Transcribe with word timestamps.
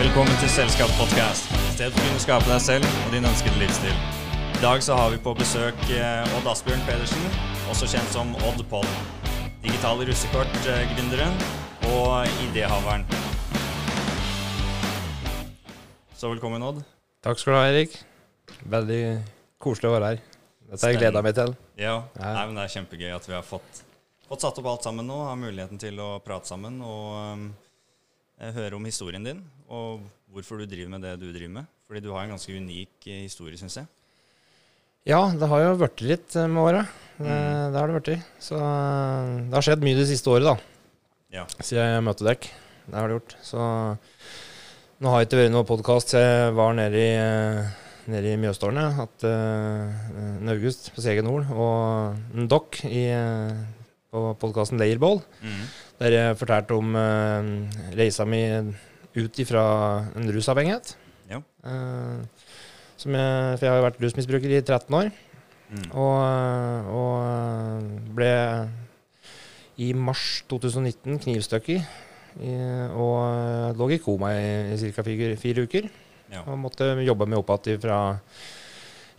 Velkommen 0.00 0.32
til 0.40 0.48
Selskapspodkast. 0.48 1.50
Sted 1.74 1.92
for 1.92 2.00
å 2.00 2.04
kunne 2.06 2.20
skape 2.22 2.48
deg 2.48 2.62
selv 2.64 2.86
og 3.04 3.10
din 3.12 3.26
ønskede 3.28 3.58
livsstil. 3.60 3.98
I 4.56 4.62
dag 4.62 4.80
så 4.80 4.96
har 4.96 5.10
vi 5.12 5.18
på 5.20 5.34
besøk 5.36 5.76
eh, 5.92 6.36
Odd 6.38 6.48
Asbjørn 6.48 6.80
Pedersen, 6.86 7.26
også 7.68 7.84
kjent 7.92 8.08
som 8.14 8.32
Odd 8.48 8.62
Poll. 8.72 8.88
Digitale 9.60 10.08
russekort-gründeren 10.08 11.36
og 11.90 12.32
idéhaveren. 12.46 13.04
Så 16.16 16.32
velkommen, 16.32 16.64
Odd. 16.64 16.80
Takk 17.20 17.44
skal 17.44 17.58
du 17.58 17.60
ha, 17.60 17.68
Erik. 17.68 18.00
Veldig 18.72 19.02
koselig 19.60 19.92
å 19.92 19.96
være 19.98 20.14
her. 20.14 20.26
Dette 20.70 20.80
har 20.86 20.96
jeg 20.96 21.04
gleda 21.04 21.28
meg 21.28 21.40
til. 21.44 21.58
Ja, 21.76 21.98
Ja. 22.16 22.36
Nei, 22.40 22.46
men 22.46 22.56
det 22.56 22.70
er 22.70 22.78
kjempegøy 22.80 23.10
at 23.20 23.28
vi 23.28 23.36
har 23.36 23.44
fått, 23.44 23.84
fått 24.32 24.48
satt 24.48 24.64
opp 24.64 24.76
alt 24.78 24.88
sammen 24.88 25.12
nå. 25.12 25.26
Har 25.28 25.36
muligheten 25.36 25.76
til 25.90 26.00
å 26.00 26.14
prate 26.24 26.48
sammen 26.56 26.80
og 26.80 27.18
um, 27.36 27.50
høre 28.40 28.78
om 28.78 28.88
historien 28.88 29.24
din. 29.26 29.44
Og 29.68 30.04
hvorfor 30.32 30.60
du 30.60 30.66
driver 30.68 30.94
med 30.94 31.04
det 31.06 31.14
du 31.20 31.28
driver 31.30 31.54
med. 31.60 31.70
Fordi 31.86 32.04
du 32.04 32.12
har 32.14 32.24
en 32.24 32.34
ganske 32.36 32.54
unik 32.54 33.08
eh, 33.10 33.24
historie, 33.26 33.58
syns 33.60 33.80
jeg. 33.80 33.88
Ja, 35.08 35.22
det 35.32 35.48
har 35.48 35.64
jo 35.64 35.78
blitt 35.80 36.04
litt 36.04 36.36
eh, 36.36 36.48
med 36.50 36.62
åra. 36.62 36.84
Mm. 37.20 37.28
det 37.72 37.76
har 37.78 37.90
det 37.90 38.00
blitt. 38.00 38.28
Så 38.40 38.56
eh, 38.56 39.32
det 39.48 39.58
har 39.58 39.66
skjedd 39.66 39.84
mye 39.84 39.98
det 39.98 40.08
siste 40.08 40.32
året, 40.32 40.48
da. 40.48 40.56
Ja. 41.30 41.46
Siden 41.58 41.96
jeg 41.96 42.06
møtte 42.06 42.26
dekk. 42.26 42.48
Det 42.90 42.96
har 42.98 43.10
det 43.10 43.18
gjort. 43.20 43.36
Så 43.46 43.66
nå 45.00 45.08
har 45.08 45.22
jeg 45.22 45.30
ikke 45.30 45.38
vært 45.38 45.52
noen 45.54 45.68
podkast. 45.68 46.10
Jeg 46.12 46.54
var 46.58 46.74
nede 46.76 46.98
i, 47.00 47.12
eh, 47.16 47.68
nede 48.10 48.32
i 48.34 48.40
Mjøstårnet 48.40 48.96
hatt 48.98 49.24
uh, 49.24 50.50
august 50.52 50.90
på 50.92 51.00
Segen 51.04 51.24
Nord 51.24 51.46
og 51.54 52.18
en 52.34 52.48
dokk 52.50 52.82
i, 52.84 53.06
eh, 53.14 53.54
på 54.12 54.24
podkasten 54.42 54.76
Leirbål. 54.82 55.22
Mm. 55.40 55.62
Der 56.00 56.14
jeg 56.16 56.36
fortalte 56.40 56.76
om 56.76 56.94
uh, 56.96 57.48
reisa 57.96 58.24
mi 58.24 58.40
ut 59.16 59.40
ifra 59.42 59.64
en 60.16 60.30
rusavhengighet. 60.32 60.94
Ja. 61.28 61.42
Uh, 61.64 62.22
som 63.00 63.16
jeg, 63.16 63.58
for 63.58 63.66
jeg 63.66 63.72
har 63.72 63.80
jo 63.80 63.88
vært 63.88 64.00
rusmisbruker 64.04 64.54
i 64.54 64.62
13 64.62 64.96
år. 64.96 65.10
Mm. 65.70 65.84
Og, 65.94 66.88
og 67.00 67.90
ble 68.16 68.30
i 69.80 69.92
mars 69.96 70.42
2019 70.50 71.20
knivstukket. 71.24 71.84
Og 72.94 73.76
lå 73.78 73.90
i 73.94 73.98
koma 74.02 74.32
i, 74.36 74.50
i 74.74 74.90
ca. 74.94 75.04
Fire, 75.06 75.36
fire 75.40 75.64
uker. 75.66 75.88
Ja. 76.30 76.44
Og 76.46 76.58
måtte 76.62 76.92
jobbe 77.02 77.26
meg 77.26 77.40
opp 77.40 77.66
igjen 77.66 77.80
fra, 77.82 78.00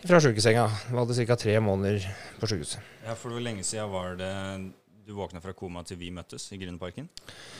fra 0.04 0.20
sjukesenga. 0.24 0.68
Vi 0.88 1.00
hadde 1.00 1.26
ca. 1.28 1.38
tre 1.40 1.58
måneder 1.60 2.06
på 2.40 2.48
sjukehuset. 2.48 2.92
ja, 3.04 3.16
for 3.18 3.34
hvor 3.34 3.42
lenge 3.44 3.66
siden 3.66 3.90
var 3.92 4.16
det 4.20 4.32
du 5.12 5.18
våkna 5.20 5.40
fra 5.44 5.52
koma 5.56 5.82
til 5.86 5.98
vi 6.00 6.08
møttes 6.14 6.46
i 6.54 6.58
Grünerparken? 6.60 7.06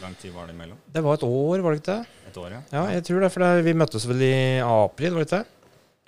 Lang 0.02 0.14
tid 0.20 0.32
var 0.34 0.48
det 0.48 0.54
imellom? 0.56 0.78
Det 0.92 1.02
var 1.04 1.18
et 1.18 1.26
år, 1.26 1.62
var 1.64 1.74
det 1.76 1.82
ikke 1.82 1.96
det? 1.98 2.28
Et 2.30 2.38
år, 2.40 2.54
ja? 2.56 2.60
Ja, 2.72 2.84
jeg 2.96 3.04
tror 3.08 3.20
det. 3.26 3.32
For 3.34 3.62
vi 3.68 3.74
møttes 3.76 4.06
vel 4.08 4.24
i 4.24 4.32
april, 4.64 5.12
var 5.18 5.22
det 5.24 5.28
ikke 5.28 5.42
det? 5.42 5.58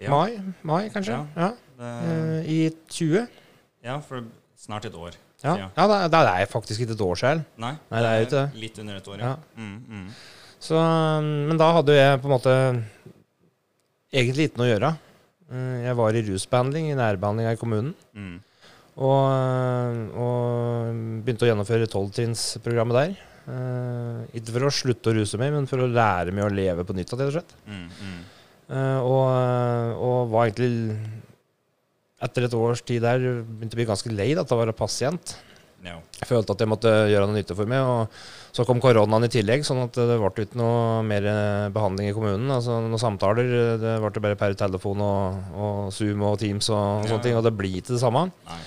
Ja. 0.06 0.10
Mai, 0.10 0.54
mai 0.66 0.88
kanskje? 0.90 1.18
Ja. 1.36 1.50
Ja. 1.78 1.90
Eh, 2.08 2.48
I 2.50 2.58
20. 2.88 3.26
ja, 3.84 3.98
for 4.00 4.24
snart 4.58 4.88
et 4.88 4.94
år. 4.96 5.14
Ja, 5.44 5.54
Ja. 5.60 5.68
ja 5.76 5.84
det, 5.90 5.98
det 6.14 6.20
er 6.32 6.46
faktisk 6.48 6.80
ikke 6.80 6.94
et 6.96 7.04
år 7.04 7.18
siden. 7.20 7.44
Nei, 7.60 7.74
Nei, 7.92 8.00
det 8.00 8.08
er 8.10 8.18
jo 8.22 8.26
ikke. 8.30 8.44
Litt 8.62 8.78
under 8.80 8.96
et 8.96 9.08
år, 9.12 9.18
Ja. 9.20 9.34
Mm, 9.56 9.76
mm. 9.88 10.08
Så, 10.64 10.78
um, 10.80 11.26
men 11.50 11.58
da 11.60 11.66
hadde 11.76 11.92
jeg 11.92 12.20
på 12.22 12.30
en 12.30 12.32
måte 12.32 12.54
egentlig 14.14 14.48
ikke 14.48 14.60
noe 14.62 14.68
å 14.70 14.72
gjøre. 14.72 14.90
Eh, 15.52 15.84
Jeg 15.84 15.96
var 15.98 16.16
i 16.16 16.22
rusbehandling, 16.24 16.90
i 16.90 16.96
nærbehandling 16.98 17.50
i 17.52 17.60
kommunen. 17.60 17.94
Mm. 18.16 18.38
Og, 18.94 20.02
og 20.14 20.98
begynte 21.26 21.46
å 21.46 21.50
gjennomføre 21.50 21.90
tolvtrinnsprogrammet 21.90 22.98
der. 23.00 23.16
Uh, 23.44 24.22
ikke 24.32 24.54
for 24.54 24.68
å 24.68 24.72
slutte 24.72 25.10
å 25.10 25.16
ruse 25.18 25.40
meg, 25.40 25.52
men 25.52 25.66
for 25.68 25.82
å 25.82 25.90
lære 25.90 26.32
meg 26.32 26.46
å 26.46 26.52
leve 26.52 26.86
på 26.86 26.96
nytt. 26.96 27.12
rett 27.12 27.50
og. 27.52 27.66
Mm, 27.66 27.88
mm. 27.90 28.20
uh, 28.70 29.00
og, 29.02 29.98
og 30.00 30.32
var 30.32 30.48
egentlig 30.48 30.96
Etter 32.24 32.46
et 32.46 32.54
års 32.56 32.80
tid 32.86 33.02
der 33.04 33.20
begynte 33.20 33.74
å 33.74 33.78
bli 33.82 33.84
ganske 33.84 34.10
lei 34.14 34.30
av 34.38 34.48
å 34.48 34.56
være 34.56 34.72
pasient. 34.72 35.34
No. 35.84 35.98
Jeg 36.16 36.28
følte 36.30 36.54
at 36.54 36.62
jeg 36.62 36.70
måtte 36.70 36.92
gjøre 37.10 37.26
noe 37.28 37.36
nytte 37.36 37.56
for 37.58 37.68
meg. 37.68 37.84
og 37.84 38.54
Så 38.56 38.64
kom 38.64 38.80
koronaen 38.80 39.26
i 39.26 39.28
tillegg, 39.28 39.66
sånn 39.66 39.82
at 39.82 39.98
det 39.98 40.16
ble 40.22 40.46
ikke 40.46 40.56
noe 40.56 41.02
mer 41.04 41.26
eh, 41.28 41.66
behandling 41.74 42.08
i 42.08 42.14
kommunen. 42.16 42.48
altså 42.54 42.78
Noen 42.80 43.02
samtaler. 43.02 43.50
Det 43.82 43.98
ble 44.06 44.22
bare 44.24 44.38
per 44.40 44.56
telefon 44.56 45.02
og, 45.04 45.52
og 45.52 45.92
Zoom 45.92 46.24
og 46.24 46.38
Teams 46.40 46.70
og, 46.72 47.04
Ja, 47.04 47.10
sånne 47.12 47.26
ting. 47.26 47.36
Og 47.36 47.44
det 47.44 47.52
blir 47.58 47.76
ikke 47.82 47.92
det 47.92 48.00
samme. 48.00 48.30
Nei. 48.48 48.62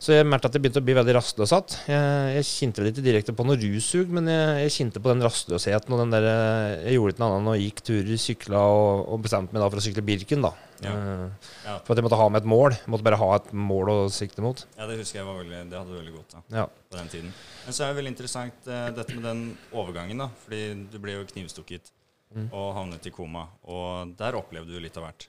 Så 0.00 0.14
jeg 0.16 0.24
merket 0.24 0.48
at 0.48 0.54
jeg 0.56 0.62
begynte 0.64 0.80
å 0.80 0.84
bli 0.86 0.94
veldig 0.96 1.12
rastløs 1.12 1.50
igjen. 1.52 1.74
Jeg, 1.92 2.36
jeg 2.38 2.44
kjente 2.48 2.80
vel 2.80 2.88
ikke 2.88 3.02
direkte 3.04 3.34
på 3.36 3.44
noe 3.44 3.58
russug, 3.60 4.08
men 4.16 4.30
jeg, 4.32 4.62
jeg 4.64 4.72
kjente 4.78 5.02
på 5.04 5.10
den 5.12 5.20
rastløsheten. 5.26 5.92
og 5.92 5.98
den 6.00 6.14
der, 6.14 6.24
eh, 6.24 6.84
Jeg 6.88 6.94
gjorde 6.96 7.12
ikke 7.12 7.20
noe 7.20 7.28
annet 7.34 7.42
enn 7.44 7.50
å 7.52 7.56
gikk 7.60 7.82
turer, 7.84 8.16
sykla 8.22 8.62
og, 8.64 9.02
og 9.12 9.20
bestemte 9.26 9.52
meg 9.52 9.60
da 9.60 9.68
for 9.68 9.76
å 9.82 9.84
sykle 9.84 10.04
Birken. 10.08 10.40
da. 10.46 10.52
Ja. 10.80 10.94
Eh, 10.96 11.50
Ja. 11.66 11.74
For 11.84 11.92
at 11.92 12.00
jeg 12.00 12.06
måtte 12.08 12.16
ha 12.16 12.28
med 12.32 12.40
et 12.40 12.48
mål. 12.48 12.70
Jeg 12.78 12.88
måtte 12.88 13.04
bare 13.10 13.20
ha 13.20 13.28
et 13.36 13.52
mål 13.52 13.92
å 13.92 13.98
sikte 14.10 14.40
mot. 14.40 14.64
ja, 14.78 14.86
det 14.88 14.96
husker 15.02 15.20
jeg 15.20 15.26
var 15.28 15.36
veldig, 15.42 15.60
det 15.68 15.78
hadde 15.78 15.92
du 15.92 15.98
veldig 16.00 16.16
godt 16.16 16.32
da, 16.32 16.42
Ja. 16.62 16.66
på 16.90 16.96
den 16.96 17.08
tiden. 17.12 17.32
Men 17.66 17.72
så 17.76 17.84
er 17.84 17.92
det 17.92 18.00
veldig 18.00 18.14
interessant 18.16 18.66
eh, 18.72 18.88
dette 18.96 19.14
med 19.20 19.22
den 19.28 19.44
overgangen, 19.76 20.16
da. 20.24 20.30
Fordi 20.46 20.90
du 20.90 20.98
ble 20.98 21.12
jo 21.20 21.24
knivstukket 21.28 21.92
Mm. 22.32 22.48
og 22.54 22.74
havnet 22.76 23.04
i 23.04 23.10
koma. 23.10 23.48
Og 23.66 24.16
der 24.16 24.32
opplevde 24.38 24.70
du 24.70 24.78
litt 24.80 24.96
av 24.96 25.02
hvert. 25.02 25.26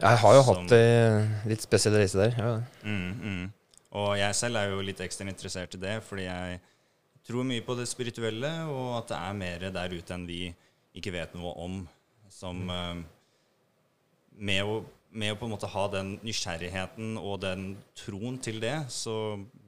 Jeg 0.00 0.16
har 0.24 0.34
jo 0.36 0.42
Som- 0.44 0.60
hatt 0.64 0.72
ei 0.72 1.28
litt 1.50 1.60
spesiell 1.60 1.96
reise 1.98 2.14
der. 2.16 2.30
Ja. 2.38 2.62
Mm, 2.86 3.20
mm. 3.20 3.52
Og 3.98 4.12
jeg 4.18 4.36
selv 4.38 4.60
er 4.60 4.70
jo 4.70 4.82
litt 4.86 5.00
ekstra 5.02 5.26
interessert 5.26 5.74
i 5.74 5.80
det, 5.82 5.96
fordi 6.06 6.26
jeg 6.28 6.60
tror 7.26 7.46
mye 7.46 7.64
på 7.66 7.74
det 7.78 7.88
spirituelle, 7.90 8.50
og 8.70 9.00
at 9.00 9.10
det 9.10 9.18
er 9.18 9.40
mer 9.40 9.66
der 9.74 9.96
ute 9.96 10.14
enn 10.14 10.28
vi 10.28 10.44
ikke 10.96 11.14
vet 11.14 11.34
noe 11.38 11.52
om. 11.64 11.80
Som 12.30 12.62
eh, 12.70 13.00
med, 14.38 14.62
å, 14.62 14.76
med 15.10 15.34
å 15.34 15.40
på 15.40 15.48
en 15.48 15.54
måte 15.56 15.70
ha 15.72 15.86
den 15.92 16.14
nysgjerrigheten 16.22 17.18
og 17.18 17.40
den 17.42 17.72
troen 17.98 18.38
til 18.42 18.62
det, 18.62 18.76
så 18.94 19.16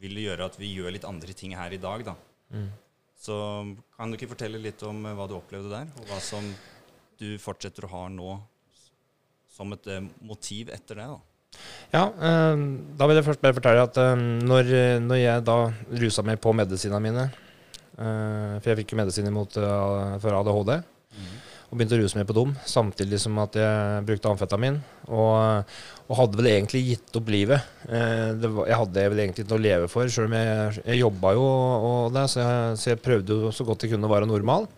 vil 0.02 0.14
det 0.18 0.28
gjøre 0.28 0.48
at 0.52 0.60
vi 0.60 0.70
gjør 0.76 0.94
litt 0.94 1.08
andre 1.08 1.34
ting 1.36 1.56
her 1.58 1.74
i 1.74 1.82
dag, 1.82 2.06
da. 2.12 2.16
Mm. 2.54 2.70
Så 3.22 3.34
kan 3.96 4.10
du 4.10 4.18
ikke 4.18 4.32
fortelle 4.32 4.62
litt 4.62 4.82
om 4.86 5.02
eh, 5.06 5.18
hva 5.18 5.26
du 5.30 5.36
opplevde 5.38 5.74
der, 5.74 5.90
og 5.98 6.08
hva 6.10 6.22
som 6.22 6.46
du 7.18 7.34
fortsetter 7.42 7.86
å 7.86 7.92
ha 7.92 8.06
nå 8.10 8.38
som 9.52 9.74
et 9.74 9.90
eh, 9.90 10.02
motiv 10.24 10.70
etter 10.74 11.02
det, 11.02 11.10
da? 11.10 11.20
Ja, 11.92 12.06
eh, 12.08 12.62
da 12.96 13.08
vil 13.08 13.18
jeg 13.18 13.26
først 13.26 13.42
bare 13.42 13.56
fortelle 13.56 13.84
at 13.84 13.98
eh, 14.00 14.14
når, 14.48 14.70
når 15.04 15.20
jeg 15.20 15.44
da 15.44 15.58
rusa 16.00 16.24
meg 16.24 16.40
på 16.40 16.54
medisinene 16.56 17.02
mine 17.04 17.26
eh, 17.28 18.54
For 18.56 18.70
jeg 18.72 18.80
fikk 18.80 18.94
jo 18.94 19.02
medisiner 19.02 19.36
for 20.22 20.38
ADHD, 20.38 20.78
og 21.72 21.78
begynte 21.80 21.96
å 21.96 22.00
ruse 22.02 22.18
meg 22.18 22.26
på 22.28 22.36
dem, 22.36 22.50
samtidig 22.68 23.16
som 23.20 23.38
at 23.40 23.54
jeg 23.56 24.02
brukte 24.04 24.28
amfetamin. 24.28 24.74
Og, 25.08 25.70
og 26.04 26.18
hadde 26.18 26.36
vel 26.36 26.48
egentlig 26.50 26.82
gitt 26.84 27.16
opp 27.16 27.30
livet. 27.32 27.64
Var, 27.88 28.66
jeg 28.68 28.76
hadde 28.76 29.04
vel 29.14 29.22
egentlig 29.24 29.46
ikke 29.46 29.54
noe 29.54 29.62
å 29.62 29.64
leve 29.64 29.88
for, 29.88 30.10
sjøl 30.12 30.28
om 30.28 30.36
jeg, 30.36 30.82
jeg 30.82 31.00
jobba 31.00 31.32
jo 31.32 31.46
og 31.46 32.12
det, 32.12 32.26
så 32.28 32.42
jeg, 32.42 32.74
så 32.76 32.90
jeg 32.90 33.00
prøvde 33.00 33.38
jo 33.38 33.54
så 33.56 33.64
godt 33.64 33.86
jeg 33.86 33.94
kunne 33.94 34.10
å 34.10 34.12
være 34.12 34.28
normal. 34.28 34.68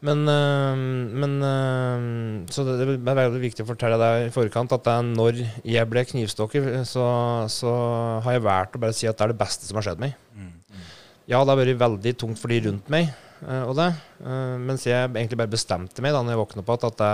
Men, 0.00 0.22
øh, 0.32 0.82
men 1.22 1.32
øh, 1.44 2.46
Så 2.48 2.64
det 2.64 2.78
det 2.80 2.94
er 2.96 3.18
veldig 3.18 3.42
viktig 3.42 3.64
å 3.66 3.68
fortelle 3.68 3.98
deg 4.00 4.28
i 4.28 4.32
forkant 4.32 4.72
at 4.72 4.84
det 4.86 4.92
er 4.94 5.08
når 5.10 5.40
jeg 5.68 5.90
ble 5.90 6.04
knivstokker, 6.08 6.70
så, 6.88 7.04
så 7.52 7.72
har 8.24 8.38
jeg 8.38 8.44
valgt 8.46 8.78
å 8.78 8.80
bare 8.80 8.96
si 8.96 9.08
at 9.10 9.18
det 9.18 9.26
er 9.26 9.34
det 9.34 9.42
beste 9.42 9.68
som 9.68 9.76
har 9.76 9.84
skjedd 9.84 10.00
meg. 10.00 10.14
Mm, 10.32 10.54
mm. 10.56 10.86
Ja, 11.28 11.42
det 11.42 11.52
har 11.52 11.60
vært 11.60 11.82
veldig 11.82 12.14
tungt 12.22 12.40
for 12.40 12.52
de 12.52 12.62
rundt 12.64 12.88
meg, 12.92 13.12
øh, 13.44 13.64
og 13.68 13.74
det. 13.76 13.90
øh, 14.24 14.56
mens 14.70 14.86
jeg 14.88 15.10
egentlig 15.10 15.40
bare 15.42 15.52
bestemte 15.52 16.04
meg 16.04 16.16
da 16.16 16.24
når 16.24 16.34
jeg 16.36 16.42
våkna 16.46 16.64
på 16.64 16.78
at, 16.78 16.88
at 16.88 17.02
det, 17.04 17.12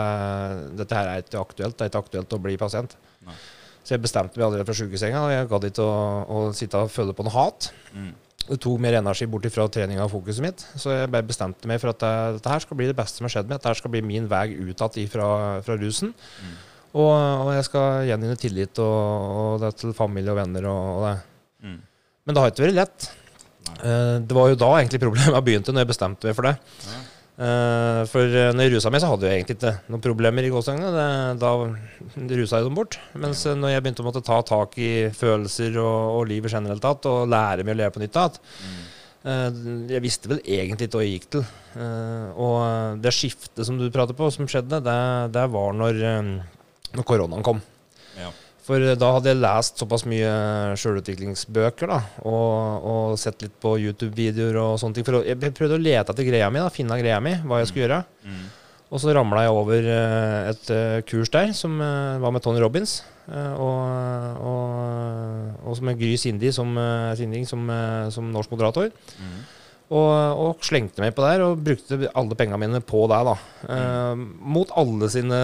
dette 0.84 1.00
her 1.00 1.10
er 1.10 1.24
ikke 1.26 1.42
aktuelt. 1.42 1.74
Det 1.74 1.88
er 1.88 1.90
ikke 1.90 2.04
aktuelt 2.06 2.38
å 2.38 2.42
bli 2.46 2.54
pasient. 2.60 2.94
Nei. 3.26 3.34
Så 3.86 3.94
jeg 3.94 4.02
bestemte 4.02 4.38
meg 4.38 4.46
allerede 4.46 4.66
fra 4.66 4.74
sjukesenga, 4.78 5.26
og 5.26 5.34
jeg 5.34 5.50
gadd 5.50 5.66
ikke 5.68 5.84
å, 5.86 5.98
å 6.26 6.38
sitte 6.58 6.86
og 6.86 6.90
føle 6.90 7.14
på 7.14 7.26
noe 7.26 7.34
hat. 7.34 7.68
Mm. 7.94 8.14
Det 8.46 8.58
tok 8.62 8.78
mer 8.82 8.98
energi 9.00 9.26
bort 9.30 9.48
fra 9.50 9.66
treninga 9.72 10.04
og 10.04 10.12
fokuset 10.12 10.44
mitt. 10.44 10.62
Så 10.78 10.94
jeg 10.94 11.10
bare 11.10 11.26
bestemte 11.26 11.68
meg 11.70 11.80
for 11.82 11.90
at 11.90 12.00
det, 12.02 12.14
dette 12.38 12.52
her 12.52 12.62
skal 12.62 12.78
bli 12.78 12.88
det 12.90 12.96
beste 12.98 13.18
som 13.18 13.26
har 13.26 13.34
skjedd 13.34 13.50
meg. 13.50 13.58
Dette 13.58 13.72
her 13.72 13.80
skal 13.80 13.92
bli 13.94 14.02
min 14.06 14.28
vei 14.30 14.46
ut 14.54 14.84
igjen 14.86 15.10
fra, 15.10 15.28
fra 15.66 15.78
rusen. 15.80 16.14
Mm. 16.14 16.54
Og, 16.96 17.10
og 17.10 17.50
jeg 17.56 17.66
skal 17.66 18.06
gjenvinne 18.08 18.38
tillit 18.40 18.80
og, 18.80 19.34
og 19.40 19.64
det 19.64 19.74
til 19.82 19.92
familie 19.96 20.32
og 20.32 20.38
venner 20.38 20.68
og, 20.70 20.84
og 20.94 21.06
det. 21.08 21.16
Mm. 21.66 21.80
Men 22.26 22.36
det 22.36 22.42
har 22.42 22.54
ikke 22.54 22.66
vært 22.68 22.78
lett. 22.78 23.10
Nei. 23.66 23.76
Eh, 23.90 24.14
det 24.22 24.38
var 24.38 24.48
jo 24.52 24.62
da 24.62 24.70
egentlig 24.78 25.02
problemet 25.02 25.44
begynte, 25.48 25.74
når 25.74 25.84
jeg 25.84 25.92
bestemte 25.92 26.30
meg 26.30 26.38
for 26.38 26.48
det. 26.48 26.56
Ja. 26.86 27.02
Eh, 27.36 28.02
for 28.08 28.32
eh, 28.32 28.50
når 28.56 28.64
jeg 28.64 28.72
rusa 28.72 28.90
meg, 28.92 29.02
så 29.02 29.10
hadde 29.12 29.28
jeg 29.28 29.42
egentlig 29.42 29.56
ikke 29.58 29.74
noen 29.92 30.04
problemer 30.04 30.46
i 30.46 30.50
gåsehudene. 30.52 31.36
Da 31.40 31.52
rusa 32.40 32.60
jeg 32.60 32.68
dem 32.68 32.78
bort. 32.78 32.96
Mens 33.20 33.44
eh, 33.44 33.56
når 33.58 33.74
jeg 33.74 33.84
begynte 33.84 34.04
å 34.04 34.08
måtte 34.08 34.24
ta 34.24 34.40
tak 34.46 34.78
i 34.80 34.90
følelser 35.16 35.76
og, 35.82 35.98
og 36.16 36.28
livet 36.32 36.54
generelt 36.54 36.84
tatt, 36.84 37.08
og 37.10 37.28
lære 37.32 37.66
meg 37.66 37.76
å 37.76 37.80
leve 37.82 37.96
på 37.96 38.04
nytt 38.04 38.20
igjen 38.20 38.42
Mm. 38.56 38.82
uh, 39.26 39.56
Jeg 39.90 40.02
visste 40.04 40.30
vel 40.30 40.40
egentlig 40.40 40.86
ikke 40.86 40.98
hva 40.98 41.04
jeg 41.04 41.14
gikk 41.16 41.30
til. 41.34 41.46
Uh, 41.76 42.28
og 42.40 43.00
det 43.04 43.12
skiftet 43.12 43.66
som 43.68 43.78
du 43.78 43.88
prater 43.92 44.16
på, 44.16 44.30
som 44.32 44.48
skjedde, 44.48 44.80
det, 44.86 44.98
det 45.34 45.46
var 45.52 45.74
når, 45.76 45.98
når 46.94 47.06
koronaen 47.06 47.44
kom. 47.46 47.60
For 48.66 48.82
eh, 48.82 48.96
da 48.98 49.12
hadde 49.14 49.30
jeg 49.30 49.38
lest 49.42 49.78
såpass 49.82 50.04
mye 50.10 50.30
sjølutviklingsbøker 50.80 51.90
da, 51.92 52.00
og, 52.26 52.86
og 52.92 53.18
sett 53.20 53.44
litt 53.46 53.54
på 53.62 53.76
YouTube-videoer 53.78 54.58
og 54.62 54.76
sånne 54.82 54.98
ting. 54.98 55.06
For 55.06 55.22
jeg 55.26 55.54
prøvde 55.56 55.78
å 55.78 55.82
lete 55.82 56.10
etter 56.12 56.26
greia 56.26 56.50
mi, 56.50 56.62
da, 56.62 56.72
finne 56.74 56.98
greia 57.00 57.20
mi, 57.22 57.36
hva 57.46 57.62
jeg 57.62 57.70
skulle 57.70 57.86
gjøre. 57.86 58.00
Mm. 58.26 58.46
Og 58.86 59.02
så 59.02 59.10
ramla 59.16 59.42
jeg 59.42 59.54
over 59.54 59.86
eh, 59.90 60.48
et 60.52 60.68
eh, 60.70 61.00
kurs 61.06 61.30
der 61.34 61.50
som 61.58 61.78
eh, 61.82 62.18
var 62.22 62.34
med 62.34 62.42
Tony 62.44 62.60
Robins. 62.62 63.00
eh, 63.26 63.54
og, 63.58 64.42
og, 64.46 65.66
og 65.66 65.80
med 65.86 65.98
Gry 65.98 66.14
Sindi 66.20 66.52
som, 66.54 66.70
eh, 66.78 67.14
Sinding 67.18 67.46
som, 67.50 67.64
eh, 67.70 68.06
som 68.14 68.30
norsk 68.34 68.54
moderator. 68.54 68.92
Mm. 69.18 69.40
Og, 69.86 70.38
og 70.42 70.64
slengte 70.66 70.98
meg 70.98 71.12
på 71.14 71.22
der 71.22 71.44
og 71.44 71.60
brukte 71.62 72.08
alle 72.10 72.38
pengene 72.38 72.58
mine 72.58 72.80
på 72.82 73.04
det. 73.10 73.20
da. 73.28 73.34
Eh, 73.70 74.24
mot 74.56 74.72
alle 74.74 75.10
sine 75.12 75.38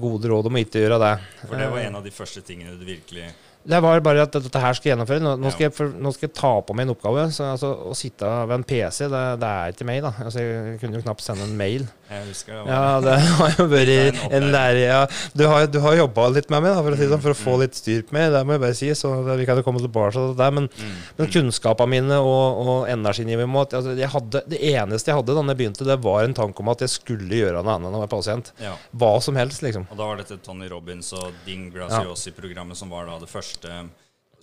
gode 0.00 0.30
råd 0.32 0.48
om 0.48 0.56
å 0.56 0.62
ikke 0.62 0.80
gjøre 0.80 1.00
det. 1.02 1.16
For 1.42 1.60
det 1.60 1.68
var 1.74 1.82
Eh, 1.82 1.90
en 1.90 1.98
av 2.00 2.06
de 2.06 2.14
første 2.14 2.40
tingene 2.46 2.78
du 2.80 2.86
virkelig 2.88 3.28
det 3.66 3.78
var 3.82 3.98
bare 4.04 4.22
at 4.22 4.36
dette 4.38 4.60
her 4.62 4.76
skal 4.78 4.88
jeg 4.88 4.94
gjennomføre. 4.94 5.22
Nå, 5.24 5.32
nå, 5.42 5.50
skal, 5.50 5.66
jeg, 5.66 5.74
for, 5.74 5.90
nå 5.90 6.12
skal 6.14 6.28
jeg 6.28 6.34
ta 6.38 6.52
på 6.62 6.74
meg 6.76 6.86
en 6.86 6.92
oppgave. 6.94 7.24
Så, 7.34 7.48
altså, 7.50 7.72
å 7.90 7.94
sitte 7.98 8.28
ved 8.46 8.60
en 8.60 8.66
PC, 8.68 9.08
det, 9.10 9.22
det 9.42 9.48
er 9.50 9.74
ikke 9.74 9.86
meg, 9.88 10.02
da. 10.04 10.12
Altså, 10.22 10.44
jeg 10.44 10.76
kunne 10.82 11.00
jo 11.00 11.02
knapt 11.02 11.24
sende 11.24 11.48
en 11.48 11.56
mail. 11.58 11.88
Jeg 12.08 12.26
husker 12.28 12.52
det. 12.52 12.60
var- 12.64 12.70
Ja, 12.70 13.00
det 13.00 13.14
har 13.38 13.50
jo 13.58 13.66
vært 13.66 13.88
en 13.88 14.32
en 14.36 14.52
lære... 14.52 14.82
Ja. 14.86 15.06
Du 15.34 15.46
har, 15.48 15.66
du 15.66 15.80
har 15.80 15.96
jobba 15.96 16.28
litt 16.30 16.48
med 16.50 16.62
meg, 16.62 16.74
da, 16.76 16.82
for 16.82 16.92
å 16.92 16.96
si 16.96 17.08
sånn, 17.10 17.20
for 17.22 17.30
å 17.34 17.38
få 17.38 17.54
Mm. 17.56 17.60
litt 17.60 17.74
styr 17.74 18.02
på 18.06 18.12
meg. 18.14 18.30
Det 18.32 18.42
må 18.46 18.52
jeg 18.54 18.60
bare 18.60 18.74
si. 18.78 18.90
Så 18.94 19.10
vi 19.36 19.46
kan 19.46 19.56
jo 19.56 19.62
komme 19.66 19.80
tilbake 19.82 20.12
til 20.12 20.28
det 20.30 20.36
der. 20.38 20.50
Men, 20.50 20.68
Mm. 20.68 20.94
men 21.18 21.26
kunnskapene 21.28 21.88
mine 21.88 22.18
og, 22.20 22.66
og 22.66 22.88
energinivået 22.88 23.48
mitt 23.50 23.74
altså, 23.74 23.96
jeg 23.96 24.08
hadde, 24.08 24.42
Det 24.48 24.60
eneste 24.60 25.10
jeg 25.10 25.16
hadde 25.18 25.34
da 25.34 25.42
jeg 25.42 25.56
begynte, 25.58 25.84
det 25.84 25.98
var 26.02 26.22
en 26.24 26.34
tanke 26.34 26.60
om 26.60 26.68
at 26.68 26.78
jeg 26.80 26.88
skulle 26.90 27.28
gjøre 27.28 27.62
noe 27.64 27.74
annet 27.74 27.88
enn 27.90 27.98
å 27.98 28.04
være 28.06 28.14
pasient. 28.16 28.52
Ja. 28.62 28.74
Hva 28.94 29.20
som 29.22 29.34
helst, 29.36 29.62
liksom. 29.62 29.86
Og 29.90 29.96
da 29.96 30.06
var 30.06 30.16
dette 30.16 30.38
Tony 30.42 30.68
Robins 30.68 31.12
og 31.12 31.32
Ding 31.44 31.72
Graziosi-programmet 31.72 32.76
som 32.76 32.88
var 32.90 33.06
da 33.06 33.18
det 33.18 33.28
første 33.28 33.88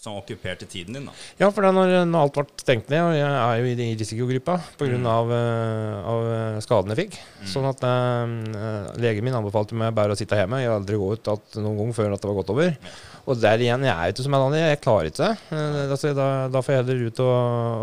som 0.03 0.17
okkuperte 0.19 0.67
tiden 0.67 0.97
din. 0.97 1.05
da. 1.07 1.13
Ja, 1.39 1.47
for 1.55 1.63
da 1.63 1.69
når, 1.71 1.93
når 2.09 2.25
alt 2.25 2.35
ble 2.35 2.43
stengt 2.59 2.89
ned, 2.91 2.99
og 3.05 3.13
jeg 3.15 3.29
er 3.31 3.61
jo 3.61 3.69
i, 3.71 3.87
risikogruppa 4.01 4.57
pga. 4.79 4.89
Mm. 4.99 5.05
Av, 5.07 5.31
eh, 5.31 6.09
av 6.11 6.25
eh, 6.33 6.57
skadene 6.65 6.95
jeg 6.97 7.05
fikk, 7.05 7.19
Mm. 7.43 7.47
sånn 7.53 7.67
at 7.69 7.85
eh, 7.87 8.99
legen 9.03 9.23
min 9.23 9.37
anbefalte 9.39 9.75
meg 9.79 9.95
bare 9.95 10.11
å 10.15 10.19
sitte 10.19 10.35
hjemme. 10.39 10.59
Jeg 10.59 10.69
har 10.71 10.79
aldri 10.81 10.99
gå 10.99 11.07
ut 11.15 11.31
at 11.31 11.55
noen 11.59 11.79
gang 11.79 11.93
før 11.95 12.13
at 12.15 12.21
det 12.23 12.29
var 12.31 12.37
gått 12.41 12.51
over. 12.51 12.75
Og 13.23 13.39
der 13.39 13.63
igjen, 13.63 13.85
jeg 13.87 13.95
er 13.95 14.11
ikke 14.11 14.25
som 14.25 14.35
en 14.35 14.41
annen, 14.49 14.59
Jeg 14.59 14.81
klarer 14.83 15.07
ikke 15.07 15.23
det. 15.23 15.37
Eh, 15.55 15.79
altså, 15.95 16.11
da, 16.17 16.27
da 16.51 16.61
får 16.65 16.73
jeg 16.75 16.83
heller 16.83 17.05
ut 17.07 17.23
og, 17.23 17.31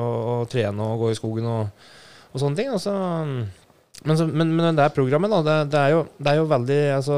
og, 0.04 0.18
og 0.34 0.52
trene 0.52 0.90
og 0.90 1.00
gå 1.06 1.10
i 1.14 1.16
skogen 1.16 1.48
og, 1.48 1.88
og 2.34 2.44
sånne 2.44 2.60
ting. 2.60 2.68
Og 2.76 2.80
så, 2.84 2.92
men, 4.04 4.16
så, 4.20 4.28
men, 4.28 4.52
men 4.60 4.76
det 4.76 4.84
er 4.84 4.92
programmet, 4.96 5.32
da. 5.32 5.40
Det, 5.48 5.56
det, 5.72 5.80
er 5.86 5.96
jo, 5.96 6.04
det 6.20 6.34
er 6.34 6.40
jo 6.42 6.46
veldig 6.52 6.80
Altså, 6.98 7.16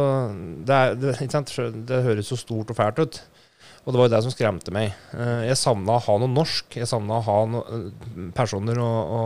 det, 0.62 0.78
er, 0.78 1.74
det 1.90 2.02
høres 2.06 2.30
så 2.30 2.38
stort 2.38 2.70
og 2.70 2.78
fælt 2.78 3.02
ut. 3.02 3.20
Og 3.82 3.90
det 3.90 3.98
var 3.98 4.06
jo 4.06 4.12
det 4.14 4.20
som 4.22 4.30
skremte 4.30 4.70
meg. 4.70 4.92
Eh, 5.10 5.48
Jeg 5.48 5.56
savna 5.58 5.96
å 5.96 6.02
ha 6.04 6.14
noe 6.22 6.30
norsk. 6.30 6.76
Jeg 6.78 6.86
savna 6.86 7.16
å 7.18 7.24
ha 7.26 7.38
noen 7.50 8.28
personer 8.36 8.78
å, 8.78 8.90
å, 9.18 9.22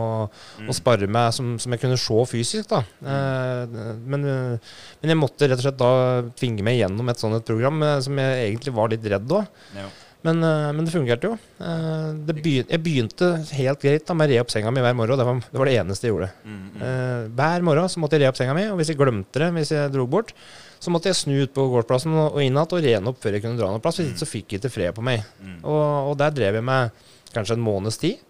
Mm. 0.57 0.69
å 0.69 0.73
spare 0.73 1.05
med 1.07 1.31
som, 1.35 1.59
som 1.59 1.71
jeg 1.71 1.79
kunne 1.83 1.97
se 2.01 2.25
fysisk. 2.25 2.67
da. 2.69 2.79
Eh, 3.05 3.67
Men, 4.01 4.25
eh, 4.25 4.57
men 5.01 5.09
jeg 5.13 5.17
måtte 5.21 5.45
rett 5.47 5.59
og 5.61 5.65
slett 5.67 5.77
da 5.77 6.23
tvinge 6.35 6.63
meg 6.65 6.79
gjennom 6.81 7.07
et 7.09 7.17
sånt 7.21 7.35
et 7.37 7.45
program 7.45 7.83
eh, 7.83 7.99
som 8.01 8.17
jeg 8.17 8.49
egentlig 8.55 8.73
var 8.73 8.89
litt 8.89 9.05
redd 9.05 9.31
av. 9.31 9.45
Ja. 9.75 9.85
Men, 10.25 10.41
eh, 10.43 10.71
men 10.73 10.85
det 10.85 10.91
fungerte 10.91 11.29
jo. 11.29 11.37
Eh, 11.61 12.13
Det 12.27 12.35
begynte, 12.35 12.71
jeg 12.73 12.83
begynte 12.83 13.27
helt 13.53 13.81
greit 13.81 14.05
da 14.07 14.15
med 14.17 14.29
å 14.29 14.33
re 14.33 14.39
opp 14.41 14.51
senga 14.51 14.71
mi 14.73 14.81
hver 14.81 14.95
morgen. 14.97 15.17
Det 15.19 15.27
var, 15.27 15.41
det 15.51 15.61
var 15.61 15.69
det 15.69 15.75
eneste 15.77 16.07
jeg 16.07 16.13
gjorde. 16.13 16.31
Mm, 16.43 16.61
mm. 16.73 16.81
Eh, 16.81 17.27
hver 17.37 17.67
morgen 17.67 17.89
så 17.89 18.01
måtte 18.01 18.17
jeg 18.17 18.25
re 18.25 18.31
opp 18.31 18.39
senga 18.39 18.55
mi, 18.57 18.65
og 18.71 18.79
hvis 18.79 18.91
jeg 18.91 18.99
glemte 18.99 19.43
det 19.43 19.51
hvis 19.55 19.73
jeg 19.75 19.93
dro 19.93 20.07
bort, 20.09 20.33
så 20.79 20.93
måtte 20.93 21.09
jeg 21.09 21.17
snu 21.21 21.35
ut 21.41 21.53
på 21.53 21.67
gårdsplassen 21.71 22.13
og, 22.13 22.39
inn 22.41 22.53
igjen 22.53 22.61
og 22.61 22.83
rene 22.83 23.11
opp 23.11 23.21
før 23.21 23.37
jeg 23.37 23.45
kunne 23.45 23.59
dra 23.59 23.69
noen 23.71 23.83
plass. 23.83 24.01
Hvis 24.01 24.11
ikke 24.11 24.23
så 24.23 24.29
fikk 24.29 24.55
jeg 24.55 24.61
ikke 24.61 24.73
fred 24.73 24.97
på 24.97 25.05
meg. 25.05 25.23
Mm. 25.41 25.59
Og, 25.63 25.83
og 26.11 26.17
der 26.19 26.33
drev 26.33 26.59
jeg 26.59 26.65
med 26.65 27.05
kanskje 27.33 27.57
en 27.57 27.65
måneds 27.65 28.01
tid. 28.01 28.23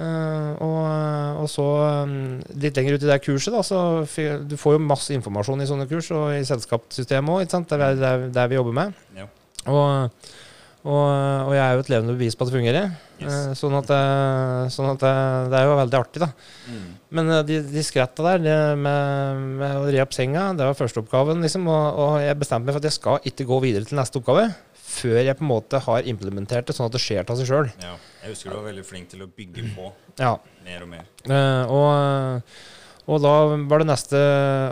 Uh, 0.00 0.54
og, 0.64 0.84
og 1.42 1.48
så 1.50 1.64
um, 2.06 2.38
litt 2.62 2.78
lenger 2.78 2.96
ut 2.96 3.02
i 3.04 3.08
det 3.10 3.18
kurset, 3.20 3.52
da, 3.52 3.60
så 3.66 3.80
du 4.48 4.54
får 4.56 4.78
jo 4.78 4.84
masse 4.86 5.12
informasjon 5.12 5.60
i 5.60 5.66
sånne 5.68 5.84
kurs, 5.90 6.08
og 6.16 6.30
i 6.38 6.46
selskapssystemet 6.46 7.34
òg, 7.34 7.66
det 7.68 7.80
er 8.06 8.24
det 8.30 8.40
er 8.40 8.48
vi 8.48 8.56
jobber 8.56 8.78
med. 8.78 8.94
Ja. 9.18 9.26
Og, 9.68 10.30
og, 10.80 11.06
og 11.50 11.52
jeg 11.52 11.60
er 11.60 11.74
jo 11.76 11.82
et 11.82 11.90
levende 11.92 12.14
bevis 12.16 12.36
på 12.36 12.46
at 12.46 12.50
det 12.50 12.56
fungerer. 12.56 12.86
Yes. 13.20 13.28
Eh, 13.28 13.50
sånn 13.58 13.76
at, 13.76 13.90
eh, 13.92 14.70
sånn 14.72 14.88
at 14.94 15.02
det, 15.02 15.12
det 15.52 15.58
er 15.58 15.68
jo 15.68 15.76
veldig 15.76 15.98
artig, 15.98 16.22
da. 16.24 16.30
Mm. 16.72 16.86
Men 17.18 17.32
eh, 17.34 17.42
de, 17.50 17.58
de 17.74 17.84
skretta 17.84 18.24
der 18.24 18.44
det 18.46 18.56
med, 18.80 19.44
med 19.60 19.76
å 19.76 19.84
re 19.92 20.00
opp 20.06 20.16
senga, 20.16 20.46
det 20.56 20.64
var 20.70 20.78
førsteoppgaven. 20.78 21.44
Liksom, 21.44 21.68
og, 21.68 22.00
og 22.00 22.16
jeg 22.24 22.40
bestemte 22.40 22.70
meg 22.70 22.78
for 22.78 22.80
at 22.80 22.88
jeg 22.88 22.96
skal 22.96 23.30
ikke 23.32 23.48
gå 23.52 23.60
videre 23.66 23.88
til 23.90 24.00
neste 24.00 24.22
oppgave 24.22 24.48
før 24.90 25.20
jeg 25.22 25.36
på 25.38 25.44
en 25.44 25.50
måte 25.52 25.78
har 25.84 26.08
implementert 26.10 26.66
det 26.66 26.74
sånn 26.74 26.88
at 26.88 26.96
det 26.96 27.02
skjer 27.04 27.22
av 27.22 27.38
seg 27.38 27.46
sjøl. 27.50 27.68
Ja. 27.82 27.94
Jeg 28.24 28.34
husker 28.34 28.50
du 28.50 28.56
var 28.56 28.66
veldig 28.72 28.84
flink 28.88 29.12
til 29.12 29.22
å 29.24 29.28
bygge 29.30 29.68
på 29.76 29.92
Ja. 30.18 30.34
mer 30.66 30.82
og 30.84 30.90
mer. 30.90 31.06
Uh, 31.28 31.62
og, 31.70 32.50
og 33.08 33.20
da 33.24 33.34
var 33.70 33.82
det 33.82 33.88
neste 33.88 34.20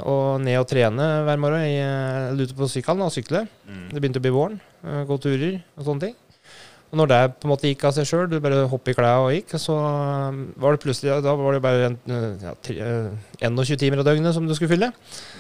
å 0.06 0.16
ned 0.42 0.60
og 0.60 0.68
trene 0.70 1.08
hver 1.26 1.40
morgen. 1.40 1.64
Jeg 1.64 2.48
eh, 2.48 2.56
på 2.56 2.68
sykkelen 2.70 3.06
og 3.06 3.14
sykle. 3.14 3.46
Mm. 3.68 3.84
Det 3.92 4.02
begynte 4.02 4.22
å 4.22 4.26
bli 4.26 4.34
våren. 4.34 4.58
eh, 4.84 5.04
Gå 5.08 5.20
turer 5.22 5.60
og 5.76 5.86
sånne 5.86 6.08
ting. 6.08 6.16
Og 6.88 6.96
når 6.96 7.08
det 7.10 7.20
på 7.36 7.44
en 7.44 7.52
måte 7.52 7.68
gikk 7.68 7.82
av 7.84 7.92
seg 7.92 8.06
sjøl, 8.08 8.28
du 8.30 8.38
bare 8.40 8.62
hoppet 8.70 8.94
i 8.94 8.96
klærne 8.96 9.26
og 9.26 9.34
gikk, 9.34 9.52
så 9.60 9.74
um, 9.76 10.38
var 10.56 10.72
det 10.72 10.80
plutselig 10.80 11.18
Da 11.24 11.34
var 11.36 11.52
det 11.52 11.60
bare 11.60 11.90
en, 11.90 11.98
uh, 12.08 12.46
ja, 12.46 12.54
uh, 12.56 13.58
21 13.60 13.76
timer 13.82 14.00
av 14.00 14.08
døgnet 14.08 14.32
som 14.32 14.46
du 14.48 14.54
skulle 14.56 14.72
fylle. 14.72 14.88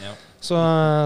Ja. 0.04 0.12
Så, 0.44 0.58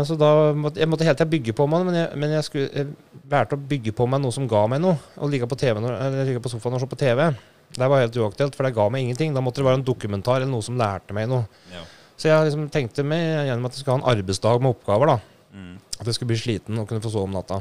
så 0.04 0.16
da 0.18 0.50
måtte 0.58 0.82
jeg 0.82 0.90
måtte 0.90 1.06
hele 1.06 1.16
tida 1.16 1.30
bygge 1.30 1.54
på 1.56 1.68
meg, 1.70 1.86
men 1.86 1.94
jeg, 1.96 2.08
men 2.20 2.34
jeg 2.34 2.48
skulle 2.48 2.68
jeg 2.74 2.90
valgte 3.30 3.56
å 3.56 3.68
bygge 3.70 3.94
på 3.96 4.08
meg 4.10 4.20
noe 4.24 4.34
som 4.34 4.48
ga 4.50 4.66
meg 4.68 4.82
noe. 4.82 4.98
Å 5.16 5.30
ligge 5.30 5.46
på, 5.48 5.56
TV 5.62 5.78
eller 5.78 6.26
ligge 6.26 6.42
på 6.42 6.50
sofaen 6.52 6.76
og 6.76 6.82
se 6.82 6.90
på 6.90 6.98
TV. 7.00 7.30
Det 7.72 7.88
var 7.88 8.02
helt 8.02 8.16
uaktuelt, 8.20 8.54
for 8.56 8.66
det 8.68 8.74
ga 8.76 8.88
meg 8.92 9.06
ingenting. 9.06 9.34
Da 9.34 9.40
måtte 9.44 9.62
det 9.62 9.68
være 9.68 9.80
en 9.80 9.86
dokumentar 9.86 10.40
eller 10.42 10.52
noe 10.52 10.64
som 10.66 10.76
lærte 10.80 11.14
meg 11.16 11.28
noe. 11.30 11.46
Ja. 11.72 11.82
Så 12.20 12.28
jeg 12.28 12.48
liksom 12.50 12.68
tenkte 12.70 13.02
meg 13.06 13.22
gjennom 13.48 13.66
at 13.66 13.74
jeg 13.74 13.82
skulle 13.82 13.96
ha 13.96 14.02
en 14.02 14.10
arbeidsdag 14.16 14.60
med 14.62 14.74
oppgaver. 14.76 15.14
da 15.16 15.20
Mm. 15.52 15.74
At 16.00 16.06
jeg 16.08 16.14
skulle 16.16 16.30
bli 16.32 16.38
sliten 16.40 16.78
og 16.80 16.86
kunne 16.88 17.02
få 17.04 17.10
sove 17.12 17.28
om 17.28 17.34
natta. 17.36 17.58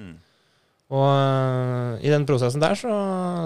Mm. 0.00 0.14
Og 0.96 1.02
øh, 1.04 1.98
i 2.00 2.08
den 2.08 2.24
prosessen 2.24 2.62
der 2.62 2.72
så, 2.78 2.92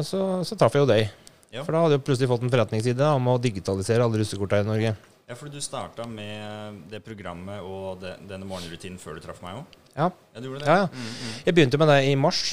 så, 0.06 0.20
så 0.46 0.58
traff 0.60 0.76
jeg 0.76 0.84
jo 0.84 0.90
deg. 0.90 1.08
Ja. 1.50 1.64
For 1.66 1.74
da 1.74 1.80
hadde 1.82 1.96
jeg 1.96 2.04
plutselig 2.06 2.28
fått 2.30 2.44
en 2.46 2.52
forretningside 2.52 3.00
da, 3.00 3.14
om 3.18 3.26
å 3.32 3.38
digitalisere 3.42 4.04
alle 4.06 4.20
russekorta 4.20 4.60
i 4.62 4.66
Norge. 4.68 4.92
ja, 5.26 5.34
fordi 5.34 5.58
du 5.58 5.60
starta 5.64 6.06
med 6.06 6.84
det 6.90 7.00
programmet 7.02 7.62
og 7.66 7.98
det, 8.04 8.16
denne 8.30 8.46
morgenrutinen 8.46 8.98
før 9.02 9.18
du 9.18 9.24
traff 9.24 9.42
meg 9.42 9.58
òg? 9.58 9.76
Ja. 9.96 10.06
Ja, 10.10 10.38
du 10.40 10.46
gjorde 10.46 10.62
det? 10.62 10.68
Ja, 10.70 10.76
ja. 10.84 10.88
Mm, 10.94 11.10
mm. 11.10 11.34
Jeg 11.46 11.54
begynte 11.58 11.78
med 11.82 11.90
det 11.90 11.98
i 12.06 12.14
mars. 12.14 12.44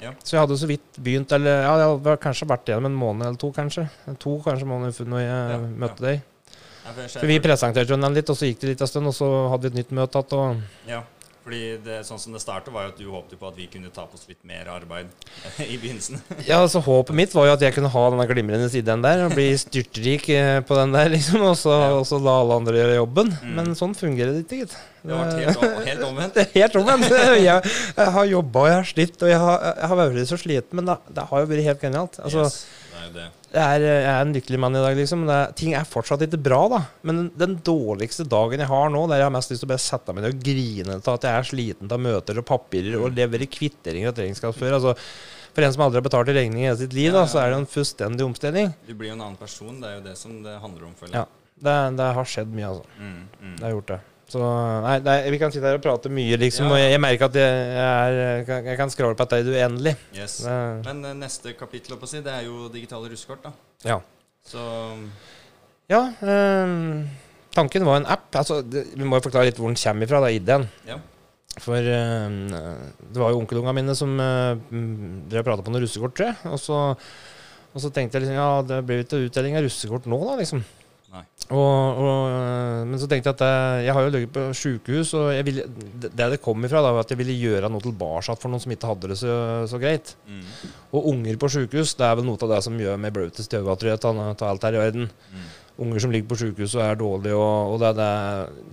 Ja. 0.00 0.14
Så 0.24 0.36
jeg 0.36 0.40
hadde 0.40 0.56
så 0.56 0.68
vidt 0.70 0.98
begynt, 0.98 1.32
eller 1.36 1.62
ja, 1.64 1.72
jeg 1.82 1.92
hadde 1.92 2.16
kanskje 2.22 2.48
vært 2.48 2.70
igjennom 2.70 2.88
en 2.88 2.98
måned 3.00 3.26
eller 3.28 3.40
to, 3.40 3.50
kanskje. 3.52 3.86
To 4.22 4.38
kanskje 4.44 4.68
måneder 4.68 4.96
før 4.96 5.10
når 5.12 5.24
jeg 5.24 5.54
Ja, 5.54 5.58
møtte 5.84 6.06
deg. 6.06 6.26
For 7.12 7.28
vi 7.28 7.38
presenterte 7.44 7.92
jo 7.92 8.00
den 8.00 8.16
litt, 8.16 8.30
og 8.32 8.38
så 8.38 8.48
gikk 8.48 8.62
det 8.62 8.72
litt 8.72 8.84
en 8.84 8.90
stund, 8.90 9.10
og 9.10 9.14
så 9.14 9.28
hadde 9.52 9.68
vi 9.68 9.72
et 9.74 9.80
nytt 9.82 9.92
møte 9.94 10.22
igjen. 10.24 10.62
Fordi 11.50 11.82
det, 11.82 11.96
sånn 12.06 12.20
som 12.22 12.34
det 12.36 12.38
startet 12.44 12.70
var 12.70 12.84
jo 12.86 12.90
at 12.92 12.98
du 13.00 13.06
håpte 13.10 13.34
på 13.40 13.48
at 13.48 13.56
vi 13.58 13.64
kunne 13.66 13.90
ta 13.90 14.04
på 14.06 14.14
oss 14.14 14.28
litt 14.30 14.38
mer 14.46 14.68
arbeid 14.70 15.08
i 15.66 15.74
begynnelsen. 15.82 16.20
ja, 16.46 16.60
så 16.70 16.78
håpet 16.86 17.16
mitt 17.18 17.34
var 17.34 17.48
jo 17.48 17.54
at 17.56 17.64
jeg 17.66 17.74
kunne 17.74 17.90
ha 17.90 18.04
denne 18.14 18.26
glimrende 18.30 18.68
siden 18.70 19.02
der, 19.02 19.24
og 19.26 19.34
bli 19.34 19.48
styrtrik 19.64 20.28
eh, 20.30 20.60
på 20.62 20.78
den 20.78 20.94
der, 20.94 21.10
liksom. 21.10 21.42
Og 21.50 21.56
så, 21.58 21.74
Ja. 21.74 21.90
og 21.98 22.06
så 22.06 22.20
la 22.22 22.36
alle 22.44 22.60
andre 22.62 22.78
gjøre 22.78 22.94
jobben. 23.00 23.34
Mm. 23.42 23.50
Men 23.58 23.74
sånn 23.74 23.96
fungerer 23.98 24.36
det 24.38 24.44
ikke, 24.46 24.60
gitt. 24.62 24.78
Det 25.02 25.16
har 25.16 25.34
helt, 25.40 25.58
om- 25.66 25.82
helt 25.90 26.06
omvendt. 26.06 26.40
Helt 26.60 26.74
omvendt. 26.76 27.10
Jeg, 27.40 27.74
jeg 27.96 28.14
har 28.20 28.30
jobba 28.36 28.62
og 28.62 28.68
jeg 28.70 28.78
har 28.78 28.88
slitt, 28.94 29.18
og 29.26 29.30
jeg 29.34 29.42
har, 29.42 29.66
jeg 29.82 29.90
har 29.90 30.00
vært 30.04 30.30
så 30.30 30.38
sliten, 30.38 30.76
men 30.78 30.86
det, 30.92 30.98
det 31.18 31.26
har 31.32 31.42
jo 31.42 31.50
vært 31.50 31.66
helt 31.72 31.84
genialt. 31.88 32.18
Altså, 32.22 32.46
yes, 32.46 32.58
det 32.92 33.00
er 33.00 33.06
jo 33.10 33.14
det. 33.18 33.28
Jeg, 33.52 33.62
er, 33.80 33.84
jeg 33.84 34.10
er 34.12 34.20
en 34.24 34.32
lykkelig 34.36 34.58
mann 34.62 34.76
i 34.78 34.82
dag, 34.84 34.96
liksom. 34.98 35.24
Det, 35.26 35.34
er- 35.36 35.54
ting 35.58 35.72
er 35.74 35.88
fortsatt 35.88 36.22
ikke 36.26 36.38
bra, 36.42 36.60
da. 36.70 36.80
Men 37.08 37.16
den, 37.22 37.30
den 37.40 37.56
dårligste 37.66 38.26
dagen 38.30 38.62
jeg 38.62 38.70
har 38.70 38.92
nå, 38.94 39.02
der 39.10 39.22
jeg 39.22 39.26
har 39.28 39.34
mest 39.34 39.50
lyst 39.52 39.64
til 39.64 39.68
å 39.68 39.72
bare 39.72 39.82
sette 39.84 40.14
meg 40.14 40.24
ned 40.24 40.36
og 40.36 40.44
grine 40.46 40.96
til 41.02 41.12
at 41.16 41.26
jeg 41.28 41.40
er 41.40 41.48
sliten 41.50 41.90
av 41.96 42.02
møter 42.06 42.38
og 42.42 42.46
papirer 42.48 42.96
og 43.00 43.14
levere 43.16 43.48
kvitteringer 43.50 44.12
og 44.12 44.22
regnskapsfører. 44.22 44.78
Altså, 44.78 44.94
for 45.50 45.66
en 45.66 45.72
som 45.74 45.82
aldri 45.82 45.98
har 45.98 46.06
betalt 46.06 46.30
en 46.30 46.38
regning 46.38 46.62
i 46.62 46.68
hele 46.68 46.78
sitt 46.78 46.94
liv, 46.94 47.10
da, 47.16 47.24
så 47.26 47.40
er 47.42 47.50
det 47.50 47.58
en 47.58 47.66
fullstendig 47.72 48.22
omstilling. 48.28 48.70
Du 48.86 48.94
blir 48.94 49.10
jo 49.10 49.16
en 49.18 49.24
annen 49.26 49.40
person. 49.40 49.80
Det 49.82 49.88
er 49.90 49.96
jo 49.98 50.04
det 50.06 50.14
som 50.20 50.36
det 50.46 50.54
handler 50.62 50.86
om, 50.86 50.94
føler 51.00 51.18
Ja. 51.22 51.26
Det, 51.60 51.74
det 51.98 52.06
har 52.16 52.24
skjedd 52.30 52.54
mye, 52.56 52.68
altså. 52.70 52.86
Mm, 53.02 53.16
mm. 53.42 53.56
Det 53.58 53.66
har 53.66 53.74
gjort 53.74 53.90
det. 53.90 53.98
Så 54.30 54.38
nei, 54.84 54.96
nei, 55.02 55.16
vi 55.34 55.38
kan 55.42 55.50
sitte 55.50 55.66
her 55.66 55.80
og 55.80 55.82
prate 55.82 56.10
mye, 56.14 56.36
liksom. 56.38 56.68
Ja. 56.68 56.72
Og 56.76 56.78
jeg, 56.78 56.90
jeg 56.94 57.00
merker 57.02 57.26
at 57.26 57.38
jeg, 57.40 57.62
er, 57.82 58.44
kan- 58.46 58.68
jeg 58.70 58.78
kan 58.78 58.92
skravle 58.94 59.16
på 59.18 59.24
at 59.26 59.32
det 59.34 59.40
er 59.42 59.64
uendelig. 59.66 59.94
Yes. 60.14 60.36
Det, 60.44 60.54
Men 60.86 61.00
eh, 61.08 61.16
neste 61.18 61.54
kapittel, 61.58 61.96
å 61.98 62.06
si, 62.10 62.20
det 62.22 62.30
er 62.36 62.44
jo 62.46 62.68
digitale 62.70 63.10
russekort, 63.10 63.42
da. 63.48 63.52
ja. 63.90 63.98
Så 64.46 64.62
Ja, 65.90 66.04
ehm, 66.22 67.08
tanken 67.52 67.84
var 67.84 67.98
en 68.00 68.06
app. 68.06 68.28
Altså, 68.38 68.60
det, 68.62 68.86
vi 68.94 69.04
må 69.04 69.18
jo 69.18 69.24
forklare 69.26 69.50
litt 69.50 69.58
hvor 69.58 69.66
den 69.68 69.76
kommer 69.82 70.06
ifra, 70.06 70.20
da, 70.22 70.30
ideen. 70.32 70.68
ja. 70.88 71.00
For 71.60 71.74
ehm, 71.82 72.36
det 72.54 73.18
var 73.20 73.32
jo 73.34 73.40
onkelungene 73.42 73.74
mine 73.80 73.94
som 73.98 74.12
uh, 74.22 74.54
drev 74.70 75.42
og 75.42 75.48
prata 75.48 75.64
på 75.66 75.72
noe 75.74 75.82
russekort, 75.82 76.14
tror 76.16 76.30
jeg. 76.30 76.36
Og 76.54 76.60
så, 76.62 76.78
og 77.74 77.82
så 77.82 77.90
tenkte 77.92 78.16
jeg 78.16 78.28
liksom, 78.28 78.38
ja, 78.38 78.62
det 78.70 78.78
blir 78.86 79.00
jo 79.02 79.06
ikke 79.08 79.24
utdeling 79.26 79.58
av 79.58 79.66
russekort 79.66 80.06
nå, 80.08 80.20
da, 80.30 80.36
liksom. 80.38 80.62
Og, 81.50 81.98
og, 81.98 82.24
øh, 82.30 82.82
men 82.86 83.00
så 83.02 83.08
tenkte 83.10 83.32
jeg 83.32 83.36
at 83.36 83.42
jeg, 83.42 83.86
jeg 83.88 83.94
har 83.96 84.04
jo 84.06 84.12
ligget 84.14 84.32
på 84.34 84.42
sjukehus, 84.54 85.14
og 85.18 85.30
ville, 85.46 85.64
det 86.02 86.12
det 86.14 86.28
det 86.34 86.42
kom 86.44 86.66
ifra, 86.66 86.82
da, 86.84 86.92
var 86.94 87.02
at 87.02 87.10
jeg 87.10 87.18
ville 87.18 87.34
gjøre 87.34 87.70
noe 87.72 87.82
tilbake 87.82 88.36
for 88.38 88.52
noen 88.52 88.62
som 88.62 88.74
ikke 88.74 88.90
hadde 88.92 89.10
det 89.10 89.18
så, 89.18 89.38
så 89.70 89.80
greit. 89.82 90.14
Mm, 90.30 90.44
Og 90.94 91.08
unger 91.10 91.40
på 91.42 91.50
sjukehus, 91.50 91.96
det 91.98 92.06
er 92.06 92.20
vel 92.20 92.28
noe 92.28 92.38
av 92.46 92.54
det 92.54 92.60
som 92.66 92.78
gjør 92.78 93.00
meg 93.02 93.16
blautest 93.16 93.50
i 93.50 93.58
øynene, 93.58 93.78
tror 93.80 93.90
jeg, 93.90 94.02
til 94.04 94.46
alt 94.46 94.68
her 94.68 94.78
i 94.78 94.84
verden. 94.84 95.10
mm. 95.10 95.48
unger 95.80 96.02
som 96.04 96.12
ligger 96.12 96.28
på 96.28 96.36
sykehus 96.36 96.74
og 96.76 96.82
er 96.84 96.98
dårlige. 97.00 97.34
Og, 97.34 97.74
og 97.74 97.82
det, 97.82 97.90
det, 97.98 98.10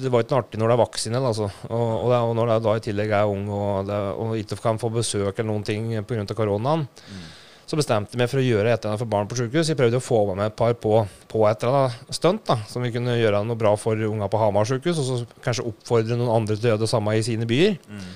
det, 0.04 0.12
var 0.12 0.24
ikke 0.24 0.36
noe 0.36 0.44
artig 0.44 0.62
når 0.62 0.72
det 0.72 0.76
er 0.76 0.82
vaksine, 0.84 1.24
altså. 1.32 1.50
Og, 1.72 2.08
det, 2.12 2.22
når 2.40 2.52
det 2.52 2.58
da 2.68 2.78
i 2.78 2.86
tillegg 2.90 3.14
er 3.16 3.34
ung 3.34 3.50
og 3.54 4.38
ikke 4.38 4.60
kan 4.62 4.82
få 4.82 4.92
besøk 4.94 5.32
eller 5.34 5.50
noen 5.50 5.66
ting 5.68 5.90
pga. 6.06 6.26
koronaen, 6.38 6.86
mm. 6.86 7.28
Så 7.68 7.76
bestemte 7.76 8.16
jeg 8.16 8.22
meg 8.22 8.30
for 8.32 8.40
å 8.40 8.46
gjøre 8.46 8.72
et 8.72 8.80
eller 8.80 8.94
annet 8.94 9.02
for 9.02 9.12
barn 9.12 9.28
på 9.28 9.36
sykehus. 9.36 9.68
Jeg 9.68 9.80
prøvde 9.80 10.00
å 10.00 10.04
få 10.04 10.22
med 10.30 10.40
meg 10.40 10.54
et 10.54 10.58
par 10.60 10.78
på, 10.80 11.02
på 11.28 11.44
et 11.50 11.66
eller 11.66 11.82
annet 11.82 12.16
stunt, 12.16 12.46
da, 12.48 12.62
som 12.70 12.86
vi 12.86 12.94
kunne 12.96 13.18
gjøre 13.20 13.44
noe 13.44 13.60
bra 13.60 13.74
for 13.80 14.00
unga 14.08 14.30
på 14.32 14.40
Hamar 14.40 14.70
sykehus, 14.70 15.02
og 15.04 15.10
så 15.10 15.42
kanskje 15.44 15.68
oppfordre 15.68 16.16
noen 16.16 16.32
andre 16.32 16.56
til 16.56 16.70
å 16.70 16.74
gjøre 16.74 16.84
det 16.86 16.92
samme 16.94 17.18
i 17.18 17.26
sine 17.28 17.50
byer. 17.50 17.76
Mm. 17.92 18.08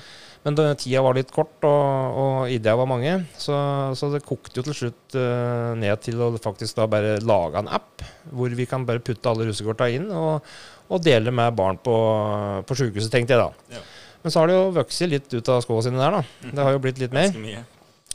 Men 0.41 0.55
det, 0.57 0.67
tida 0.81 1.03
var 1.05 1.17
litt 1.17 1.33
kort, 1.35 1.53
og, 1.67 2.21
og 2.21 2.53
ideene 2.53 2.79
var 2.79 2.89
mange. 2.89 3.17
Så, 3.37 3.57
så, 3.99 4.09
det 4.13 4.23
kokte 4.25 4.57
jo 4.57 4.65
til 4.65 4.77
slutt 4.77 5.17
uh, 5.19 5.73
ned 5.77 6.01
til 6.01 6.23
å 6.23 6.31
faktisk 6.41 6.79
da 6.79 6.87
bare 6.89 7.19
lage 7.21 7.61
en 7.61 7.69
app 7.75 8.01
hvor 8.31 8.55
vi 8.57 8.65
kan 8.69 8.87
bare 8.87 9.03
putte 9.03 9.29
alle 9.29 9.45
russekorta 9.49 9.89
inn 9.91 10.07
og, 10.09 10.47
og, 10.87 10.97
dele 11.03 11.33
med 11.35 11.53
barn 11.57 11.77
på, 11.81 11.97
på 12.65 12.79
sykehuset, 12.79 13.11
tenkte 13.13 13.35
jeg 13.35 13.43
da. 13.43 13.75
Ja. 13.75 13.83
Men 14.23 14.33
så 14.33 14.41
har 14.41 14.49
det 14.49 14.57
jo 14.57 14.65
vokst 14.79 15.05
litt 15.09 15.29
ut 15.33 15.53
av 15.53 15.61
skoene 15.65 15.85
sine 15.85 16.01
der, 16.01 16.17
da. 16.21 16.25
Mhm. 16.47 16.55
Det 16.55 16.65
har 16.65 16.75
jo 16.77 16.83
blitt 16.87 17.03
litt 17.03 17.15
mer. 17.19 17.37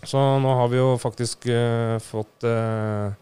Så 0.04 0.20
nå 0.42 0.54
har 0.60 0.70
vi 0.72 0.80
jo 0.80 0.94
faktisk 1.00 1.48
uh, 1.48 1.96
fått 2.04 2.46
uh, 2.46 3.12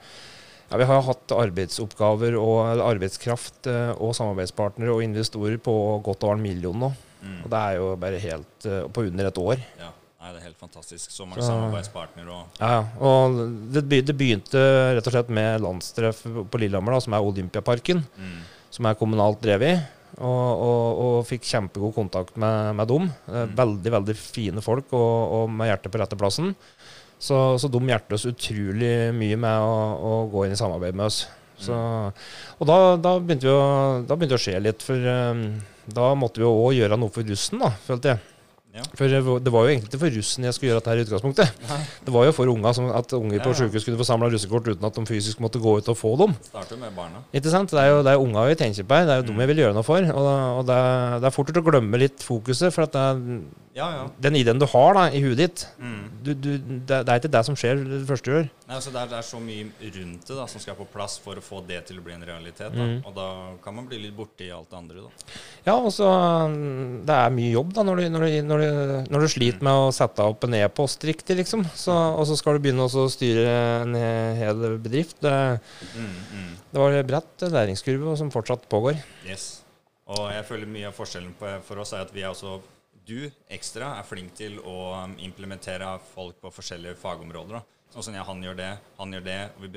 ja, 0.69 0.79
Vi 0.81 0.89
har 0.91 1.05
hatt 1.07 1.35
arbeidsoppgaver 1.37 2.37
og 2.41 2.83
arbeidskraft 2.83 3.69
og 3.71 4.15
samarbeidspartnere 4.17 4.95
og 4.95 5.05
investorer 5.05 5.59
på 5.63 5.75
godt 6.05 6.27
over 6.27 6.39
en 6.39 6.47
million 6.47 6.81
nå. 6.87 6.91
Mm. 7.25 7.37
Og 7.45 7.53
det 7.53 7.61
er 7.61 7.77
jo 7.79 7.93
bare 8.01 8.23
helt 8.23 8.67
uh, 8.69 8.81
på 8.93 9.07
under 9.09 9.31
et 9.31 9.45
år. 9.45 9.63
Ja. 9.81 9.93
Nei, 10.25 10.31
det 10.33 10.41
er 10.41 10.47
helt 10.47 10.61
fantastisk. 10.61 11.11
Så 11.13 11.27
mange 11.29 11.45
samarbeidspartnere 11.45 12.33
og 12.33 12.61
Ja, 12.63 12.79
og 12.97 13.35
det, 13.75 13.83
det, 14.09 14.15
begynte 14.17 14.61
rett 14.97 15.05
og 15.11 15.13
slett 15.13 15.29
med 15.29 15.61
landstreff 15.61 16.23
på 16.25 16.61
Lillehammer, 16.63 16.97
da, 16.97 17.05
som 17.05 17.17
er 17.17 17.27
Olympiaparken. 17.29 18.01
Mm. 18.17 18.39
Som 18.73 18.89
er 18.89 18.97
kommunalt 18.97 19.43
drevet. 19.45 19.85
Og, 20.15 20.63
og, 20.63 20.99
og, 21.05 21.15
fikk 21.27 21.47
kjempegod 21.49 21.95
kontakt 21.97 22.37
med, 22.39 22.75
med 22.79 22.91
dem. 22.91 23.09
Mm. 23.27 23.55
Veldig 23.59 23.95
veldig 23.97 24.17
fine 24.19 24.63
folk 24.63 24.93
og, 24.95 25.15
og, 25.39 25.49
med 25.51 25.73
hjertet 25.73 25.91
på 25.91 26.01
rette 26.03 26.19
plassen. 26.19 26.53
Så, 27.19 27.39
så 27.59 27.71
de 27.73 27.81
hjertet 27.89 28.19
oss 28.19 28.29
utrolig 28.29 28.93
mye 29.17 29.39
med 29.41 29.65
å, 29.65 29.73
å, 29.97 30.13
gå 30.31 30.45
inn 30.47 30.55
i 30.55 30.61
samarbeid 30.61 30.99
med 30.99 31.09
oss. 31.09 31.25
Så, 31.55 31.75
mm. 31.75 32.23
og 32.59 32.69
da, 32.69 32.79
da, 33.01 33.15
begynte 33.23 33.51
å, 33.51 33.65
da, 34.05 34.15
begynte 34.15 34.37
det 34.37 34.43
å 34.43 34.45
skje 34.45 34.61
litt. 34.63 34.85
For 34.87 35.09
um, 35.09 35.45
da 35.99 36.13
måtte 36.19 36.43
vi 36.43 36.47
jo 36.47 36.55
òg 36.67 36.79
gjøre 36.79 37.01
noe 37.01 37.15
for 37.15 37.27
russen, 37.27 37.63
da, 37.63 37.73
følte 37.87 38.15
jeg. 38.15 38.34
Ja. 38.75 38.83
For 38.99 39.07
det 39.07 39.53
var 39.55 39.67
jo 39.69 39.71
egentlig 39.71 39.87
ikke 39.87 40.01
for 40.01 40.15
russen 40.17 40.47
jeg 40.49 40.55
skulle 40.57 40.73
gjøre 40.73 40.81
dette 40.81 40.91
her 40.91 40.99
i 40.99 41.05
utgangspunktet. 41.05 41.61
Nei. 41.69 41.77
Det 42.07 42.15
var 42.17 42.25
jo 42.27 42.33
for 42.35 42.51
unga, 42.51 42.73
som, 42.75 42.89
at 42.91 43.13
unger 43.15 43.39
på 43.39 43.53
ja, 43.53 43.55
ja. 43.55 43.59
sykehus 43.61 43.87
kunne 43.87 44.01
få 44.01 44.07
samla 44.09 44.31
russekort 44.33 44.71
uten 44.73 44.89
at 44.89 44.99
de 44.99 45.05
fysisk 45.07 45.43
måtte 45.45 45.61
gå 45.63 45.77
ut 45.79 45.91
og 45.93 45.99
få 45.99 46.15
dem. 46.19 46.35
Starter 46.49 46.81
med 46.81 46.97
barna. 46.97 47.23
Ikke 47.31 47.53
sant? 47.53 47.71
Det 47.71 47.79
er 47.79 47.93
jo, 47.93 48.01
det 48.03 48.17
er 48.17 48.25
unga 48.25 48.49
vi 48.51 48.57
tenker 48.59 48.89
på 48.91 48.99
her. 48.99 49.07
Det 49.07 49.15
er 49.15 49.21
jo 49.21 49.27
mm. 49.27 49.31
dem 49.31 49.45
jeg 49.45 49.53
vil 49.53 49.63
gjøre 49.63 49.77
noe 49.79 49.87
for. 49.87 50.09
Og, 50.15 50.31
og 50.59 50.67
det, 50.67 50.81
er, 50.89 51.21
det 51.23 51.31
er 51.31 51.37
fort 51.37 51.55
å 51.55 51.65
glemme 51.71 52.03
litt 52.03 52.27
fokuset. 52.27 52.75
For 52.75 52.89
at 52.89 52.99
det 52.99 53.07
ja, 53.75 53.89
ja. 53.91 54.03
Den 54.23 54.37
ideen 54.39 54.61
du 54.63 54.67
har 54.71 54.95
da, 54.95 55.09
i 55.11 55.23
huet 55.23 55.39
ditt, 55.39 55.65
mm. 55.83 56.03
du, 56.23 56.35
du, 56.35 56.51
det, 56.59 57.01
det, 57.01 57.09
er 57.09 57.19
ikke 57.19 57.31
det 57.35 57.41
som 57.47 57.57
skjer 57.59 57.81
det 57.83 58.05
første 58.07 58.31
du 58.31 58.37
gjør. 58.37 58.51
Nei, 58.65 58.79
altså 58.79 58.89
det, 58.95 59.01
er, 59.03 59.09
det, 59.11 59.17
er, 59.19 59.27
så 59.29 59.39
mye 59.45 59.91
rundt 59.95 60.29
det 60.31 60.37
da, 60.39 60.45
som 60.49 60.63
skal 60.63 60.77
på 60.79 60.87
plass 60.89 61.19
for 61.21 61.37
å 61.37 61.43
få 61.45 61.59
det 61.69 61.83
til 61.91 61.99
å 62.01 62.05
bli 62.05 62.15
en 62.15 62.23
realitet. 62.25 62.73
Da. 62.73 62.87
Mm. 62.87 63.03
Og 63.05 63.13
da 63.17 63.27
kan 63.61 63.77
man 63.77 63.89
bli 63.91 63.99
litt 64.07 64.15
borti 64.17 64.47
alt 64.49 64.71
det 64.71 64.79
andre. 64.79 65.05
Da. 65.05 65.35
Ja, 65.67 65.75
og 65.75 65.91
så 65.93 66.09
Det 67.05 67.19
er 67.19 67.35
mye 67.37 67.51
jobb 67.53 67.75
da, 67.77 67.85
når 67.85 68.01
du, 68.01 68.07
når 68.15 68.25
du, 68.25 68.39
når 68.49 68.65
du, 68.65 69.11
når 69.13 69.27
du 69.27 69.29
sliter 69.35 69.61
mm. 69.61 69.69
med 69.69 69.83
å 69.83 69.93
sette 69.93 70.29
opp 70.33 70.49
en 70.49 70.57
e-post 70.57 71.05
riktig, 71.05 71.37
liksom. 71.43 71.67
Så, 71.77 71.93
og 71.93 72.25
så 72.31 72.39
skal 72.41 72.57
du 72.57 72.65
begynne 72.65 72.89
å 72.89 73.09
styre 73.13 73.53
en 73.83 73.99
hel 74.41 74.65
bedrift. 74.79 75.21
Det, 75.25 75.37
mm, 75.93 76.15
mm. 76.33 76.55
det 76.73 76.87
var 76.87 76.99
bredt 77.13 77.49
læringskurve 77.59 78.17
som 78.17 78.33
fortsatt 78.33 78.65
pågår. 78.73 78.97
Yes. 79.29 79.51
Og 80.09 80.31
jeg 80.33 80.49
føler 80.49 80.69
mye 80.69 80.89
av 80.89 80.97
forskjellen 80.97 81.37
på, 81.37 81.53
for 81.69 81.85
oss 81.85 81.93
er 81.93 82.05
at 82.05 82.17
vi 82.17 82.25
er 82.25 82.33
også 82.33 82.63
du 83.05 83.29
ekstra 83.53 83.99
er 83.99 84.07
flink 84.09 84.33
til 84.39 84.57
å 84.65 84.95
um, 85.05 85.15
implementere 85.21 85.91
folk 86.15 86.39
på 86.41 86.53
forskjellige 86.55 86.97
fagområder. 87.01 87.59
Da. 87.59 87.84
Sånn 87.95 88.09
som 88.09 88.15
ja, 88.17 88.25
han 88.27 88.41
gjør 88.43 88.57
det, 88.59 88.71
han 88.99 89.13
gjør 89.15 89.23
det, 89.23 89.41
og, 89.55 89.77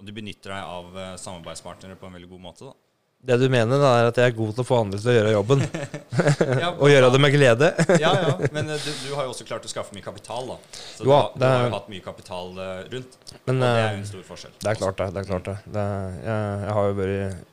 og 0.00 0.06
du 0.06 0.10
benytter 0.16 0.50
deg 0.50 0.70
av 0.76 0.96
uh, 0.96 1.10
samarbeidspartnere 1.20 1.94
på 2.00 2.08
en 2.08 2.16
veldig 2.18 2.30
god 2.32 2.42
måte. 2.48 2.72
da. 2.72 2.74
Det 3.22 3.36
du 3.38 3.44
mener, 3.46 3.78
da, 3.78 3.90
er 4.00 4.08
at 4.10 4.16
jeg 4.18 4.32
er 4.32 4.34
god 4.34 4.48
til 4.56 4.64
å 4.64 4.66
få 4.66 4.78
andre 4.82 4.98
til 4.98 5.12
å 5.12 5.14
gjøre 5.14 5.34
jobben. 5.36 5.60
ja, 6.64 6.72
og 6.72 6.90
gjøre 6.90 7.12
det 7.14 7.20
med 7.22 7.34
glede. 7.36 7.68
ja, 8.02 8.10
ja, 8.18 8.32
Men 8.50 8.72
uh, 8.72 8.74
du, 8.74 8.90
du, 8.90 9.12
har 9.14 9.28
jo 9.28 9.36
også 9.36 9.46
klart 9.46 9.68
å 9.68 9.70
skaffe 9.70 9.94
mye 9.94 10.02
kapital, 10.02 10.50
da. 10.50 10.58
Så 10.74 11.06
jo, 11.06 11.06
du, 11.06 11.12
har, 11.14 11.30
du, 11.36 11.46
har 11.46 11.68
jo 11.68 11.76
hatt 11.76 11.94
mye 11.94 12.02
kapital 12.02 12.50
uh, 12.58 12.82
rundt. 12.96 13.16
Men, 13.46 13.54
og 13.54 13.62
det 13.62 13.70
er 13.70 13.86
jo 13.86 14.00
en 14.00 14.10
stor 14.10 14.26
forskjell. 14.32 14.58
Det 14.58 14.74
er 14.74 14.82
klart, 14.82 14.98
det. 14.98 15.08
det, 15.14 15.22
er 15.22 15.30
klart 15.30 15.48
det. 15.52 15.56
det 15.70 15.86
er, 15.86 16.18
jeg, 16.18 16.60
jeg, 16.66 16.76
har 16.80 16.90
jo 16.90 16.98
vært 16.98 17.48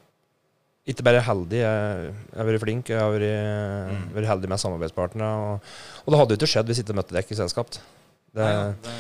ikke 0.90 1.06
bare 1.06 1.22
heldig, 1.22 1.60
jeg, 1.62 2.14
har 2.34 2.48
vært 2.50 2.66
flink. 2.66 2.90
Jeg 2.90 2.98
har 2.98 3.14
vært, 3.14 3.94
mm. 3.94 4.06
vært 4.18 4.34
heldig 4.34 4.50
med 4.50 4.66
samarbeidspartnere. 4.66 5.34
Og, 5.46 5.74
og, 6.02 6.10
det 6.10 6.24
hadde 6.24 6.34
jo 6.34 6.42
ikke 6.42 6.54
skjedd 6.56 6.74
hvis 6.74 6.82
ikke 6.82 6.98
møtte 6.98 7.14
dere 7.14 7.30
i 7.30 7.38
selskap. 7.38 7.78
Det, 7.78 8.42
Nei, 8.42 8.54
det, 8.82 8.96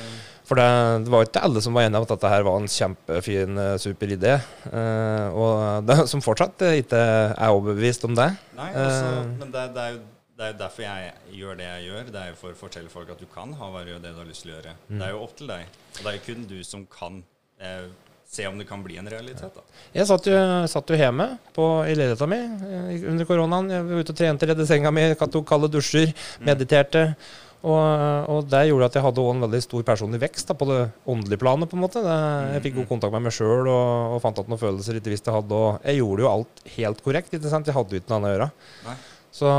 for 0.50 0.58
det, 0.58 0.70
det, 1.06 1.12
var 1.14 1.28
ikke 1.28 1.44
alle 1.46 1.62
som 1.62 1.76
var 1.78 1.86
enige 1.86 2.02
om 2.02 2.08
at 2.08 2.14
dette 2.16 2.30
her 2.34 2.46
var 2.48 2.56
en 2.58 2.72
kjempefin, 2.74 3.60
eh, 3.62 3.76
super 3.82 4.14
idé. 4.16 4.38
Eh, 4.66 5.38
og 5.38 5.86
det, 5.86 6.00
som 6.12 6.24
fortsatt 6.26 6.66
ikke 6.72 7.02
er 7.30 7.52
overbevist 7.54 8.08
om 8.10 8.18
det. 8.18 8.32
Nei, 8.58 8.72
også, 8.74 9.12
eh. 9.12 9.36
men 9.44 9.54
det, 9.54 9.68
er 9.70 9.94
jo 9.94 10.02
det 10.40 10.48
er 10.48 10.54
jo 10.54 10.60
derfor 10.64 10.86
jeg 10.86 11.40
gjør 11.42 11.58
det 11.60 11.66
jeg 11.70 11.88
gjør. 11.90 12.12
Det 12.16 12.20
er 12.24 12.30
jo 12.32 12.38
for 12.42 12.56
å 12.56 12.60
fortelle 12.66 12.94
folk 12.94 13.10
at 13.14 13.22
du 13.22 13.28
kan 13.30 13.54
ha 13.60 13.72
være 13.74 13.98
det 14.02 14.14
du 14.16 14.22
har 14.24 14.30
lyst 14.30 14.46
til 14.46 14.54
å 14.54 14.58
gjøre. 14.58 14.76
Mm. 14.88 14.94
Det 14.94 15.08
er 15.08 15.12
jo 15.12 15.24
opp 15.26 15.34
til 15.36 15.52
deg. 15.52 15.82
Og 15.98 16.00
det 16.00 16.12
er 16.12 16.16
jo 16.18 16.28
kun 16.30 16.46
du 16.50 16.60
som 16.66 16.86
kan 16.94 17.20
eh, 17.60 17.90
se 18.30 18.46
om 18.48 18.58
det 18.62 18.68
kan 18.70 18.84
bli 18.86 18.98
en 19.02 19.10
realitet. 19.10 19.52
da. 19.56 19.84
Jeg 19.98 20.08
satt 20.10 20.30
jo, 20.30 20.38
satt 20.72 20.94
jo 20.94 20.98
hjemme 20.98 21.28
på, 21.56 21.68
i 21.90 21.94
leiligheta 21.98 22.30
mi 22.30 22.40
eh, 22.40 23.06
under 23.12 23.28
koronaen. 23.28 23.70
Jeg 23.74 23.88
var 23.90 24.02
ute 24.06 24.16
og 24.16 24.20
trente, 24.22 24.50
redde 24.50 24.68
senga 24.70 24.94
mi, 24.96 25.06
tok 25.20 25.48
kalde 25.50 25.70
dusjer, 25.74 26.14
mm. 26.14 26.48
Og, 27.60 28.30
og, 28.32 28.46
det 28.48 28.62
gjorde 28.70 28.88
at 28.88 28.96
jeg 28.96 29.04
hadde 29.04 29.24
en 29.34 29.44
veldig 29.44 29.60
stor 29.66 29.84
personlig 29.84 30.22
vekst 30.22 30.48
da, 30.48 30.56
på 30.56 30.68
det 30.70 30.80
åndelige 31.12 31.42
planet. 31.42 31.68
på 31.68 31.76
en 31.76 31.84
måte. 31.84 32.04
Det, 32.06 32.18
jeg 32.56 32.64
fikk 32.66 32.78
god 32.78 32.88
mm. 32.88 32.92
kontakt 32.94 33.16
med 33.16 33.26
meg 33.28 33.36
sjøl 33.36 33.68
og, 33.68 34.16
og, 34.16 34.20
fant 34.24 34.40
at 34.40 34.52
noen 34.52 34.62
følelser 34.62 35.00
ikke 35.00 35.12
visste 35.12 35.32
jeg 35.32 35.42
hadde. 35.42 35.60
Og 35.60 35.88
jeg 35.90 36.00
gjorde 36.00 36.24
jo 36.24 36.32
alt 36.32 36.64
helt 36.78 37.04
korrekt. 37.04 37.36
ikke 37.36 37.52
sant? 37.52 37.68
Jeg 37.68 37.76
hadde 37.76 37.96
jo 37.96 38.04
ikke 38.04 38.14
noe 38.14 38.22
annet 38.22 38.32
å 38.32 38.36
gjøre. 38.36 38.50
Så, 39.30 39.50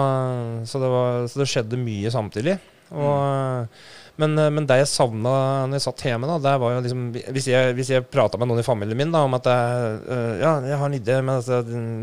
så, 0.67 0.83
det 0.83 0.93
var, 0.97 1.27
så, 1.31 1.43
det 1.43 1.49
skjedde 1.53 1.83
mye 1.85 2.15
samtidig. 2.15 2.57
Og 2.91 3.19
mm. 3.21 3.83
Men, 4.21 4.37
eh, 4.39 4.51
men, 4.53 4.67
det 4.69 4.81
jeg 4.83 4.91
savna 4.91 5.33
når 5.69 5.79
jeg 5.79 5.85
satt 5.87 6.05
hjemme, 6.05 6.29
da, 6.29 6.37
det 6.45 6.55
var 6.63 6.75
jo 6.75 6.83
liksom 6.85 7.07
Hvis 7.37 7.49
jeg, 7.51 7.75
hvis 7.79 7.93
jeg 7.95 8.07
prata 8.11 8.39
med 8.41 8.51
noen 8.51 8.63
i 8.63 8.67
familien 8.67 8.99
min 8.99 9.15
da, 9.15 9.23
om 9.27 9.37
at 9.39 9.49
jeg, 9.49 10.01
uh, 10.07 10.35
ja, 10.41 10.53
jeg 10.67 10.79
har 10.81 10.91
en 10.91 10.99
idé 10.99 11.17
med, 11.25 11.51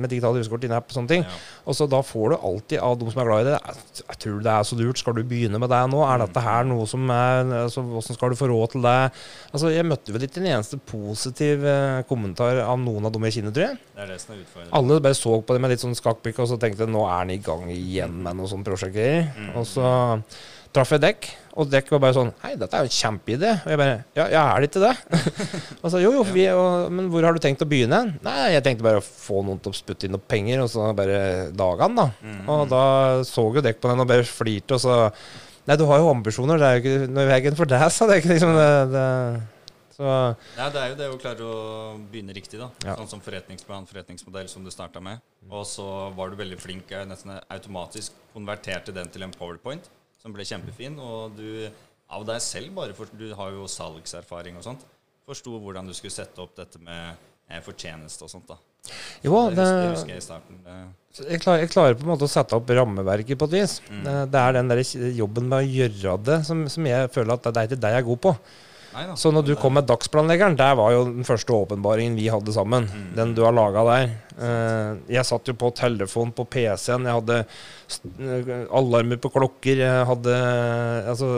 med 0.02 0.12
digitale 0.12 0.42
huskort 0.42 0.66
i 0.66 0.72
app 0.74 0.94
sånne 0.94 1.12
ting, 1.12 1.26
ja. 1.26 1.38
og 1.66 1.78
så 1.78 1.88
da 1.90 2.02
får 2.06 2.34
du 2.34 2.38
alltid 2.38 2.82
av 2.84 2.98
de 3.00 3.10
som 3.12 3.22
er 3.22 3.30
glad 3.30 3.44
i 3.44 3.50
det 3.52 3.58
jeg, 3.58 4.18
tror 4.24 4.42
det 4.44 4.54
er 4.54 4.68
så 4.68 4.78
lurt. 4.80 5.02
Skal 5.02 5.18
du 5.18 5.24
begynne 5.28 5.62
med 5.62 5.72
det 5.72 5.82
nå? 5.92 6.02
Er 6.08 6.24
dette 6.24 6.44
her 6.44 6.68
noe 6.68 6.88
som 6.90 7.06
er 7.14 7.54
altså, 7.64 7.84
Hvordan 7.86 8.18
skal 8.18 8.34
du 8.34 8.40
få 8.40 8.50
råd 8.52 8.74
til 8.74 8.86
det? 8.86 8.98
Altså, 9.52 9.72
Jeg 9.74 9.88
møtte 9.88 10.16
vel 10.16 10.28
ikke 10.28 10.42
en 10.44 10.52
eneste 10.56 10.80
positiv 10.90 11.66
uh, 11.68 12.02
kommentar 12.10 12.64
av 12.66 12.80
noen 12.82 13.08
av 13.08 13.16
dem 13.16 13.28
jeg 13.28 13.40
kjenner, 13.40 13.56
tror 13.56 13.68
jeg. 13.70 13.82
Det 13.96 14.06
er 14.06 14.14
det 14.14 14.20
som 14.24 14.36
er 14.36 14.44
utfordrende. 14.44 14.74
Alle 14.80 15.00
bare 15.08 15.20
så 15.22 15.40
på 15.42 15.56
det 15.56 15.64
med 15.64 15.74
litt 15.74 15.86
sånn 15.86 15.98
skakkblikk 15.98 16.44
og 16.44 16.52
så 16.52 16.60
tenkte 16.62 16.90
nå 16.90 17.06
er 17.08 17.18
han 17.22 17.34
i 17.34 17.42
gang 17.44 17.66
igjen 17.74 18.22
med 18.24 18.38
noen 18.38 18.52
sånne 18.52 18.68
prosjekter. 18.68 19.32
Mm. 19.38 19.52
Og 19.60 19.68
så 19.70 19.90
traff 20.76 20.92
jeg 20.96 21.04
dekk, 21.04 21.28
og 21.58 21.70
dekk 21.72 21.90
var 21.96 22.02
bare 22.04 22.16
sånn 22.16 22.30
Hei, 22.44 22.54
dette 22.60 22.78
er 22.78 22.86
jo 22.86 22.92
en 22.92 22.98
kjempeidé. 22.98 23.54
Og 23.64 23.72
jeg 23.74 23.80
bare 23.82 23.96
Ja, 24.18 24.28
ja 24.34 24.44
er 24.52 24.62
det 24.62 24.70
ikke 24.70 24.84
det? 24.88 24.94
og 25.82 25.90
så 25.94 26.02
jo, 26.04 26.12
jo, 26.20 26.26
vi, 26.30 26.46
og, 26.54 26.92
men 26.94 27.10
hvor 27.14 27.26
har 27.26 27.36
du 27.36 27.42
tenkt 27.44 27.66
å 27.66 27.70
begynne? 27.70 28.04
Nei, 28.26 28.38
jeg 28.54 28.64
tenkte 28.66 28.86
bare 28.86 29.02
å 29.02 29.06
få 29.06 29.42
noen 29.48 29.60
til 29.64 29.74
å 29.74 29.78
spytte 29.78 30.08
inn 30.08 30.16
noen 30.16 30.30
penger, 30.30 30.64
og 30.64 30.72
så 30.74 30.92
bare 30.98 31.20
dagene, 31.58 32.06
da. 32.06 32.08
Mm. 32.22 32.40
Og 32.54 32.64
da 32.72 32.86
så 33.28 33.48
jo 33.50 33.66
dekk 33.66 33.82
på 33.82 33.92
den 33.92 34.06
og 34.06 34.10
bare 34.14 34.28
flirte, 34.30 34.78
og 34.78 34.84
så 34.86 35.02
Nei, 35.68 35.76
du 35.76 35.84
har 35.90 36.00
jo 36.00 36.14
ambisjoner, 36.14 36.62
det 36.62 36.68
er 36.68 36.78
jo 36.78 36.84
ikke 36.84 37.12
noe 37.12 37.26
i 37.26 37.28
veien 37.28 37.58
for 37.60 37.68
deg, 37.68 37.82
sa 37.92 38.06
det. 38.08 38.22
Ikke, 38.22 38.32
Liksom, 38.38 38.54
det, 38.56 38.70
det 38.94 39.08
så, 39.98 40.06
ja, 40.54 40.68
det 40.70 40.78
er 40.80 40.92
jo 40.92 40.98
det 41.00 41.06
å 41.10 41.18
klare 41.18 41.44
å 41.44 41.56
begynne 42.12 42.36
riktig, 42.38 42.60
da. 42.62 42.70
Ja. 42.86 42.94
Sånn 43.00 43.10
som 43.16 43.22
forretningsplan, 43.26 43.88
forretningsmodell 43.90 44.48
som 44.52 44.64
du 44.64 44.70
starta 44.72 45.02
med. 45.04 45.24
Og 45.50 45.66
så 45.66 45.84
var 46.16 46.30
du 46.30 46.38
veldig 46.38 46.60
flink, 46.62 46.94
nesten 47.10 47.34
automatisk 47.42 48.16
konverterte 48.36 48.94
den 48.94 49.10
til 49.10 49.26
en 49.26 49.34
powerpoint 49.34 49.90
som 50.28 50.36
ble 50.36 50.46
kjempefin. 50.48 51.00
Og 51.00 51.38
du 51.40 51.50
av 52.14 52.28
deg 52.28 52.44
selv, 52.44 52.72
bare 52.76 52.96
for 52.96 53.10
du 53.20 53.30
har 53.36 53.56
jo 53.56 53.68
salgserfaring 53.72 54.60
og 54.60 54.68
sånt, 54.68 54.86
forsto 55.28 55.58
hvordan 55.60 55.88
du 55.88 55.96
skulle 55.96 56.16
sette 56.16 56.40
opp 56.44 56.56
dette 56.56 56.80
med 56.84 57.18
eh, 57.50 57.64
fortjeneste 57.64 58.28
og 58.28 58.32
sånt. 58.32 58.48
da. 58.52 58.60
Jo, 59.26 59.50
det, 59.52 59.58
det 59.60 59.90
husker 59.92 60.14
jeg 60.14 60.22
i 60.22 60.24
starten. 60.24 60.62
Jeg 61.18 61.42
klarer, 61.44 61.66
jeg, 61.66 61.72
klarer, 61.74 61.98
på 61.98 62.06
en 62.06 62.14
måte 62.14 62.28
å 62.28 62.32
sette 62.32 62.56
opp 62.56 62.70
rammeverket 62.72 63.40
på 63.40 63.50
et 63.50 63.58
vis. 63.58 63.80
Mm. 63.90 64.06
Det, 64.32 64.40
er 64.40 64.56
den 64.56 64.72
der 64.72 64.82
jobben 65.18 65.50
med 65.50 65.60
å 65.60 65.68
gjøre 65.68 66.22
det 66.30 66.40
som, 66.48 66.64
som 66.72 66.88
jeg 66.88 67.12
føler 67.12 67.36
at 67.36 67.50
det 67.50 67.60
er 67.60 67.70
ikke 67.72 67.82
det 67.84 67.94
jeg 67.96 68.04
er 68.04 68.08
god 68.08 68.24
på. 68.30 68.34
Neida, 68.94 69.18
så 69.20 69.34
når 69.36 69.50
du 69.50 69.54
kom 69.60 69.76
med 69.76 69.86
dagsplanleggeren, 69.90 70.56
der 70.58 70.78
var 70.80 70.94
jo 70.96 71.04
den 71.10 71.28
første 71.28 71.54
åpenbaringen 71.54 72.16
vi 72.18 72.30
hadde 72.32 72.56
sammen. 72.56 72.88
Mm. 72.88 73.10
Den 73.18 73.36
du 73.36 73.44
har 73.44 73.56
laga 73.58 73.84
der. 73.90 74.16
Uh, 74.38 75.00
jeg 75.10 75.26
satt 75.26 75.50
jo 75.50 75.56
på 75.58 75.72
telefon 75.74 76.30
på 76.36 76.46
PC-en. 76.46 77.08
Jeg 77.10 77.18
hadde 77.20 77.40
uh, 77.42 78.52
alarmer 78.78 79.18
på 79.22 79.32
klokker. 79.34 79.82
Jeg 79.82 80.08
hadde 80.12 80.38
altså, 81.10 81.32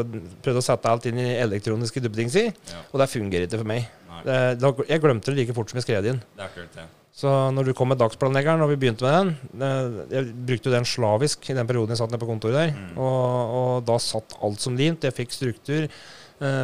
prøvd 0.44 0.60
å 0.60 0.66
sette 0.66 0.92
alt 0.92 1.08
inn 1.08 1.22
i 1.24 1.32
elektroniske 1.40 2.04
duppedingser, 2.04 2.52
ja. 2.52 2.84
og 2.92 3.00
det 3.00 3.12
fungerer 3.14 3.48
ikke 3.48 3.62
for 3.62 3.72
meg. 3.72 3.88
Det, 4.20 4.38
da, 4.60 4.74
jeg 4.90 5.00
glemte 5.00 5.32
det 5.32 5.40
like 5.46 5.56
fort 5.56 5.72
som 5.72 5.80
jeg 5.80 5.88
skrev 5.88 6.04
det 6.04 6.16
inn. 6.16 6.24
Det 6.36 6.44
er 6.44 6.50
akkurat 6.52 6.76
det. 6.76 6.88
Så 7.20 7.32
når 7.56 7.70
du 7.70 7.74
kom 7.76 7.90
med 7.92 8.00
dagsplanleggeren, 8.00 8.62
og 8.64 8.72
vi 8.72 8.78
begynte 8.80 9.04
med 9.04 9.16
den 9.16 9.64
eh, 9.66 9.98
Jeg 10.14 10.28
brukte 10.48 10.70
jo 10.70 10.76
den 10.76 10.88
slavisk 10.88 11.50
i 11.52 11.56
den 11.58 11.68
perioden 11.68 11.92
jeg 11.92 12.00
satt 12.00 12.14
nede 12.14 12.22
på 12.22 12.30
kontoret 12.30 12.56
der. 12.60 12.72
Mm. 12.76 12.94
Og, 13.00 13.56
og 13.60 13.74
da 13.88 13.98
satt 14.04 14.38
alt 14.44 14.64
som 14.64 14.78
limt. 14.80 15.08
Jeg 15.08 15.16
fikk 15.18 15.36
struktur. 15.36 15.88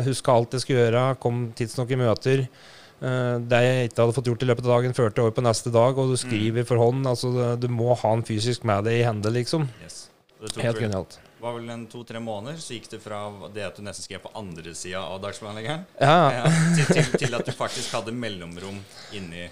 Huska 0.05 0.31
alt 0.31 0.55
jeg 0.55 0.63
skulle 0.63 0.85
gjøre. 0.85 1.03
Kom 1.19 1.49
tidsnok 1.57 1.91
i 1.91 1.99
møter. 1.99 2.45
Eh, 3.05 3.35
det 3.51 3.59
jeg 3.65 3.89
ikke 3.89 4.01
hadde 4.01 4.15
fått 4.17 4.29
gjort 4.31 4.45
i 4.45 4.49
løpet 4.49 4.65
av 4.65 4.73
dagen, 4.77 4.95
førte 4.97 5.21
over 5.23 5.35
på 5.35 5.43
neste 5.45 5.73
dag. 5.73 5.99
Og 6.01 6.13
du 6.13 6.17
skriver 6.19 6.65
for 6.67 6.81
hånd. 6.81 7.05
Altså, 7.09 7.53
du 7.59 7.67
må 7.71 7.93
ha 7.93 8.13
en 8.15 8.25
fysisk 8.25 8.65
med 8.67 8.87
deg 8.87 9.01
i 9.01 9.05
hende, 9.05 9.33
liksom. 9.33 9.67
Yes. 9.83 10.05
Det 10.41 10.53
tok 10.55 10.65
Helt 10.65 10.81
genialt. 10.81 11.19
Det 11.35 11.43
var 11.43 11.59
vel 11.59 11.69
en 11.69 11.83
to-tre 11.91 12.19
måneder, 12.23 12.57
så 12.61 12.73
gikk 12.73 12.87
det 12.95 12.99
fra 13.03 13.19
det 13.53 13.67
at 13.67 13.75
du 13.77 13.83
nesten 13.85 14.07
skrev 14.07 14.23
på 14.23 14.31
andre 14.39 14.71
sida 14.73 15.03
av 15.03 15.19
dagsplanleggeren, 15.21 15.83
Ja, 16.01 16.15
ja, 16.39 16.45
til, 16.73 16.87
til, 16.89 17.11
til 17.21 17.37
at 17.37 17.45
du 17.45 17.53
faktisk 17.53 17.93
hadde 17.93 18.15
mellomrom 18.17 18.79
inni 19.13 19.43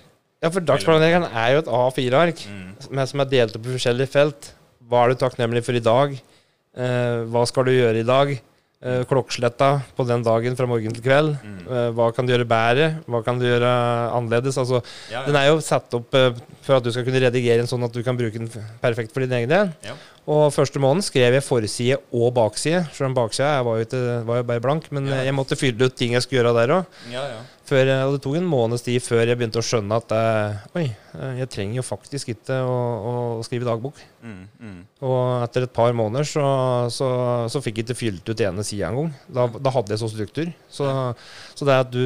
ja, 0.43 0.49
for 0.51 0.65
dagsplanleggeren 0.65 1.29
er 1.29 1.53
jo 1.53 1.59
et 1.61 1.69
A4-ark 1.71 2.41
mm, 2.51 3.03
som 3.07 3.21
er 3.23 3.29
delt 3.31 3.53
opp 3.55 3.67
i 3.69 3.75
forskjellige 3.77 4.11
felt. 4.11 4.49
Hva 4.91 5.05
er 5.05 5.13
du 5.13 5.21
takknemlig 5.21 5.61
for 5.63 5.77
i 5.77 5.83
dag? 5.83 6.17
Eh, 6.75 7.19
hva 7.31 7.45
skal 7.47 7.69
du 7.69 7.71
gjøre 7.71 8.01
i 8.01 8.07
dag? 8.07 8.33
Eh, 8.83 9.05
klokksletta 9.07 9.67
på 9.95 10.03
den 10.03 10.23
dagen 10.25 10.57
fra 10.59 10.65
morgen 10.67 10.91
til 10.91 11.03
kveld. 11.05 11.37
mm. 11.39 11.59
Eh, 11.71 11.89
hva 11.95 12.09
kan 12.11 12.25
du 12.27 12.33
gjøre 12.33 12.43
bedre? 12.49 12.87
Hva 13.07 13.21
kan 13.23 13.37
du 13.39 13.45
gjøre 13.45 13.69
annerledes? 14.11 14.57
Altså, 14.59 14.81
Ja, 15.09 15.21
den 15.23 15.37
er 15.39 15.45
jo 15.47 15.61
satt 15.63 15.93
opp 15.95 16.13
eh, 16.19 16.33
for 16.65 16.75
at 16.75 16.83
du 16.83 16.91
skal 16.91 17.05
kunne 17.07 17.21
redigere 17.23 17.61
den 17.63 17.69
sånn 17.71 17.85
at 17.87 17.93
du 17.95 18.01
kan 18.03 18.17
bruke 18.19 18.35
den 18.41 18.49
perfekt 18.81 19.13
for 19.15 19.23
din 19.23 19.31
egen 19.39 19.47
del. 19.47 19.71
Ja. 19.87 19.95
Og 20.27 20.51
første 20.51 20.79
måneden 20.83 21.01
skrev 21.07 21.31
jeg 21.37 21.43
forside 21.47 21.97
og 22.11 22.33
bakside. 22.35 22.83
Selv 22.91 23.07
om 23.11 23.15
baksida 23.15 23.63
var 23.63 23.79
jo, 23.79 23.85
ikke, 23.87 24.03
var 24.27 24.41
jo 24.41 24.43
bare 24.51 24.59
blank, 24.67 24.91
men 24.91 25.07
Ja. 25.07 25.21
eh, 25.21 25.25
jeg 25.29 25.33
måtte 25.39 25.55
fylle 25.55 25.85
ut 25.87 25.95
ting 25.95 26.11
jeg 26.17 26.21
skulle 26.27 26.43
gjøre 26.43 26.55
der 26.67 26.75
òg. 26.81 26.85
ja, 27.11 27.23
ja. 27.23 27.41
Og 27.73 28.11
det 28.17 28.21
tok 28.21 28.35
en 28.35 28.45
måneds 28.51 28.83
tid 28.83 28.99
før 29.01 29.23
jeg 29.25 29.37
begynte 29.39 29.57
å 29.57 29.65
skjønne 29.65 29.95
at 29.95 30.11
eh, 30.11 30.59
oi, 30.75 30.95
jeg 31.13 31.49
trenger 31.53 31.77
jo 31.77 31.85
faktisk 31.85 32.31
ikke 32.33 32.57
å, 32.65 32.77
å 33.09 33.13
skrive 33.45 33.67
dagbok. 33.67 33.99
Mm, 34.23 34.45
mm. 34.57 34.77
Og 35.05 35.43
etter 35.43 35.67
et 35.67 35.73
par 35.75 35.93
måneder 35.95 36.25
så, 36.25 36.43
så, 36.93 37.07
så 37.51 37.61
fikk 37.61 37.81
jeg 37.81 37.87
ikke 37.87 37.99
fylt 37.99 38.31
ut 38.31 38.43
ene 38.45 38.65
sida 38.65 38.89
engang. 38.89 39.11
Da, 39.27 39.45
da 39.51 39.73
hadde 39.75 39.93
jeg 39.93 40.01
så 40.01 40.09
struktur. 40.09 40.49
Så, 40.73 40.87
så 41.53 41.67
det 41.67 41.75
at 41.83 41.91
du, 41.93 42.01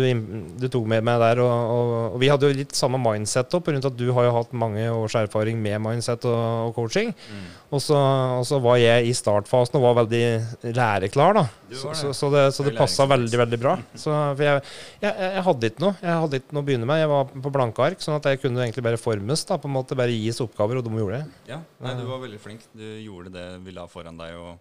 du 0.60 0.68
tok 0.72 0.90
med 0.90 1.06
meg 1.08 1.22
der, 1.24 1.42
og, 1.46 1.54
og, 1.54 1.94
og 2.16 2.20
vi 2.24 2.32
hadde 2.32 2.50
jo 2.50 2.58
litt 2.58 2.76
samme 2.78 3.00
mindset 3.02 3.54
òg, 3.56 3.64
pga. 3.68 3.80
at 3.80 4.00
du 4.00 4.10
har 4.18 4.28
jo 4.28 4.36
hatt 4.40 4.56
mange 4.58 4.90
års 4.92 5.16
erfaring 5.20 5.62
med 5.62 5.80
mindset 5.86 6.28
og, 6.28 6.42
og 6.68 6.76
coaching. 6.76 7.14
Mm. 7.14 7.48
Og 7.78 7.84
så, 7.84 7.98
og 8.42 8.46
så 8.48 8.60
var 8.64 8.82
jeg 8.82 9.08
i 9.08 9.16
startfasen 9.16 9.80
og 9.80 9.88
var 9.90 10.02
veldig 10.02 10.74
læreklar, 10.76 11.38
da. 11.38 11.46
Så, 11.68 11.92
det. 11.92 11.98
så, 12.00 12.14
så 12.16 12.32
det, 12.34 12.44
så 12.56 12.64
det 12.64 12.72
Veldig 12.72 12.80
passa 12.80 13.08
veldig, 13.08 13.38
veldig 13.44 13.60
bra. 13.62 13.78
Så, 13.94 14.12
for 14.12 14.44
jeg, 14.44 14.62
jeg, 15.04 15.14
jeg 15.24 15.44
hadde 15.44 15.70
ikke 15.72 15.84
noe 15.84 15.96
Jeg 16.00 16.22
hadde 16.24 16.40
ikke 16.40 16.56
noe 16.56 16.64
å 16.64 16.68
begynne 16.68 16.88
med. 16.88 17.02
Jeg 17.02 17.12
var 17.12 17.34
på 17.48 17.54
blanke 17.54 17.84
ark, 17.84 18.04
sånn 18.04 18.18
at 18.18 18.28
jeg 18.32 18.42
kunne 18.44 18.64
egentlig 18.64 18.86
bare 18.88 18.97
formes. 19.02 19.44
da, 19.46 19.58
på 19.58 19.70
en 19.70 19.76
måte 19.76 19.98
Bare 19.98 20.14
gis 20.14 20.42
oppgaver, 20.44 20.80
og 20.80 20.88
de 20.88 21.02
gjorde 21.02 21.22
det. 21.22 21.42
Ja, 21.52 21.62
nei, 21.84 21.94
du 22.00 22.06
var 22.10 22.24
veldig 22.24 22.40
flink. 22.42 22.66
Du 22.76 22.86
gjorde 22.86 23.34
det 23.34 23.46
vi 23.66 23.76
la 23.76 23.88
foran 23.92 24.18
deg, 24.20 24.36
og 24.38 24.58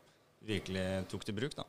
virkelig 0.47 0.87
tok 1.11 1.25
til 1.27 1.37
bruk, 1.37 1.57
da. 1.57 1.67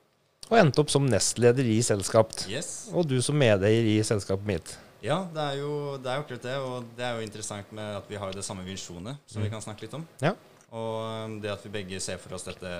Og 0.47 0.59
endte 0.62 0.79
opp 0.79 0.91
som 0.91 1.07
nestleder 1.09 1.67
i 1.67 1.79
selskapet. 1.83 2.45
Yes. 2.51 2.88
Og 2.95 3.07
du 3.07 3.17
som 3.24 3.36
medeier 3.36 3.88
i 3.89 3.97
selskapet 4.07 4.47
mitt. 4.47 4.75
Ja, 5.03 5.21
det 5.33 5.43
er 5.43 5.57
jo 5.59 5.71
det 6.01 6.09
er 6.09 6.19
jo 6.19 6.24
akkurat 6.24 6.45
det, 6.47 6.55
og 6.63 6.88
det 6.97 7.05
er 7.05 7.17
jo 7.17 7.25
interessant 7.25 7.74
med 7.75 7.97
at 8.00 8.07
vi 8.09 8.19
har 8.19 8.31
det 8.33 8.45
samme 8.45 8.63
visjonet, 8.65 9.19
som 9.29 9.43
vi 9.43 9.51
kan 9.51 9.62
snakke 9.63 9.86
litt 9.86 9.97
om. 9.97 10.07
Ja. 10.24 10.33
Og 10.71 10.95
um, 11.03 11.36
det 11.43 11.51
at 11.51 11.63
vi 11.67 11.74
begge 11.75 12.00
ser 12.03 12.19
for 12.21 12.36
oss 12.38 12.47
dette 12.47 12.71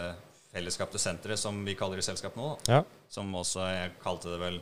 fellesskapte 0.54 1.00
senteret, 1.02 1.40
som 1.40 1.60
vi 1.66 1.76
kaller 1.78 2.00
i 2.02 2.06
selskapet 2.06 2.40
nå, 2.40 2.56
da. 2.56 2.80
Ja. 2.80 2.82
Som 3.12 3.36
også 3.38 3.68
jeg 3.68 3.94
kalte 4.02 4.34
det 4.34 4.42
vel 4.42 4.60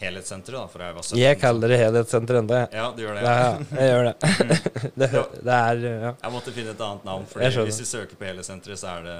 helhetssenteret, 0.00 0.58
da, 0.58 0.66
for 0.68 0.82
jeg 0.84 0.94
var 0.96 1.04
17. 1.06 1.18
Jeg 1.22 1.38
kaller 1.40 1.72
det 1.72 1.78
helhetssenter 1.80 2.38
ennå. 2.42 2.58
Ja, 2.74 2.86
du 2.92 3.02
gjør 3.02 3.14
det. 3.16 3.22
Ja, 3.24 3.36
Ja. 3.36 3.80
jeg 3.80 3.92
gjør 3.92 4.08
det. 4.08 4.14
det, 5.00 5.10
det 5.46 5.54
er 5.56 5.84
ja. 5.86 6.10
Jeg 6.22 6.32
måtte 6.34 6.52
finne 6.56 6.74
et 6.74 6.82
annet 6.88 7.06
navn, 7.08 7.24
for 7.30 7.40
hvis 7.64 7.78
du 7.80 7.86
søker 7.88 8.18
på 8.20 8.28
helhetssenteret, 8.28 8.80
så 8.82 8.90
er 8.98 9.06
det 9.06 9.16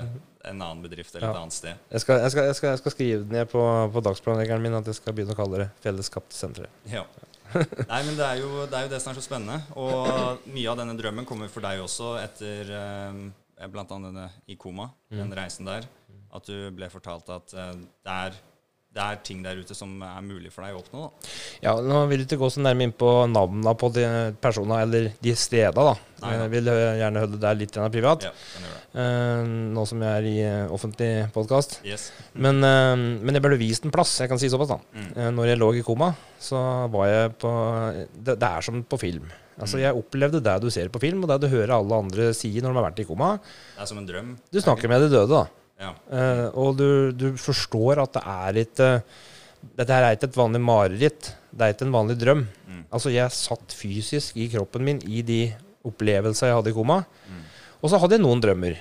en 0.50 0.60
annen 0.60 0.82
bedrift 0.84 1.14
eller 1.16 1.30
et 1.32 1.38
annet 1.40 1.56
sted. 1.56 1.78
jeg, 1.90 2.00
skal, 2.04 2.20
jeg, 2.22 2.30
skal, 2.34 2.44
jeg, 2.50 2.58
skal, 2.58 2.68
jeg 2.74 2.82
skal 2.82 2.92
skrive 2.94 3.22
det 3.24 3.32
ned 3.38 3.48
på, 3.50 3.62
på 3.94 4.02
dagsplanleggeren 4.04 4.62
min 4.62 4.76
at 4.78 4.86
jeg 4.92 4.98
skal 5.00 5.16
begynne 5.16 5.34
å 5.34 5.38
kalle 5.40 5.64
det 5.64 5.70
fellesskapte 5.82 6.36
senteret. 6.36 6.70
Ja. 6.92 7.06
Nei, 7.56 8.02
men 8.04 8.16
det 8.18 8.26
er, 8.26 8.40
jo, 8.42 8.66
det 8.68 8.76
er 8.76 8.84
jo 8.86 8.92
det 8.92 9.00
som 9.00 9.12
er 9.14 9.18
så 9.18 9.24
spennende. 9.24 9.60
Og 9.80 10.44
mye 10.52 10.68
av 10.70 10.76
denne 10.82 10.96
drømmen 10.98 11.24
kommer 11.28 11.48
for 11.50 11.64
deg 11.64 11.80
også 11.80 12.12
etter 12.20 12.72
eh, 12.76 13.68
blant 13.72 13.94
annet 13.96 14.10
denne 14.12 14.26
i 14.52 14.58
koma, 14.60 14.90
den 15.14 15.32
reisen 15.34 15.64
der. 15.70 15.86
At 16.36 16.44
du 16.50 16.68
ble 16.76 16.90
fortalt 16.92 17.30
at 17.32 17.54
eh, 17.56 17.72
det, 18.04 18.16
er, 18.28 18.36
det 18.96 19.04
er 19.04 19.18
ting 19.20 19.42
der 19.44 19.58
ute 19.60 19.74
som 19.76 19.90
er 20.00 20.22
mulig 20.24 20.48
for 20.54 20.64
deg 20.64 20.72
å 20.72 20.80
oppnå. 20.80 21.02
Da. 21.04 21.30
Ja, 21.66 21.74
Nå 21.84 21.98
vil 22.08 22.22
du 22.22 22.24
ikke 22.30 22.38
gå 22.40 22.48
så 22.54 22.62
nærme 22.64 22.86
inn 22.88 22.94
på 22.96 23.10
navnene 23.28 23.74
på 23.76 23.90
de 23.92 24.06
personene 24.40 24.78
eller 24.86 25.10
de 25.20 25.34
stedene. 25.36 25.84
da. 25.92 25.94
Nei. 26.22 26.30
Jeg 26.40 26.52
vil 26.54 26.70
øh, 26.72 26.82
gjerne 27.02 27.22
holde 27.26 27.40
det 27.42 27.50
litt 27.60 27.74
grann 27.76 27.92
privat, 27.92 28.24
Ja, 28.24 28.30
eh, 28.96 29.42
nå 29.76 29.84
som 29.88 30.00
jeg 30.00 30.16
er 30.22 30.28
i 30.30 30.36
offentlig 30.72 31.10
podkast. 31.34 31.80
Yes. 31.84 32.08
Men, 32.32 32.62
uh, 32.64 32.96
men 32.96 33.36
jeg 33.36 33.44
ble 33.44 33.58
vist 33.60 33.84
en 33.84 33.92
plass, 33.92 34.14
jeg 34.22 34.32
kan 34.32 34.40
si 34.40 34.48
såpass. 34.48 34.72
da. 34.72 34.78
Mm. 34.96 35.10
Uh, 35.12 35.28
når 35.36 35.50
jeg 35.52 35.60
lå 35.60 35.68
i 35.76 35.84
koma, 35.84 36.14
så 36.40 36.62
var 36.92 37.10
jeg 37.12 37.34
på 37.42 37.52
Det, 38.16 38.38
det 38.40 38.48
er 38.48 38.64
som 38.64 38.80
på 38.82 38.98
film. 39.00 39.28
Altså, 39.56 39.76
Mm. 39.78 39.82
Jeg 39.84 39.96
opplevde 39.96 40.40
det 40.44 40.56
du 40.60 40.66
ser 40.72 40.88
på 40.92 41.00
film, 41.00 41.22
og 41.24 41.30
det 41.30 41.38
du 41.44 41.48
hører 41.52 41.76
alle 41.78 41.96
andre 41.96 42.32
si 42.36 42.50
når 42.60 42.72
de 42.72 42.76
har 42.80 42.84
vært 42.90 42.98
i 43.00 43.06
koma. 43.08 43.28
Det 43.76 43.80
er 43.84 43.86
som 43.88 44.00
en 44.00 44.08
drøm. 44.08 44.34
Du 44.52 44.58
snakker 44.60 44.88
med 44.88 45.00
de 45.06 45.08
døde, 45.14 45.28
da. 45.32 45.46
Ja. 45.80 45.92
Uh, 46.08 46.46
og 46.56 46.76
du, 46.78 46.88
du 47.12 47.26
forstår 47.40 48.00
at 48.04 48.16
det 48.16 48.22
er 48.32 48.60
ikke 48.64 48.90
Dette 49.76 49.92
her 49.92 50.04
er 50.06 50.14
ikke 50.14 50.28
et 50.28 50.36
vanlig 50.38 50.60
mareritt. 50.62 51.28
Det 51.50 51.64
er 51.64 51.72
ikke 51.72 51.86
en 51.88 51.94
vanlig 51.96 52.14
drøm. 52.20 52.44
Mm. 52.68 52.82
Altså, 52.94 53.10
jeg 53.10 53.34
satt 53.34 53.74
fysisk 53.74 54.36
i 54.38 54.46
kroppen 54.52 54.84
min 54.86 55.00
i 55.02 55.24
de 55.26 55.40
opplevelsene 55.86 56.52
jeg 56.52 56.58
hadde 56.60 56.70
i 56.70 56.76
koma. 56.76 57.00
Mm. 57.26 57.40
Og 57.80 57.90
så 57.90 57.98
hadde 57.98 58.14
jeg 58.14 58.22
noen 58.22 58.42
drømmer. 58.44 58.78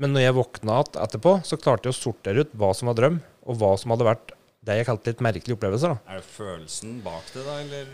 Men 0.00 0.14
når 0.14 0.24
jeg 0.24 0.36
våkna 0.36 0.76
igjen 0.78 1.00
etterpå, 1.02 1.32
så 1.48 1.58
klarte 1.58 1.90
jeg 1.90 1.96
å 1.96 1.98
sortere 1.98 2.44
ut 2.44 2.54
hva 2.60 2.70
som 2.76 2.92
var 2.92 3.00
drøm, 3.00 3.18
og 3.42 3.58
hva 3.58 3.72
som 3.80 3.92
hadde 3.96 4.06
vært 4.06 4.32
det 4.68 4.78
jeg 4.78 4.88
kalte 4.88 5.12
litt 5.12 5.24
merkelige 5.24 5.58
opplevelser. 5.58 5.96
da. 5.96 6.12
Er 6.14 6.22
det 6.22 6.30
følelsen 6.30 7.00
bak 7.04 7.32
det, 7.34 7.44
da, 7.48 7.58
eller 7.64 7.90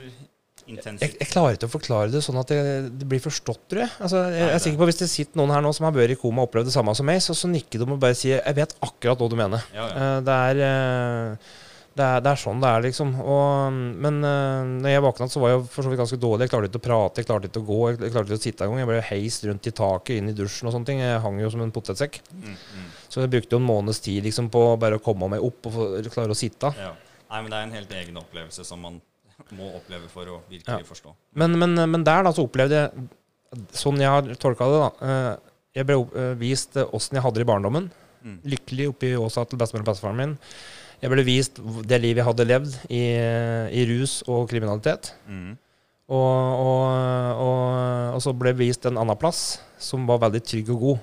Jeg, 0.67 1.13
jeg 1.15 1.29
klarer 1.31 1.55
ikke 1.55 1.69
å 1.69 1.71
forklare 1.77 2.11
det 2.11 2.21
sånn 2.27 2.41
at 2.41 2.51
det, 2.51 2.59
det 2.99 3.07
blir 3.07 3.23
forstått, 3.23 3.61
tror 3.71 3.85
jeg. 3.85 3.93
Altså, 4.03 4.23
jeg, 4.35 4.41
jeg 4.43 4.55
er 4.57 4.65
sikker 4.65 4.81
på 4.81 4.89
Hvis 4.91 4.99
det 4.99 5.07
sitter 5.13 5.39
noen 5.39 5.53
her 5.55 5.63
nå 5.63 5.71
som 5.77 5.87
har 5.87 5.95
vært 5.95 6.17
i 6.17 6.19
koma 6.19 6.43
og 6.43 6.51
opplevd 6.51 6.67
det 6.71 6.75
samme 6.75 6.95
som 6.99 7.07
meg, 7.07 7.21
så, 7.23 7.37
så 7.39 7.51
nikker 7.51 7.83
de 7.83 7.87
og 7.87 8.01
bare 8.03 8.19
sier 8.19 8.41
'Jeg 8.41 8.59
vet 8.59 8.75
akkurat 8.83 9.23
hva 9.23 9.29
du 9.31 9.37
mener'. 9.39 9.69
Ja, 9.77 9.87
ja. 9.87 9.95
Eh, 9.95 10.19
det, 10.27 10.39
er, 10.51 10.63
eh, 10.67 11.55
det, 11.95 12.09
er, 12.09 12.25
det 12.27 12.33
er 12.33 12.43
sånn 12.43 12.65
det 12.65 12.73
er, 12.73 12.83
liksom. 12.89 13.15
Og, 13.23 13.79
men 14.03 14.19
uh, 14.27 14.67
når 14.83 14.91
jeg 14.91 15.07
våkna, 15.07 15.31
så 15.31 15.45
var 15.45 15.55
jeg 15.55 15.65
for 15.71 15.87
så 15.87 15.95
vidt 15.95 16.03
ganske 16.03 16.21
dårlig. 16.27 16.49
Jeg 16.49 16.55
klarte 16.57 16.73
ikke 16.73 16.83
å 16.83 16.87
prate, 16.91 17.23
jeg 17.23 17.31
klarte 17.31 17.51
ikke 17.53 17.63
å 17.63 17.71
gå, 17.71 17.81
jeg, 17.95 18.03
klarte 18.11 18.27
ikke 18.27 18.43
å 18.43 18.47
sitte 18.49 18.67
engang. 18.67 18.83
Jeg 18.83 18.91
ble 18.91 19.01
heist 19.13 19.47
rundt 19.47 19.71
i 19.71 19.77
taket, 19.83 20.15
inn 20.19 20.35
i 20.35 20.37
dusjen 20.37 20.67
og 20.67 20.75
sånne 20.75 20.91
ting. 20.91 21.07
Jeg 21.07 21.25
hang 21.25 21.43
jo 21.45 21.55
som 21.55 21.63
en 21.63 21.75
potetsekk. 21.79 22.25
Mm, 22.35 22.55
mm. 22.59 22.95
Så 23.07 23.23
jeg 23.23 23.37
brukte 23.39 23.55
jo 23.55 23.63
en 23.63 23.71
måneds 23.71 24.03
tid 24.03 24.27
liksom, 24.27 24.51
på 24.51 24.69
bare 24.83 24.99
å 24.99 25.05
komme 25.05 25.31
meg 25.37 25.47
opp 25.47 25.71
og 25.71 26.11
klare 26.11 26.35
å 26.35 26.39
sitte. 26.39 26.75
Ja. 26.75 26.97
Nei, 27.31 27.43
men 27.43 27.53
det 27.53 27.59
er 27.59 27.69
en 27.69 27.75
helt 27.75 28.01
egen 28.03 28.19
opplevelse 28.19 28.67
som 28.67 28.83
man 28.83 28.99
må 29.55 29.69
oppleve 29.79 30.09
for 30.11 30.27
å 30.27 30.41
virkelig 30.51 30.81
Ja. 30.83 30.89
forstå. 30.89 31.13
Men, 31.35 31.59
men, 31.59 31.75
men 31.91 32.05
der 32.05 32.23
da, 32.27 32.33
så 32.35 32.47
opplevde 32.49 32.81
jeg, 32.81 33.07
sånn 33.79 34.01
jeg 34.03 34.11
har 34.11 34.23
tolka 34.43 34.67
det, 34.67 34.81
da 34.83 35.11
eh, 35.11 35.53
Jeg 35.77 35.87
ble 35.87 35.99
eh, 36.17 36.33
vist 36.41 36.77
åssen 36.87 37.17
jeg 37.19 37.23
hadde 37.23 37.39
det 37.39 37.45
i 37.47 37.51
barndommen. 37.53 37.91
Mm. 38.25 38.39
Lykkelig 38.57 38.89
oppe 38.91 39.07
i 39.11 39.17
Åsa 39.21 39.45
til 39.47 39.59
bestemor 39.61 39.85
og 39.85 39.91
bestefaren 39.93 40.17
min. 40.19 40.33
Jeg 41.03 41.13
ble 41.13 41.23
vist 41.29 41.61
det 41.87 41.99
livet 42.01 42.23
jeg 42.23 42.27
hadde 42.31 42.47
levd 42.49 42.75
i, 42.89 43.03
i 43.77 43.85
rus 43.93 44.23
og 44.27 44.49
kriminalitet. 44.51 45.13
Mm. 45.29 45.53
Og, 46.07 46.17
og, 46.17 47.43
og, 47.45 48.15
og 48.17 48.21
så 48.25 48.33
ble 48.39 48.53
jeg 48.55 48.61
vist 48.65 48.87
en 48.89 48.99
annen 49.03 49.19
plass 49.21 49.59
som 49.83 50.07
var 50.09 50.21
veldig 50.25 50.41
trygg 50.47 50.71
og 50.75 50.81
god. 50.87 51.01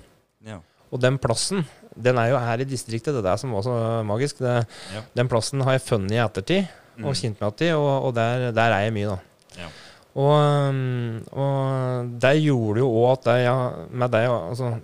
Ja. 0.49 0.58
Og 0.93 1.01
den 1.01 1.17
plassen, 1.21 1.63
den 1.95 2.17
er 2.21 2.32
jo 2.34 2.39
her 2.41 2.62
i 2.63 2.67
distriktet. 2.69 3.13
Det 3.15 3.21
er 3.23 3.29
det 3.32 3.39
som 3.41 3.53
var 3.56 3.65
så 3.65 3.75
magisk. 4.08 4.41
Det, 4.43 4.56
Ja. 4.93 5.01
Den 5.17 5.29
plassen 5.32 5.62
har 5.65 5.77
jeg 5.77 5.86
funnet 5.88 6.15
i 6.17 6.21
ettertid 6.23 6.67
og 6.99 7.10
Mm. 7.10 7.17
kjent 7.17 7.39
meg 7.41 7.62
igjen, 7.63 7.75
og, 7.77 8.08
og 8.08 8.13
der, 8.13 8.51
der 8.53 8.71
er 8.75 8.84
jeg 8.86 8.93
mye, 8.93 9.15
da. 9.15 9.17
Ja. 9.58 9.69
Og, 10.13 10.34
um, 10.69 11.23
og 11.34 12.10
det 12.21 12.36
gjorde 12.43 12.84
jo 12.84 12.89
òg 13.01 13.08
at 13.15 13.29
jeg, 13.34 13.45
ja, 13.47 13.56
med 13.89 14.12
deg 14.13 14.27
altså, 14.29 14.75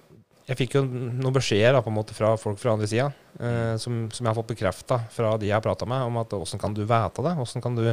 Jeg 0.50 0.58
fikk 0.58 0.80
jo 0.80 0.82
noen 0.89 1.36
beskjeder 1.36 1.76
da, 1.78 1.84
på 1.86 1.91
en 1.91 1.98
måte 2.00 2.15
fra 2.17 2.32
folk 2.41 2.58
fra 2.58 2.72
andre 2.74 2.88
sida, 2.89 3.12
eh, 3.38 3.76
som, 3.78 4.08
som 4.10 4.26
jeg 4.26 4.32
har 4.32 4.38
fått 4.39 4.50
bekrefta 4.50 4.98
fra 5.13 5.36
de 5.38 5.45
jeg 5.45 5.54
har 5.54 5.62
prata 5.62 5.86
med, 5.86 6.02
om 6.08 6.17
at 6.17 6.34
åssen 6.34 6.58
kan 6.58 6.74
du 6.74 6.82
vite 6.82 7.22
det? 7.22 7.36
Åssen 7.38 7.62
kan 7.62 7.76
du 7.78 7.84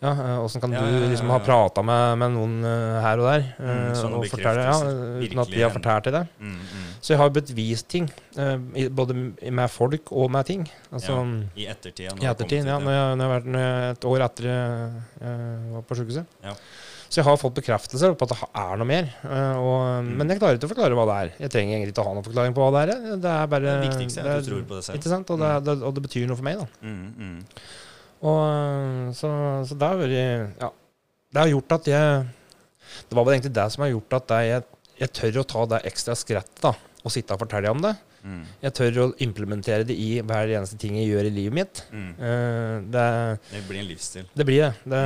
ja, 0.00 0.12
Åssen 0.40 0.62
hvordan 0.62 0.74
kan 0.78 0.94
du 0.96 1.06
liksom 1.12 1.28
ha 1.32 1.38
prata 1.44 1.82
med, 1.84 2.18
med 2.22 2.32
noen 2.36 2.54
eh, 2.64 2.98
her 3.04 3.20
og 3.20 3.26
der, 3.28 3.46
eh, 3.60 3.80
Mm, 4.00 4.14
og 4.16 4.26
fortelle, 4.32 4.64
ja, 4.64 4.76
uten 5.20 5.42
at 5.44 5.50
de 5.52 5.60
har 5.60 5.72
fortalt 5.74 6.10
det? 6.14 6.22
Mm, 6.40 6.54
mm. 6.56 6.86
Så 7.00 7.12
jeg 7.14 7.20
har 7.20 7.32
blitt 7.36 7.52
vist 7.56 7.88
ting, 7.92 8.10
eh, 8.36 8.88
både 8.88 9.16
med 9.50 9.70
folk 9.70 10.12
og 10.12 10.30
med 10.32 10.46
ting. 10.48 10.64
Altså, 10.92 11.20
I 11.56 11.66
ettertid. 11.72 12.12
I 12.22 12.30
ettertid, 12.32 12.64
ja. 12.64 12.78
Når 12.80 12.96
jeg, 12.96 13.18
har 13.24 13.34
vært 13.36 13.50
et 13.96 14.06
år 14.14 14.24
etter 14.28 14.48
jeg, 14.50 15.02
var 15.74 15.82
på 15.88 16.00
sykehuset. 16.00 16.38
Ja. 16.44 16.54
Så 17.10 17.18
jeg 17.18 17.26
har 17.26 17.38
fått 17.42 17.56
bekreftelser 17.56 18.12
på 18.14 18.22
at 18.28 18.30
det 18.30 18.36
er 18.54 18.76
noe 18.78 18.86
mer. 18.86 19.08
eh, 19.26 19.56
Og, 19.58 19.78
Mm. 20.00 20.16
Men 20.16 20.28
jeg 20.30 20.38
klarer 20.38 20.56
ikke 20.56 20.68
å 20.68 20.72
forklare 20.72 20.94
hva 20.94 21.04
det 21.10 21.16
er. 21.20 21.30
Jeg 21.42 21.50
trenger 21.50 21.74
egentlig 21.76 21.92
ikke 21.92 22.04
å 22.04 22.06
ha 22.06 22.14
noen 22.14 22.24
forklaring 22.24 22.54
på 22.54 22.62
hva 22.62 22.70
det 22.86 22.94
er. 22.94 23.16
Det 23.18 23.30
er 23.34 23.46
bare 23.50 23.60
Det 23.82 23.90
viktigste 23.90 24.20
er 24.22 24.38
at 24.38 24.44
du 24.44 24.50
tror 24.50 24.62
på 24.70 24.76
det 24.78 24.84
selv. 24.86 24.96
Ikke 25.00 25.10
sant? 25.10 25.30
Og 25.34 25.38
det, 25.42 25.50
mm. 25.50 25.64
det, 25.66 25.74
og 25.82 25.94
det 25.96 26.02
betyr 26.06 26.26
noe 26.30 26.38
for 26.38 26.46
meg, 26.46 26.58
da. 26.62 26.66
Mm, 26.86 27.14
mm. 27.18 27.40
Og, 28.20 29.14
så, 29.16 29.30
så 29.64 29.78
det 29.80 29.88
har 29.88 30.00
vært 30.00 30.60
Ja. 30.60 30.70
Det 31.30 31.38
har 31.44 31.50
gjort 31.52 31.72
at 31.78 31.88
jeg 31.88 32.28
det 33.08 33.16
var 33.16 33.26
vel 33.26 33.36
egentlig 33.36 33.54
det 33.54 33.66
som 33.72 33.84
har 33.84 33.92
gjort 33.92 34.16
at 34.20 34.36
jeg, 34.46 34.62
jeg 35.00 35.12
tør 35.16 35.42
å 35.42 35.48
ta 35.54 35.66
det 35.74 35.82
ekstra 35.90 36.16
skrettet 36.18 36.62
da, 36.64 36.72
og 37.04 37.14
sitte 37.14 37.36
og 37.36 37.42
fortelle 37.44 37.72
om 37.72 37.84
det. 37.84 37.92
Mm. 38.20 38.40
Jeg 38.66 38.74
tør 38.76 38.98
å 39.00 39.06
implementere 39.24 39.86
det 39.88 39.96
i 39.96 40.08
hver 40.20 40.50
eneste 40.58 40.76
ting 40.80 40.98
jeg 40.98 41.08
gjør 41.08 41.28
i 41.30 41.36
livet 41.36 41.56
mitt. 41.56 41.84
Mm. 41.88 42.10
Eh, 42.18 42.74
det, 42.92 43.06
Det 43.52 43.62
blir 43.68 43.80
en 43.80 43.88
livsstil. 43.88 44.26
det 44.34 44.46
blir 44.48 44.66
det. 44.66 44.74
det 44.92 45.04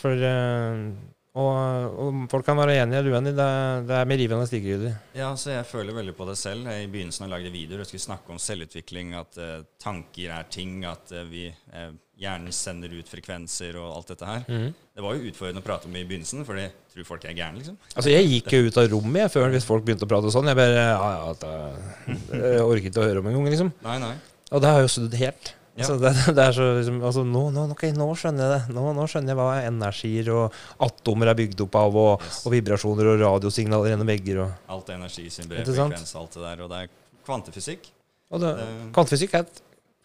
for, 0.00 0.24
eh, 0.30 0.86
og, 1.34 1.98
og 1.98 2.22
folk 2.30 2.46
kan 2.46 2.56
være 2.56 2.78
enige 2.78 3.02
eller 3.02 3.18
uenige. 3.18 3.36
Det, 3.36 3.50
det 3.90 3.98
er 3.98 4.08
med 4.08 4.20
rivende 4.22 4.46
stigegryter. 4.48 4.96
Ja, 5.18 5.32
så 5.36 5.50
jeg 5.56 5.66
føler 5.66 5.96
veldig 5.96 6.14
på 6.16 6.28
det 6.30 6.38
selv. 6.40 6.70
I 6.70 6.86
begynnelsen 6.86 7.26
av 7.26 7.34
lagde 7.34 7.52
videoer 7.52 7.82
jeg 7.82 7.90
skulle 7.90 8.06
snakke 8.06 8.32
om 8.32 8.40
selvutvikling, 8.40 9.12
at 9.18 9.40
uh, 9.42 9.56
tanker 9.82 10.30
er 10.38 10.46
ting, 10.54 10.84
at 10.88 11.10
uh, 11.12 11.24
vi 11.28 11.48
eh, 11.50 11.90
hjernen 12.20 12.52
sender 12.54 12.92
ut 12.94 13.08
frekvenser 13.10 13.74
og 13.80 13.88
alt 13.96 14.12
dette 14.12 14.28
her. 14.28 14.44
Det 14.94 15.02
var 15.02 15.16
jo 15.16 15.26
utfordrende 15.32 15.62
å 15.62 15.66
prate 15.66 15.88
om 15.88 15.96
i 15.98 16.04
begynnelsen, 16.06 16.44
for 16.46 16.54
jeg 16.60 16.70
tror 16.92 17.08
folk 17.08 17.24
er 17.26 17.34
gærne, 17.34 17.58
liksom. 17.58 17.76
Altså, 17.96 18.10
jeg 18.12 18.28
gikk 18.30 18.52
jo 18.54 18.60
ut 18.68 18.78
av 18.78 18.86
rommet 18.92 19.24
jeg, 19.24 19.32
før 19.34 19.50
hvis 19.50 19.66
folk 19.66 19.84
begynte 19.84 20.06
å 20.06 20.10
prate 20.12 20.30
sånn. 20.30 20.46
Jeg 20.52 20.56
bare 20.60 20.78
ja, 20.78 21.10
ja, 21.18 21.34
det, 21.42 22.38
Jeg 22.38 22.62
orket 22.62 22.88
ikke 22.92 23.02
å 23.02 23.08
høre 23.08 23.18
om 23.24 23.26
engang, 23.32 23.50
liksom. 23.50 23.72
Nei, 23.82 23.98
nei. 24.04 24.14
Og 24.54 24.62
det 24.62 24.70
har 24.70 24.78
jeg 24.80 24.86
jo 24.88 24.92
studert. 24.94 25.20
helt. 25.24 25.54
Ja. 25.74 25.88
Altså, 25.88 25.96
det, 25.98 26.10
det 26.38 26.42
er 26.44 26.52
så 26.54 26.66
liksom, 26.78 27.00
altså, 27.02 27.24
nå, 27.26 27.40
nå, 27.50 27.64
okay, 27.74 27.90
nå 27.98 28.06
skjønner 28.14 28.44
jeg 28.46 28.52
det. 28.68 28.74
Nå, 28.76 28.84
nå 28.94 29.08
skjønner 29.10 29.32
jeg 29.34 29.38
hva 29.40 29.48
energier 29.66 30.28
og 30.36 30.58
atomer 30.86 31.32
er 31.32 31.38
bygd 31.40 31.64
opp 31.66 31.74
av, 31.80 31.96
og, 31.98 32.12
Yes. 32.22 32.36
og 32.46 32.52
vibrasjoner 32.54 33.10
og 33.10 33.18
radiosignaler 33.24 33.90
gjennom 33.90 34.06
vegger. 34.12 34.38
Og, 34.44 34.52
Alt 34.70 34.92
er 34.94 35.00
energi, 35.00 35.26
symbolfrekvens, 35.34 36.14
alt 36.20 36.38
det 36.38 36.44
der. 36.46 36.62
Og 36.62 36.70
det 36.70 36.78
er 36.84 36.94
kvantefysikk. 37.26 37.90
og 38.30 38.40
det, 38.44 38.52
Det- 38.60 38.92
kvantefysikk 38.94 39.34
er 39.34 39.48
et 39.48 39.60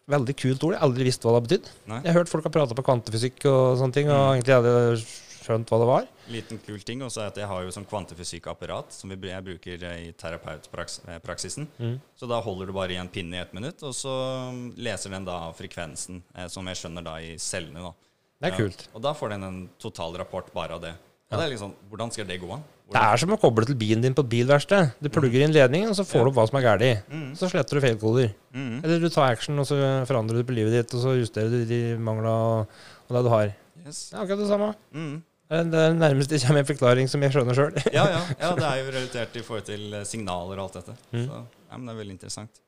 veldig 0.10 0.36
kult 0.42 0.64
ord. 0.66 0.74
Jeg 0.76 0.80
har 0.82 0.88
aldri 0.90 1.04
visst 1.08 1.22
hva 1.24 1.32
det 1.34 1.40
har 1.40 1.48
betydd. 1.48 1.72
Jeg 2.04 2.12
har 2.14 2.20
hørt 2.20 2.30
folk 2.32 2.44
har 2.50 2.54
prata 2.56 2.76
på 2.78 2.86
kvantefysikk 2.88 3.46
og 3.50 3.78
sånne 3.80 3.94
ting, 3.94 4.10
og 4.10 4.20
Mm. 4.20 4.42
egentlig 4.42 4.56
jeg 4.58 5.04
skjønt 5.40 5.70
hva 5.72 5.80
det 5.82 5.88
var. 5.90 6.08
Liten 6.30 6.60
kul 6.66 6.80
ting 6.86 7.00
også 7.02 7.22
er 7.24 7.28
at 7.32 7.38
jeg 7.42 7.48
har 7.48 7.64
jo 7.64 7.70
sånn 7.74 7.86
kvantefysikkapparat 7.90 8.92
som 8.94 9.10
jeg 9.10 9.20
bruker 9.22 9.84
eh, 9.84 10.10
i 10.10 10.12
terapeutpraksisen. 10.14 11.68
Mm. 11.80 12.00
Så 12.20 12.28
da 12.30 12.40
holder 12.42 12.68
du 12.70 12.74
bare 12.76 12.94
i 12.94 13.00
en 13.02 13.10
pinne 13.10 13.38
i 13.38 13.42
ett 13.42 13.54
minutt, 13.54 13.82
og 13.84 13.94
så 13.98 14.14
mm, 14.54 14.74
leser 14.78 15.10
den 15.16 15.26
da 15.26 15.52
frekvensen, 15.58 16.22
eh, 16.36 16.48
som 16.48 16.66
jeg 16.70 16.76
skjønner 16.82 17.04
da 17.06 17.16
i 17.24 17.36
cellene. 17.42 17.82
da. 17.82 17.94
Det 18.40 18.48
er 18.54 18.56
Ja, 18.56 18.58
kult. 18.66 18.88
Og 18.96 19.02
da 19.02 19.14
får 19.14 19.30
den 19.36 19.44
en 19.44 19.70
total 19.80 20.14
rapport 20.18 20.54
bare 20.54 20.72
av 20.78 20.82
det. 20.82 20.94
Og 21.32 21.38
det 21.38 21.46
er 21.46 21.52
liksom, 21.56 21.74
Hvordan 21.92 22.12
skal 22.12 22.26
det 22.26 22.42
gå 22.42 22.52
an? 22.54 22.64
Det 22.90 23.02
er 23.06 23.22
som 23.22 23.34
å 23.36 23.38
koble 23.38 23.68
til 23.70 23.78
bilen 23.78 24.02
din 24.02 24.16
på 24.18 24.24
et 24.26 24.30
bilverksted. 24.32 24.94
Du 24.98 25.12
plugger 25.14 25.44
inn 25.46 25.54
ledningen, 25.54 25.92
og 25.92 25.98
så 25.98 26.06
får 26.08 26.26
du 26.26 26.32
opp 26.32 26.38
hva 26.40 26.46
som 26.50 26.58
er 26.58 26.66
galt. 26.66 27.10
Mm. 27.14 27.28
Så 27.38 27.50
sletter 27.52 27.78
du 27.78 27.84
feilkoder. 27.84 28.32
Mm. 28.56 28.80
Eller 28.80 29.04
du 29.04 29.10
tar 29.14 29.30
action, 29.30 29.60
og 29.62 29.68
så 29.70 29.78
forandrer 30.10 30.42
du 30.42 30.48
på 30.48 30.56
livet 30.58 30.74
ditt, 30.74 30.96
og 30.98 31.04
så 31.04 31.14
justerer 31.20 31.54
du 31.54 31.70
de 31.70 31.82
mangla 32.02 32.34
og, 32.34 32.80
det 33.14 33.24
du 33.26 33.30
har. 33.34 33.54
Yes. 33.84 34.08
Det 34.10 34.18
er 34.18 34.24
akkurat 34.24 34.42
det 34.42 34.50
samme. 34.50 34.72
Mm. 34.96 35.14
Det 35.50 35.60
er 35.60 35.70
det 35.74 35.86
nærmeste 35.98 36.38
jeg 36.38 36.46
kommer 36.46 36.62
en 36.62 36.70
forklaring 36.70 37.08
som 37.10 37.24
jeg 37.26 37.34
skjønner 37.34 37.58
sjøl. 37.58 37.78
Ja, 37.94 38.04
ja, 38.10 38.20
ja, 38.42 38.52
det 38.58 38.68
er 38.68 38.82
jo 38.82 38.92
relatert 38.98 39.38
i 39.38 39.46
forhold 39.46 39.70
til 39.70 39.86
eh, 39.98 40.06
signaler 40.06 40.60
og 40.60 40.68
alt 40.68 40.78
dette. 40.82 40.98
Mm. 41.14 41.24
Så 41.26 41.40
ja, 41.40 41.78
men 41.78 41.88
det 41.88 41.94
er 41.94 42.02
veldig 42.04 42.18
interessant. 42.18 42.62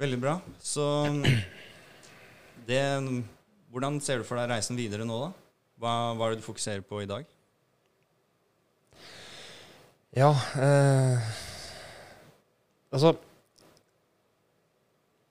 Veldig 0.00 0.20
bra. 0.22 0.38
Så 0.62 0.86
det 2.66 2.82
Hvordan 3.70 4.00
ser 4.02 4.22
du 4.22 4.26
for 4.26 4.38
deg 4.40 4.50
reisen 4.50 4.78
videre 4.78 5.04
nå, 5.06 5.18
da? 5.22 5.30
Hva, 5.78 5.92
hva 6.18 6.26
er 6.26 6.34
det 6.34 6.42
du 6.42 6.46
fokuserer 6.46 6.82
på 6.82 7.04
i 7.04 7.10
dag? 7.10 7.26
Ja 10.16 10.30
eh, 10.58 11.28
Altså 12.90 13.12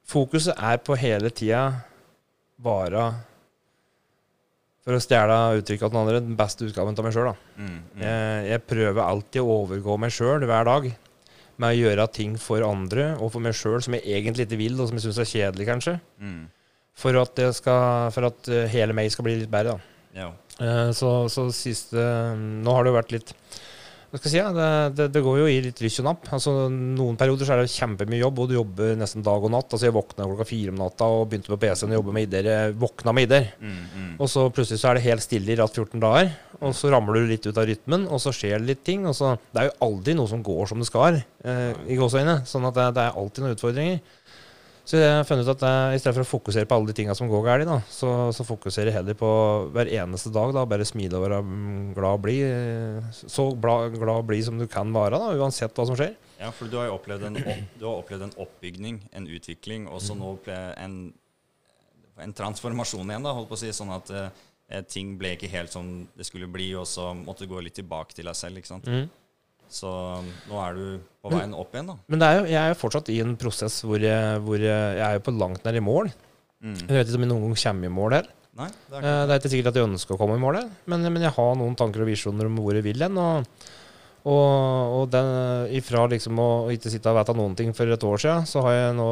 Fokuset 0.09 0.55
er 0.55 0.79
på 0.81 0.95
hele 0.97 1.29
tida 1.35 1.65
bare 2.63 3.03
For 4.85 4.95
å 4.95 5.01
stjele 5.03 5.35
uttrykket 5.59 5.85
av 5.85 5.91
den 5.93 5.99
andre, 6.01 6.21
den 6.23 6.37
beste 6.39 6.65
utgaven 6.65 6.95
av 6.97 7.05
meg 7.05 7.13
sjøl. 7.13 7.29
Mm, 7.59 7.67
mm. 7.75 8.01
Jeg, 8.01 8.45
jeg 8.49 8.63
prøver 8.71 9.03
alltid 9.03 9.43
å 9.43 9.57
overgå 9.59 9.97
meg 10.01 10.15
sjøl 10.15 10.47
hver 10.49 10.65
dag 10.65 10.87
med 11.59 11.75
å 11.75 11.77
gjøre 11.77 12.07
ting 12.15 12.37
for 12.39 12.63
andre 12.65 13.11
og 13.19 13.33
for 13.35 13.43
meg 13.43 13.53
sjøl 13.59 13.83
som 13.83 13.97
jeg 13.97 14.07
egentlig 14.15 14.47
ikke 14.47 14.57
vil, 14.61 14.79
og 14.79 14.87
som 14.89 14.97
jeg 14.97 15.03
syns 15.05 15.19
er 15.19 15.27
kjedelig, 15.27 15.65
kanskje. 15.67 15.93
Mm. 16.23 16.45
For 16.99 17.19
at, 17.19 17.41
skal, 17.59 18.09
for 18.15 18.29
at 18.31 18.49
eh, 18.49 18.65
hele 18.71 18.95
meg 18.95 19.11
skal 19.11 19.27
bli 19.27 19.35
litt 19.41 19.51
bedre. 19.51 19.75
da. 19.75 20.23
Ja. 20.23 20.29
Eh, 20.63 20.89
Så, 20.95 21.11
så 21.31 21.45
siste 21.55 21.99
Nå 22.39 22.73
har 22.73 22.87
det 22.87 22.93
jo 22.93 22.97
vært 22.97 23.13
litt 23.13 23.35
Hva 24.09 24.17
skal 24.17 24.25
jeg 24.25 24.33
si? 24.33 24.39
ja, 24.39 24.49
Det, 24.55 24.69
det, 24.97 25.05
det 25.13 25.21
går 25.21 25.39
jo 25.43 25.47
i 25.49 25.59
litt 25.61 25.79
ryss 25.83 25.99
og 26.01 26.07
napp. 26.07 26.29
Altså, 26.33 26.53
noen 26.73 27.17
perioder 27.19 27.45
så 27.45 27.53
er 27.53 27.61
det 27.61 27.73
kjempemye 27.73 28.21
jobb, 28.23 28.41
og 28.41 28.49
du 28.49 28.55
jobber 28.55 28.95
nesten 28.97 29.25
dag 29.25 29.45
og 29.45 29.53
natt. 29.53 29.69
Altså, 29.69 29.85
jeg 29.85 29.95
våkna 29.95 30.25
klokka 30.31 30.47
fire 30.49 30.73
om 30.73 30.79
natta 30.81 31.09
og 31.13 31.27
begynte 31.29 31.53
på 31.53 31.59
PC-en 31.61 31.93
og 31.93 31.99
jobbe 31.99 32.15
med 32.17 32.25
ideer. 32.25 32.49
Jeg 32.49 32.77
våkna 32.81 33.13
med 33.13 33.27
ideer. 33.27 33.51
Mm, 33.61 33.75
mm. 33.93 34.11
Og 34.17 34.31
så 34.33 34.47
plutselig 34.49 34.81
så 34.81 34.89
er 34.89 34.97
det 34.97 35.05
helt 35.05 35.25
stille 35.25 35.53
i 35.53 35.59
ratt 35.59 35.77
14 35.77 36.01
dager. 36.01 36.31
Og 36.59 36.73
så 36.75 36.89
ramler 36.91 37.21
du 37.21 37.29
litt 37.29 37.45
ut 37.45 37.55
av 37.61 37.69
rytmen, 37.69 38.07
og 38.09 38.19
så 38.23 38.33
skjer 38.35 38.57
det 38.57 38.71
litt 38.73 38.81
ting. 38.87 39.05
Og 39.07 39.13
så, 39.15 39.35
det 39.53 39.61
er 39.61 39.69
jo 39.69 39.77
aldri 39.85 40.17
noe 40.17 40.31
som 40.31 40.41
går 40.43 40.71
som 40.71 40.81
det 40.81 40.89
skal, 40.89 41.21
eh, 41.45 41.69
i 41.85 41.99
gåseøyne. 41.99 42.41
Sånn 42.49 42.65
at 42.67 42.75
det, 42.79 42.87
det 42.97 43.05
er 43.05 43.21
alltid 43.21 43.45
noen 43.45 43.55
utfordringer. 43.55 44.01
Så 44.89 44.97
jeg 44.97 45.09
har 45.13 45.25
funnet 45.27 45.45
ut 45.45 45.51
at 45.53 45.61
jeg, 45.67 45.97
i 45.97 45.99
stedet 46.01 46.15
for 46.17 46.25
å 46.25 46.29
fokusere 46.31 46.65
på 46.65 46.73
alle 46.79 46.89
de 46.89 46.95
tinga 46.97 47.13
som 47.13 47.27
går 47.29 47.43
galt, 47.45 47.69
så, 47.93 48.07
så 48.33 48.41
fokuserer 48.47 48.89
jeg 48.89 48.95
heller 48.95 49.13
på 49.19 49.27
hver 49.75 49.91
eneste 49.99 50.31
dag. 50.33 50.49
da, 50.55 50.63
Bare 50.65 50.87
smile 50.89 51.19
og 51.19 51.27
være 51.27 51.37
mm, 51.45 51.91
glad 51.93 52.17
og 52.17 52.23
blid. 52.23 52.41
eh, 52.47 53.11
Så 53.21 53.45
glad, 53.61 53.93
glad 54.01 54.23
og 54.23 54.25
blid 54.31 54.47
som 54.47 54.57
du 54.57 54.65
kan 54.71 54.89
være, 54.95 55.19
da, 55.21 55.35
uansett 55.37 55.77
hva 55.77 55.85
som 55.85 55.99
skjer. 55.99 56.15
ja, 56.41 56.49
for 56.55 56.71
du 56.71 56.79
har 56.79 56.89
jo 56.89 56.95
opplevd 56.97 57.27
en, 57.29 57.37
opp, 57.43 57.61
du 57.77 57.85
har 57.85 58.01
opplevd 58.01 58.25
en 58.31 58.35
oppbygning, 58.47 58.97
en 59.13 59.29
utvikling, 59.29 59.85
og 59.93 60.01
så 60.01 60.17
nå 60.17 60.33
ble 60.47 60.57
en, 60.81 60.97
en 62.25 62.33
transformasjon 62.41 63.13
igjen, 63.13 63.29
da, 63.29 63.35
holdt 63.37 63.51
på 63.53 63.59
å 63.59 63.61
si. 63.61 63.69
Sånn 63.75 63.93
at 63.93 64.09
eh, 64.15 64.81
ting 64.89 65.13
ble 65.21 65.35
ikke 65.37 65.53
helt 65.53 65.69
som 65.75 66.07
det 66.17 66.25
skulle 66.25 66.49
bli, 66.49 66.71
og 66.81 66.89
så 66.89 67.11
måtte 67.13 67.45
du 67.45 67.53
gå 67.53 67.61
litt 67.61 67.77
tilbake 67.77 68.17
til 68.17 68.25
deg 68.25 68.41
selv. 68.41 68.57
ikke 68.57 68.73
sant? 68.73 68.89
Så 69.69 69.89
nå 70.49 70.57
er 70.63 70.73
du 70.77 70.85
på 71.21 71.29
veien 71.33 71.53
opp 71.53 71.75
igjen, 71.75 71.91
da. 71.91 71.95
Men 72.09 72.21
det 72.21 72.27
er 72.27 72.39
jo, 72.39 72.45
jeg 72.49 72.59
er 72.63 72.71
jo 72.73 72.79
fortsatt 72.79 73.11
i 73.13 73.19
en 73.21 73.35
prosess 73.37 73.79
hvor 73.85 74.01
jeg, 74.01 74.41
hvor 74.45 74.61
jeg, 74.63 74.99
er 75.05 75.17
jo 75.17 75.23
på 75.27 75.35
langt 75.37 75.65
nær 75.67 75.77
i 75.77 75.83
mål. 75.83 76.09
Mm. 76.59 76.75
Jeg 76.81 76.95
vet 76.95 77.07
ikke 77.11 77.19
om 77.19 77.25
jeg 77.27 77.31
noen 77.31 77.43
gang 77.47 77.59
kommer 77.63 77.89
i 77.91 77.97
mål 77.99 78.15
her. 78.17 78.31
Nei, 78.59 78.69
det 78.89 78.97
er 78.97 79.03
Eh, 79.05 79.09
ikke 79.09 79.27
Det 79.27 79.33
er 79.35 79.39
ikke 79.39 79.51
sikkert 79.53 79.69
at 79.71 79.77
jeg 79.79 79.89
ønsker 79.89 80.15
å 80.15 80.19
komme 80.19 80.39
i 80.39 80.41
mål, 80.41 80.57
her, 80.59 80.71
men, 80.91 81.05
men 81.13 81.21
jeg 81.27 81.35
har 81.37 81.53
noen 81.59 81.77
tanker 81.79 82.03
og 82.03 82.09
visjoner 82.09 82.49
om 82.49 82.57
hvor 82.59 82.75
jeg 82.75 82.83
vil 82.83 83.05
hen. 83.05 83.21
Og, 83.21 83.69
og, 84.27 84.97
og 84.97 85.05
den, 85.13 85.29
ifra 85.77 86.03
liksom 86.11 86.41
å 86.43 86.49
ikke 86.73 86.91
sitte 86.91 87.13
og 87.13 87.21
vite 87.21 87.37
noen 87.37 87.55
ting 87.55 87.71
for 87.77 87.87
et 87.93 88.03
år 88.09 88.19
siden, 88.25 88.49
så 88.49 88.65
har 88.65 88.75
jeg 88.75 88.97
nå 88.97 89.07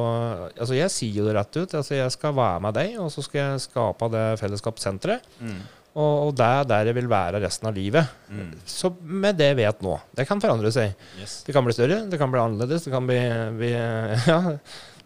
Altså, 0.58 0.74
jeg 0.76 0.91
sier 0.91 1.22
jo 1.22 1.30
det 1.30 1.38
rett 1.38 1.62
ut. 1.62 1.78
Altså, 1.80 1.96
jeg 1.96 2.12
skal 2.17 2.36
være 2.36 2.65
med 2.65 2.76
deg, 2.82 2.98
og 3.00 3.13
så 3.13 3.24
skal 3.24 3.43
jeg 3.43 3.65
skape 3.70 4.12
det 4.17 4.28
fellesskapssenteret. 4.41 5.34
mm. 5.39 5.60
Og, 5.97 6.27
og 6.27 6.33
det 6.38 6.45
er 6.45 6.67
der 6.69 6.89
jeg 6.91 6.95
vil 6.99 7.07
være 7.10 7.39
resten 7.41 7.67
av 7.69 7.73
livet. 7.73 8.12
Mm. 8.29 8.51
Så 8.69 8.91
med 9.01 9.39
det 9.39 9.47
jeg 9.49 9.57
vet 9.57 9.79
nå. 9.81 9.95
Det 10.13 10.27
kan 10.29 10.41
forandre 10.43 10.69
seg. 10.75 10.93
Yes. 11.17 11.39
Det 11.47 11.55
kan 11.55 11.65
bli 11.65 11.73
større, 11.73 12.03
det 12.12 12.19
kan 12.21 12.29
bli 12.33 12.41
annerledes, 12.43 12.86
det 12.86 12.93
kan 12.93 13.07
bli, 13.10 13.17
bli 13.57 13.71
ja, 14.29 14.38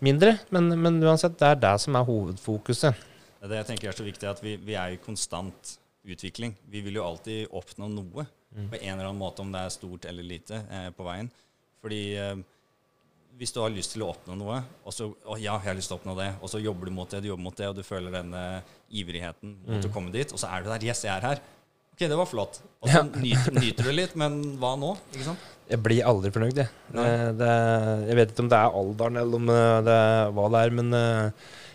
mindre. 0.03 0.33
Men, 0.51 0.67
men 0.83 0.99
uansett, 1.05 1.37
det 1.39 1.47
er 1.53 1.61
det 1.63 1.73
som 1.85 1.95
er 1.95 2.07
hovedfokuset. 2.09 3.07
Det 3.39 3.47
er 3.47 3.53
det 3.53 3.61
jeg 3.63 3.69
tenker 3.71 3.89
er 3.93 3.97
så 3.97 4.05
viktig, 4.05 4.27
at 4.29 4.43
vi, 4.43 4.57
vi 4.67 4.75
er 4.77 4.97
i 4.97 4.99
konstant 5.01 5.77
utvikling. 6.03 6.57
Vi 6.69 6.83
vil 6.83 6.99
jo 6.99 7.07
alltid 7.07 7.47
oppnå 7.55 7.87
noe 7.95 8.27
Mm. 8.51 8.65
på 8.67 8.75
en 8.81 8.89
eller 8.97 9.05
annen 9.07 9.19
måte, 9.21 9.39
om 9.45 9.51
det 9.53 9.61
er 9.63 9.69
stort 9.71 10.05
eller 10.09 10.25
lite, 10.27 10.57
eh, 10.75 10.89
på 10.91 11.05
veien. 11.07 11.29
Fordi 11.79 11.99
eh, 12.19 12.33
hvis 13.41 13.53
du 13.55 13.57
har 13.63 13.71
lyst 13.73 13.95
til 13.95 14.03
å 14.05 14.11
oppnå 14.13 14.35
noe, 14.37 14.59
og 14.85 14.93
så 14.93 15.07
å, 15.09 15.33
ja, 15.41 15.55
jeg 15.57 15.71
har 15.71 15.77
lyst 15.79 15.89
til 15.89 15.97
å 15.97 15.99
oppnå 16.01 16.13
det, 16.19 16.27
og 16.45 16.51
så 16.51 16.59
jobber 16.61 16.91
du 16.91 16.93
mot 16.93 17.09
det, 17.09 17.23
du 17.23 17.31
jobber 17.31 17.47
mot 17.47 17.57
det, 17.57 17.69
og 17.71 17.79
du 17.79 17.81
føler 17.87 18.13
denne 18.13 18.41
ivrigheten 18.93 19.55
mot 19.65 19.79
Mm. 19.81 19.87
å 19.89 19.93
komme 19.95 20.11
dit, 20.13 20.29
og 20.31 20.37
så 20.37 20.51
er 20.53 20.61
du 20.61 20.69
der. 20.69 20.83
Yes, 20.91 21.01
jeg 21.07 21.11
er 21.15 21.25
her. 21.25 21.41
Ok, 21.95 22.03
det 22.07 22.17
var 22.17 22.25
flott. 22.29 22.59
Og 22.81 22.89
så 22.89 22.99
Ja. 22.99 23.03
nyter, 23.03 23.51
nyter 23.57 23.83
du 23.83 23.91
litt, 23.97 24.13
men 24.15 24.37
hva 24.61 24.75
nå? 24.77 24.93
Ikke 25.13 25.25
sant? 25.31 25.39
Jeg 25.71 25.81
blir 25.83 26.03
aldri 26.05 26.31
fornøyd, 26.31 26.55
jeg. 26.61 26.69
Det, 26.91 27.37
det, 27.39 27.49
jeg 28.11 28.15
vet 28.21 28.31
ikke 28.33 28.43
om 28.45 28.49
det 28.51 28.59
er 28.59 28.77
alderen 28.81 29.17
eller 29.21 29.35
om 29.41 29.49
eh, 29.49 29.81
det 29.87 29.97
er 29.97 30.31
hva 30.35 30.45
det 30.51 30.61
er, 30.65 30.69
men 30.81 30.93
eh, 30.93 31.31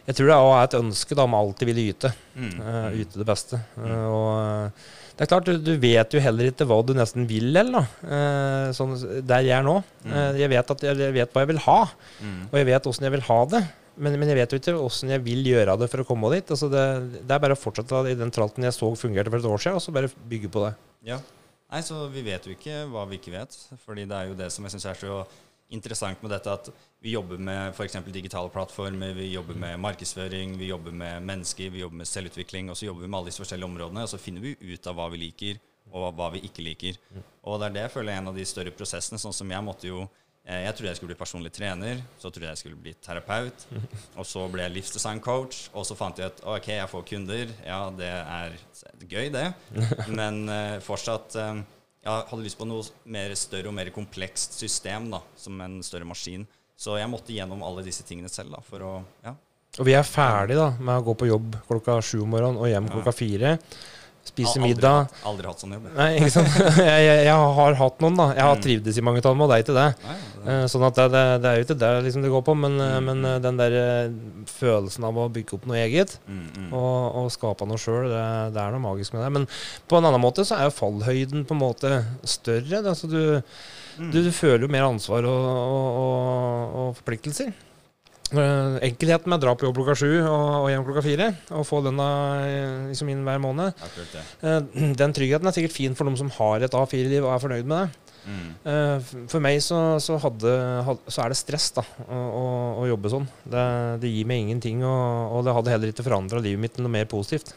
jeg 0.07 0.15
tror 0.21 0.31
det 0.31 0.37
er 0.39 0.63
et 0.69 0.79
ønske 0.83 1.17
da, 1.19 1.25
om 1.27 1.35
alltid 1.35 1.67
ville 1.73 1.87
yte. 1.91 2.13
Mm. 2.37 2.61
Uh, 2.61 2.91
yte 3.01 3.19
det 3.19 3.27
beste. 3.27 3.59
Eh, 3.81 4.07
og 4.07 4.31
eh, 4.39 4.87
det 5.17 5.25
er 5.25 5.31
klart, 5.31 5.49
du, 5.65 5.71
vet 5.81 6.13
jo 6.13 6.21
heller 6.21 6.51
ikke 6.51 6.67
hva 6.69 6.77
du 6.85 6.93
nesten 6.97 7.25
vil, 7.29 7.49
eller 7.57 7.79
da. 7.79 7.83
Eh, 8.05 8.73
sånn 8.77 8.93
der 9.25 9.47
jeg 9.47 9.55
er 9.57 9.65
nå. 9.65 9.79
Mm. 10.05 10.13
Eh, 10.13 10.41
jeg, 10.43 10.51
vet 10.53 10.73
at 10.75 10.85
jeg 10.85 11.13
vet 11.17 11.33
hva 11.33 11.45
jeg 11.45 11.51
vil 11.55 11.63
ha, 11.65 11.79
Mm. 12.21 12.43
og 12.51 12.57
jeg 12.61 12.67
vet 12.69 12.89
åssen 12.91 13.07
jeg 13.09 13.15
vil 13.17 13.25
ha 13.31 13.39
det. 13.55 13.63
Men, 13.97 14.19
men 14.21 14.29
jeg 14.29 14.37
vet 14.37 14.53
jo 14.53 14.59
ikke 14.61 14.75
åssen 14.77 15.09
jeg 15.15 15.23
vil 15.25 15.41
gjøre 15.49 15.79
det 15.81 15.89
for 15.89 16.03
å 16.03 16.05
komme 16.05 16.29
dit. 16.35 16.51
Altså 16.53 16.69
det, 16.69 16.85
det 17.25 17.33
er 17.33 17.41
bare 17.41 17.57
å 17.57 17.61
fortsette 17.61 18.03
i 18.13 18.19
den 18.19 18.31
tralten 18.35 18.67
jeg 18.69 18.77
så 18.77 18.91
fungerte 18.93 19.33
for 19.33 19.41
et 19.41 19.49
år 19.49 19.63
siden, 19.65 19.79
og 19.81 19.85
så 19.87 19.95
bare 19.97 20.13
bygge 20.29 20.53
på 20.53 20.67
det. 20.67 20.75
Ja. 21.09 21.17
Nei, 21.73 21.81
så 21.83 22.05
vi 22.13 22.21
vet 22.23 22.45
jo 22.47 22.53
ikke 22.53 22.85
hva 22.93 23.07
vi 23.09 23.17
ikke 23.19 23.33
vet. 23.33 23.57
Fordi 23.87 24.05
det 24.07 24.15
er 24.21 24.29
jo 24.29 24.37
det 24.39 24.51
som 24.55 24.69
jeg 24.69 24.77
syns 24.77 24.87
er 24.93 25.01
så 25.01 25.23
interessant 25.75 26.21
med 26.23 26.31
dette, 26.31 26.53
at 26.53 26.69
vi 27.03 27.15
jobber 27.15 27.39
med 27.43 27.73
f.eks. 27.75 27.97
digitale 28.15 28.51
plattformer, 28.55 29.15
vi 29.17 29.31
jobber 29.33 29.59
med 29.59 29.81
markedsføring, 29.83 30.57
vi 30.59 30.71
jobber 30.71 30.95
med 30.95 31.23
mennesker, 31.27 31.71
vi 31.75 31.83
jobber 31.83 32.03
med 32.03 32.11
selvutvikling, 32.11 32.71
og 32.71 32.79
så 32.79 32.87
jobber 32.91 33.07
vi 33.07 33.09
med 33.11 33.19
alle 33.19 33.33
disse 33.33 33.43
forskjellige 33.43 33.71
områdene, 33.71 34.05
og 34.07 34.13
så 34.13 34.21
finner 34.23 34.45
vi 34.45 34.55
ut 34.75 34.87
av 34.87 34.99
hva 34.99 35.09
vi 35.15 35.25
liker, 35.25 35.59
og 35.93 36.13
hva 36.19 36.31
vi 36.35 36.45
ikke 36.47 36.67
liker. 36.67 37.01
Og 37.47 37.61
det 37.61 37.71
er 37.71 37.75
det 37.77 37.85
jeg 37.87 37.95
føler 37.97 38.15
er 38.15 38.23
en 38.23 38.33
av 38.33 38.39
de 38.39 38.47
større 38.47 38.75
prosessene, 38.75 39.19
sånn 39.23 39.35
som 39.35 39.51
jeg 39.51 39.67
måtte 39.67 39.91
jo 39.91 40.07
Eh, 40.47 40.63
Jeg 40.63 40.77
trodde 40.77 40.91
jeg 40.93 40.97
skulle 41.01 41.11
bli 41.15 41.19
personlig 41.19 41.51
trener, 41.53 42.01
så 42.21 42.31
trodde 42.31 42.47
jeg 42.47 42.55
jeg 42.55 42.61
skulle 42.61 42.79
bli 42.79 42.93
terapeut. 43.03 43.65
Og 44.21 44.27
så 44.27 44.45
ble 44.51 44.63
jeg 44.63 44.77
livsdesigncoach, 44.77 45.65
og 45.75 45.87
så 45.89 45.97
fant 45.99 46.21
jeg 46.23 46.31
at 46.31 46.43
ok, 46.47 46.69
jeg 46.77 46.91
får 46.93 47.07
kunder. 47.11 47.51
Ja, 47.67 47.81
det 47.91 48.11
er 48.13 48.55
gøy, 49.11 49.33
det. 49.35 49.47
Men 50.21 50.45
eh, 50.49 50.77
fortsatt 50.87 51.35
eh, 51.43 51.65
Jeg 52.07 52.27
hadde 52.31 52.45
lyst 52.45 52.59
på 52.61 52.67
noe 52.69 52.85
mer 53.11 53.33
større 53.35 53.73
og 53.73 53.75
mer 53.75 53.91
komplekst 53.95 54.55
system, 54.61 55.09
da, 55.11 55.19
som 55.37 55.59
en 55.65 55.81
større 55.83 56.07
maskin. 56.07 56.45
Så 56.79 56.95
jeg 57.01 57.11
måtte 57.11 57.35
gjennom 57.35 57.65
alle 57.67 57.83
disse 57.83 58.05
tingene 58.07 58.31
selv 58.31 58.55
da, 58.55 58.63
for 58.63 58.85
å 58.87 58.93
Ja. 59.27 59.35
Og 59.77 59.85
vi 59.85 59.93
er 59.93 60.07
ferdig 60.09 60.55
da 60.57 60.71
med 60.79 61.03
å 61.03 61.05
gå 61.05 61.15
på 61.21 61.27
jobb 61.29 61.57
klokka 61.67 61.99
sju 62.01 62.23
om 62.23 62.31
morgenen 62.33 62.57
og 62.63 62.71
hjem 62.71 62.87
klokka 62.89 63.13
fire. 63.13 63.51
Spise 64.27 64.57
Aldri 64.59 64.69
middag. 64.75 65.07
hatt- 65.07 65.27
Aldri 65.31 65.47
hatt 65.47 65.61
sånn 65.63 65.73
jobb. 65.77 65.85
Nei, 65.97 66.09
ikke 66.19 66.31
sant. 66.35 66.49
Jeg, 66.91 67.03
jeg, 67.07 67.21
jeg 67.29 67.37
har 67.59 67.75
hatt 67.81 68.01
noen, 68.05 68.17
da. 68.19 68.27
Jeg 68.35 68.43
har 68.43 68.57
Mm. 68.57 68.63
trivdes 68.67 68.99
i 68.99 69.05
mange 69.07 69.19
av 69.23 69.29
dem, 69.31 69.41
og 69.45 69.49
det 69.51 69.57
er 69.59 69.63
ikke 69.67 69.77
det. 69.81 69.89
Nei, 70.07 70.17
det- 70.17 70.33
Eh, 70.47 70.65
Sånn 70.71 70.85
at 70.87 70.95
det, 70.95 71.07
det, 71.43 71.49
er 71.51 71.57
jo 71.59 71.65
ikke 71.65 71.75
det 71.81 71.89
liksom 72.05 72.23
det 72.23 72.31
går 72.31 72.43
på, 72.47 72.55
men, 72.55 72.77
eh, 72.81 72.99
Mm. 73.01 73.05
men 73.09 73.25
eh, 73.27 73.39
den 73.43 73.57
der 73.59 73.73
eh, 73.75 74.11
følelsen 74.47 75.03
av 75.09 75.17
å 75.19 75.25
bygge 75.35 75.55
opp 75.59 75.65
noe 75.67 75.77
eget 75.83 76.19
Mm, 76.29 76.45
mm. 76.57 76.69
og, 76.73 77.17
og 77.19 77.31
skape 77.35 77.67
noe 77.67 77.77
sjøl, 77.83 78.07
det, 78.13 78.55
det 78.55 78.63
er 78.63 78.71
noe 78.77 78.85
magisk 78.85 79.13
med 79.17 79.25
det. 79.27 79.33
Men 79.33 79.49
på 79.91 79.99
en 79.99 80.05
annen 80.07 80.23
måte 80.23 80.45
så 80.47 80.55
er 80.61 80.69
jo 80.69 80.77
fallhøyden 80.79 81.43
på 81.49 81.57
en 81.57 81.63
måte 81.65 82.05
større. 82.23 82.83
Altså 82.87 83.11
du, 83.11 83.43
Mm. 83.99 84.11
du, 84.13 84.19
du 84.23 84.31
føler 84.31 84.61
jo 84.61 84.69
mer 84.69 84.85
ansvar 84.85 85.25
og, 85.25 85.45
og, 85.97 86.75
og 86.77 86.97
forpliktelser. 86.99 87.51
Eh, 88.27 88.79
enkelheten 88.89 89.31
med 89.31 89.39
å 89.39 89.43
dra 89.45 89.53
på 89.55 89.69
jobb 89.69 89.77
klokka 89.79 89.95
sju 90.01 90.09
og, 90.27 90.65
hjem 90.73 90.83
klokka 90.89 91.03
fire, 91.05 91.29
og 91.55 91.63
få 91.69 91.79
lønna 91.85 92.07
eh, 92.43 92.89
liksom 92.91 93.13
inn 93.13 93.21
hver 93.27 93.39
måned, 93.39 93.85
eh, 94.43 94.57
den 94.99 95.15
tryggheten 95.15 95.47
er 95.47 95.55
sikkert 95.55 95.77
fin 95.77 95.95
for 95.95 96.09
dem 96.11 96.17
som 96.19 96.33
har 96.41 96.65
et 96.67 96.75
A4-liv 96.75 97.23
og 97.23 97.31
er 97.37 97.45
fornøyd 97.45 97.71
med 97.71 97.85
det. 97.87 98.03
Mm. 98.27 99.27
For 99.31 99.39
meg 99.39 99.61
så, 99.63 99.77
så, 100.03 100.17
hadde, 100.19 100.51
had- 100.83 101.05
så 101.07 101.23
er 101.23 101.31
det 101.31 101.39
stress 101.39 101.69
da, 101.77 101.85
å, 102.11 102.17
å, 102.41 102.47
å 102.83 102.89
jobbe 102.91 103.13
sånn. 103.13 103.29
Det, 103.47 103.63
det 104.03 104.11
gir 104.11 104.27
meg 104.27 104.43
ingenting, 104.43 104.81
og, 104.83 105.37
og 105.37 105.45
det 105.47 105.55
hadde 105.55 105.71
heller 105.77 105.93
ikke 105.95 106.09
forandra 106.09 106.43
livet 106.43 106.65
mitt 106.65 106.75
til 106.75 106.83
noe 106.83 106.91
mer 106.97 107.07
positivt. 107.07 107.53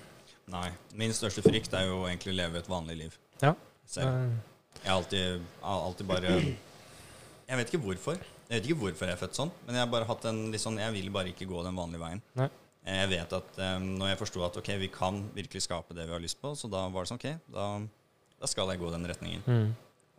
Nei. 0.53 0.67
Min 0.93 1.09
største 1.17 1.41
frykt 1.41 1.73
er 1.73 1.87
jo 1.89 2.03
egentlig 2.05 2.35
å 2.35 2.37
leve 2.43 2.61
et 2.61 2.69
vanlig 2.69 2.99
liv. 3.01 3.17
Ja. 3.41 3.55
Selv. 3.89 4.37
Jeg 4.83 4.91
har 4.91 4.99
alltid, 4.99 5.41
alltid 5.65 6.07
bare 6.13 6.35
Jeg 6.37 7.57
vet 7.57 7.73
ikke 7.73 7.81
hvorfor. 7.87 8.21
Jeg 8.49 8.57
vet 8.63 8.67
ikke 8.69 8.79
hvorfor 8.81 9.05
jeg 9.05 9.13
er 9.13 9.21
født 9.21 9.37
sånn, 9.37 9.51
men 9.67 9.77
jeg 9.77 9.83
har 9.85 9.91
bare 9.91 10.07
hatt 10.09 10.23
en 10.25 10.39
litt 10.49 10.61
sånn 10.63 10.79
Jeg 10.81 10.93
vil 10.95 11.11
bare 11.13 11.29
ikke 11.29 11.45
gå 11.45 11.61
den 11.67 11.75
vanlige 11.77 12.01
veien. 12.01 12.21
Nei. 12.39 12.47
Jeg 12.89 13.09
vet 13.11 13.33
at 13.37 13.59
um, 13.61 13.83
når 13.99 14.09
jeg 14.13 14.19
forsto 14.23 14.41
at 14.47 14.55
ok, 14.57 14.69
vi 14.81 14.87
kan 14.89 15.19
virkelig 15.35 15.61
skape 15.67 15.93
det 15.93 16.07
vi 16.07 16.15
har 16.15 16.23
lyst 16.23 16.39
på, 16.41 16.55
så 16.57 16.69
da 16.71 16.87
var 16.89 17.05
det 17.05 17.11
sånn 17.11 17.19
ok, 17.21 17.27
da, 17.53 17.67
da 18.41 18.49
skal 18.49 18.71
jeg 18.73 18.81
gå 18.81 18.89
den 18.95 19.05
retningen. 19.11 19.43
Mm. 19.45 19.67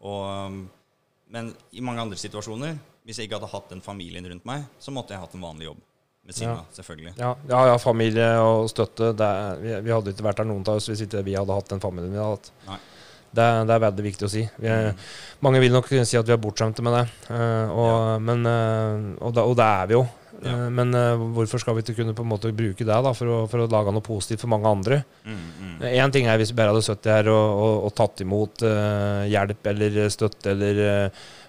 Og, 0.07 0.23
um, 0.29 0.61
men 1.35 1.51
i 1.75 1.83
mange 1.83 2.05
andre 2.05 2.19
situasjoner, 2.21 2.79
hvis 3.09 3.19
jeg 3.19 3.27
ikke 3.27 3.40
hadde 3.40 3.51
hatt 3.51 3.73
den 3.73 3.83
familien 3.83 4.29
rundt 4.31 4.47
meg, 4.47 4.69
så 4.79 4.95
måtte 4.95 5.16
jeg 5.16 5.25
hatt 5.25 5.35
en 5.35 5.43
vanlig 5.49 5.66
jobb. 5.73 5.83
Ved 6.31 6.37
siden 6.37 6.53
Ja. 6.55 6.64
selvfølgelig. 6.77 7.14
Ja, 7.19 7.35
ja, 7.49 7.61
ja, 7.73 7.77
familie 7.81 8.29
og 8.45 8.69
støtte. 8.71 9.11
Er, 9.16 9.57
vi, 9.59 9.75
vi 9.88 9.90
hadde 9.90 10.12
ikke 10.12 10.27
vært 10.29 10.43
der 10.43 10.51
noen 10.53 10.62
av 10.69 10.77
oss 10.79 10.87
hvis 10.93 11.01
ikke 11.07 11.25
vi 11.27 11.35
hadde 11.35 11.57
hatt 11.57 11.71
den 11.73 11.81
familien 11.83 12.12
vi 12.12 12.21
hadde 12.21 12.37
hatt. 12.37 12.51
Nei. 12.69 12.79
Det, 13.31 13.49
det 13.66 13.75
er 13.75 13.83
veldig 13.85 14.05
viktig 14.05 14.27
å 14.27 14.31
si. 14.31 14.47
Vi 14.59 14.71
er, 14.71 14.95
Mange 15.45 15.61
vil 15.62 15.75
nok 15.75 15.87
si 15.90 16.19
at 16.19 16.27
vi 16.27 16.35
er 16.35 16.40
bortskjemte 16.43 16.83
med 16.83 16.97
det, 16.99 17.05
eh, 17.31 17.71
og, 17.71 18.25
men, 18.27 18.43
eh, 18.49 19.05
og, 19.21 19.35
da, 19.37 19.45
og 19.47 19.55
det 19.59 19.69
er 19.69 19.90
vi 19.90 19.97
jo. 19.97 20.03
Ja. 20.40 20.55
Eh, 20.55 20.66
men 20.75 20.97
hvorfor 21.37 21.62
skal 21.62 21.77
vi 21.77 21.85
ikke 21.85 22.01
kunne 22.01 22.16
på 22.16 22.25
en 22.27 22.31
måte 22.33 22.51
bruke 22.57 22.83
det 22.83 23.01
da, 23.07 23.12
for, 23.14 23.31
å, 23.31 23.40
for 23.51 23.62
å 23.62 23.69
lage 23.71 23.95
noe 23.95 24.05
positivt 24.05 24.43
for 24.43 24.53
mange 24.53 24.71
andre? 24.71 25.03
Mm, 25.23 25.43
mm. 25.79 26.01
Ting 26.16 26.27
er 26.27 26.40
hvis 26.40 26.51
vi 26.51 26.59
bare 26.59 26.75
hadde 26.75 26.87
sittet 26.87 27.12
her 27.12 27.31
og, 27.33 27.87
og, 27.87 27.93
tatt 27.97 28.25
imot 28.25 28.66
hjelp 29.31 29.71
eller 29.75 30.01
støtte 30.11 30.57
eller 30.57 30.83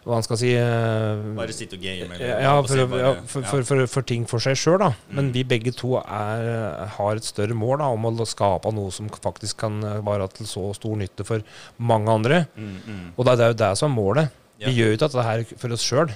hva 0.05 0.15
han 0.17 0.23
skal 0.25 0.37
si 0.41 0.49
eh, 0.57 1.19
Bare 1.37 1.53
sitte 1.53 1.77
og 1.77 1.83
game. 1.83 2.15
ja, 2.17 2.55
for, 2.65 2.79
ja, 2.97 3.11
for, 3.29 3.43
for, 3.45 3.63
for, 3.67 3.83
for 3.87 4.01
ting 4.07 4.23
for 4.29 4.41
seg 4.41 4.57
sjøl, 4.57 4.79
da. 4.81 4.91
Men 5.13 5.27
Mm. 5.29 5.33
vi 5.35 5.43
begge 5.43 5.73
to 5.77 5.95
er, 6.01 6.87
har 6.97 7.15
et 7.19 7.27
større 7.27 7.53
mål 7.57 7.77
da, 7.83 7.91
om 7.93 8.05
å 8.09 8.25
skape 8.25 8.71
noe 8.73 8.89
som 8.91 9.09
faktisk 9.13 9.57
kan 9.61 9.77
eh, 9.83 9.99
være 10.05 10.27
til 10.39 10.49
så 10.49 10.71
stor 10.77 10.97
nytte 10.97 11.25
for 11.27 11.43
mange 11.77 12.09
andre. 12.09 12.41
Mm, 12.57 12.73
mm. 12.87 13.05
Og 13.17 13.25
det 13.29 13.37
er 13.39 13.53
jo 13.53 13.59
det 13.61 13.71
som 13.77 13.91
er 13.91 13.95
målet. 13.99 14.31
Ja. 14.61 14.67
Vi 14.69 14.77
gjør 14.79 14.91
jo 14.91 14.97
ikke 14.97 15.07
dette 15.07 15.23
her 15.29 15.45
for 15.57 15.77
oss 15.77 15.85
sjøl. 15.85 16.11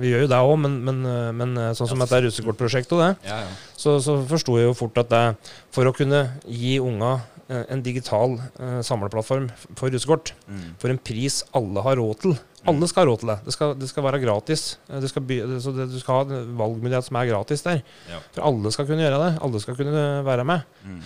Vi 0.00 0.10
gjør 0.10 0.24
jo 0.24 0.30
det 0.32 0.38
òg, 0.42 0.56
men, 0.58 0.72
men, 0.82 0.96
eh, 1.06 1.30
men 1.38 1.52
eh, 1.56 1.70
sånn 1.78 1.86
som 1.86 2.00
Ja, 2.02 2.06
dette 2.10 2.24
russekortprosjektet 2.26 2.96
og 2.98 3.04
det, 3.04 3.10
Ja, 3.30 3.36
ja. 3.46 3.50
så, 3.78 4.00
så 4.02 4.16
forsto 4.26 4.56
jeg 4.58 4.66
jo 4.66 4.74
fort 4.74 4.98
at 4.98 5.10
det, 5.14 5.24
for 5.70 5.86
å 5.86 5.94
kunne 5.94 6.24
gi 6.50 6.80
unga 6.82 7.20
eh, 7.46 7.62
en 7.70 7.82
digital 7.86 8.34
eh, 8.58 8.80
samleplattform 8.82 9.46
for 9.78 9.94
russekort, 9.94 10.32
Mm. 10.50 10.72
for 10.82 10.90
en 10.90 10.98
pris 10.98 11.44
alle 11.54 11.84
har 11.86 12.00
råd 12.02 12.18
til. 12.24 12.34
Alle 12.68 12.88
skal 12.90 13.02
ha 13.06 13.08
råd 13.08 13.20
til 13.22 13.30
det. 13.32 13.38
Det 13.46 13.52
skal, 13.56 13.74
det 13.80 13.88
skal 13.88 14.04
være 14.04 14.20
gratis. 14.20 14.64
Eh, 14.90 15.00
Det 15.00 15.08
skal 15.08 15.22
by, 15.24 15.38
så 15.64 15.72
det, 15.72 15.88
du 15.92 15.98
skal 16.00 16.14
ha 16.18 16.40
en 16.40 16.52
valgmulighet 16.58 17.06
som 17.06 17.16
er 17.16 17.30
gratis 17.30 17.62
der. 17.64 17.82
Ja. 18.10 18.20
For 18.34 18.44
alle 18.50 18.72
skal 18.74 18.86
kunne 18.90 19.00
gjøre 19.06 19.20
det. 19.24 19.32
Alle 19.46 19.60
skal 19.64 19.78
kunne 19.78 20.04
være 20.26 20.44
med. 20.44 20.62
Mm. 20.84 21.00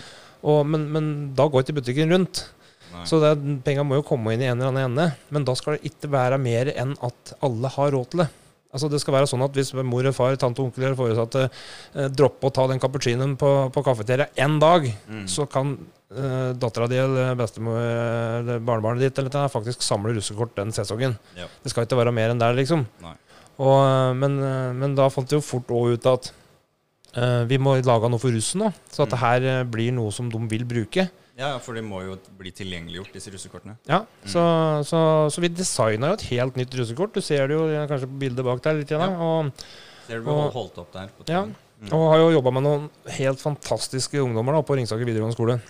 Og, 0.44 0.66
men, 0.66 0.88
men 0.92 1.10
da 1.38 1.46
går 1.48 1.64
ikke 1.64 1.78
butikken 1.80 2.10
rundt. 2.12 2.44
Nei. 2.94 3.04
Så 3.10 3.18
penga 3.66 3.82
må 3.86 3.96
jo 3.98 4.06
komme 4.06 4.34
inn 4.34 4.42
i 4.44 4.48
en 4.50 4.58
eller 4.60 4.70
annen 4.74 4.90
ende. 4.92 5.06
Men 5.34 5.46
da 5.46 5.54
skal 5.58 5.76
det 5.78 5.88
ikke 5.92 6.10
være 6.12 6.38
mer 6.42 6.70
enn 6.74 6.96
at 7.02 7.34
alle 7.42 7.70
har 7.76 7.94
råd 7.94 8.10
til 8.12 8.24
det. 8.24 8.28
Altså 8.74 8.88
Det 8.90 8.98
skal 9.00 9.14
være 9.14 9.28
sånn 9.30 9.42
at 9.46 9.54
hvis 9.54 9.70
mor 9.86 10.02
og 10.10 10.14
far, 10.16 10.34
tante 10.36 10.58
og 10.58 10.66
onkel 10.72 10.82
eller 10.88 10.96
foresatte 10.98 11.44
eh, 11.46 12.08
dropper 12.10 12.50
å 12.50 12.54
ta 12.56 12.64
den 12.72 12.80
cappuccinoen 12.82 13.36
på, 13.38 13.50
på 13.70 13.84
kafeteria 13.86 14.26
én 14.36 14.56
dag, 14.58 14.88
Mm. 15.08 15.28
så 15.30 15.46
kan 15.48 15.76
eh, 16.10 16.50
dattera 16.58 16.88
di 16.90 16.98
eller 16.98 17.34
bestemor 17.38 17.78
eller 17.78 18.58
barnebarnet 18.66 19.00
ditt 19.06 19.18
eller 19.18 19.30
dette, 19.30 19.46
faktisk 19.54 19.82
samle 19.86 20.12
russekort 20.16 20.56
den 20.58 20.72
sesongen. 20.74 21.14
Ja. 21.38 21.46
Det 21.62 21.70
skal 21.70 21.86
ikke 21.86 21.98
være 22.02 22.12
mer 22.14 22.30
enn 22.34 22.42
der, 22.42 22.54
liksom. 22.58 22.82
Og, 23.58 23.76
eh, 23.86 24.12
men, 24.18 24.38
eh, 24.42 24.72
men 24.74 24.94
da 24.98 25.06
fant 25.08 25.28
det 25.30 25.38
jo 25.38 25.44
fort 25.46 25.70
òg 25.70 25.94
ut 25.94 26.06
at 26.10 26.32
eh, 27.14 27.44
vi 27.46 27.58
må 27.62 27.76
lage 27.78 28.10
noe 28.10 28.18
for 28.18 28.34
russen 28.34 28.66
da. 28.66 28.72
så 28.90 29.04
at 29.06 29.08
Mm. 29.08 29.14
det 29.14 29.20
her 29.22 29.42
eh, 29.60 29.64
blir 29.70 29.92
noe 29.94 30.10
som 30.10 30.28
de 30.30 30.38
vil 30.50 30.64
bruke. 30.66 31.08
Ja, 31.36 31.58
for 31.58 31.74
det 31.74 31.82
må 31.82 31.98
jo 32.04 32.14
bli 32.38 32.52
tilgjengeliggjort, 32.54 33.12
disse 33.12 33.30
russekortene. 33.34 33.76
Ja, 33.90 34.04
Mm. 34.04 34.28
så, 34.30 34.42
så, 34.86 35.00
så 35.34 35.40
vi 35.42 35.48
designa 35.48 36.12
jo 36.12 36.14
et 36.14 36.22
helt 36.30 36.54
nytt 36.56 36.74
russekort. 36.78 37.12
Du 37.12 37.20
ser 37.20 37.48
det 37.48 37.56
jo 37.58 37.64
kanskje 37.90 38.06
på 38.06 38.18
bildet 38.20 38.44
bak 38.46 38.62
der 38.62 38.74
litt. 38.78 38.90
igjen. 38.92 39.00
Ja. 39.00 39.18
Og, 39.18 39.52
Ser 40.06 40.18
du 40.20 40.24
vi 40.26 40.30
Og- 40.30 40.52
holdt 40.52 40.78
opp 40.78 40.92
der? 40.92 41.08
På 41.18 41.24
Ja. 41.28 41.42
Mm. 41.44 41.92
og 41.92 42.10
har 42.12 42.18
jo 42.18 42.30
jobba 42.38 42.50
med 42.52 42.62
noen 42.62 42.90
helt 43.18 43.40
fantastiske 43.40 44.14
ungdommer 44.22 44.52
da, 44.54 44.62
på 44.62 44.76
Ringsaker 44.76 45.04
videregående 45.04 45.34
skole. 45.34 45.60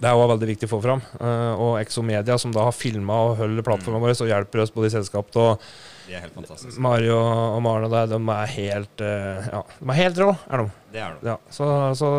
Det 0.00 0.08
er 0.08 0.14
også 0.14 0.30
veldig 0.34 0.48
viktig 0.52 0.68
å 0.68 0.72
få 0.76 0.80
fram. 0.84 1.02
Eh, 1.18 1.52
og 1.66 1.76
Exomedia, 1.80 2.38
som 2.40 2.54
da 2.54 2.68
har 2.68 2.76
filma 2.76 3.20
og 3.28 3.36
holder 3.42 3.66
plattformen 3.66 4.02
vår 4.04 4.16
og 4.16 4.32
hjelper 4.32 4.64
oss 4.64 4.74
både 4.74 4.90
i 4.90 4.96
selskapet 4.96 5.38
og 5.42 5.68
de 6.06 6.14
er 6.14 6.22
helt 6.22 6.36
fantastiske. 6.36 6.78
Mario 6.82 7.16
og 7.18 7.58
Maren 7.64 7.88
og 7.88 7.90
der, 7.90 8.06
de 8.12 8.18
er 8.30 8.50
helt 8.52 9.02
eh, 9.02 9.48
Ja, 9.50 9.62
de 9.80 9.88
er 9.90 9.98
helt 9.98 10.20
rå, 10.22 10.28
er 10.46 10.62
de. 10.62 10.66
Det 10.94 11.00
er 11.02 11.16
de. 11.16 11.30
Ja, 11.32 11.34
så 11.50 11.70
så 11.98 12.10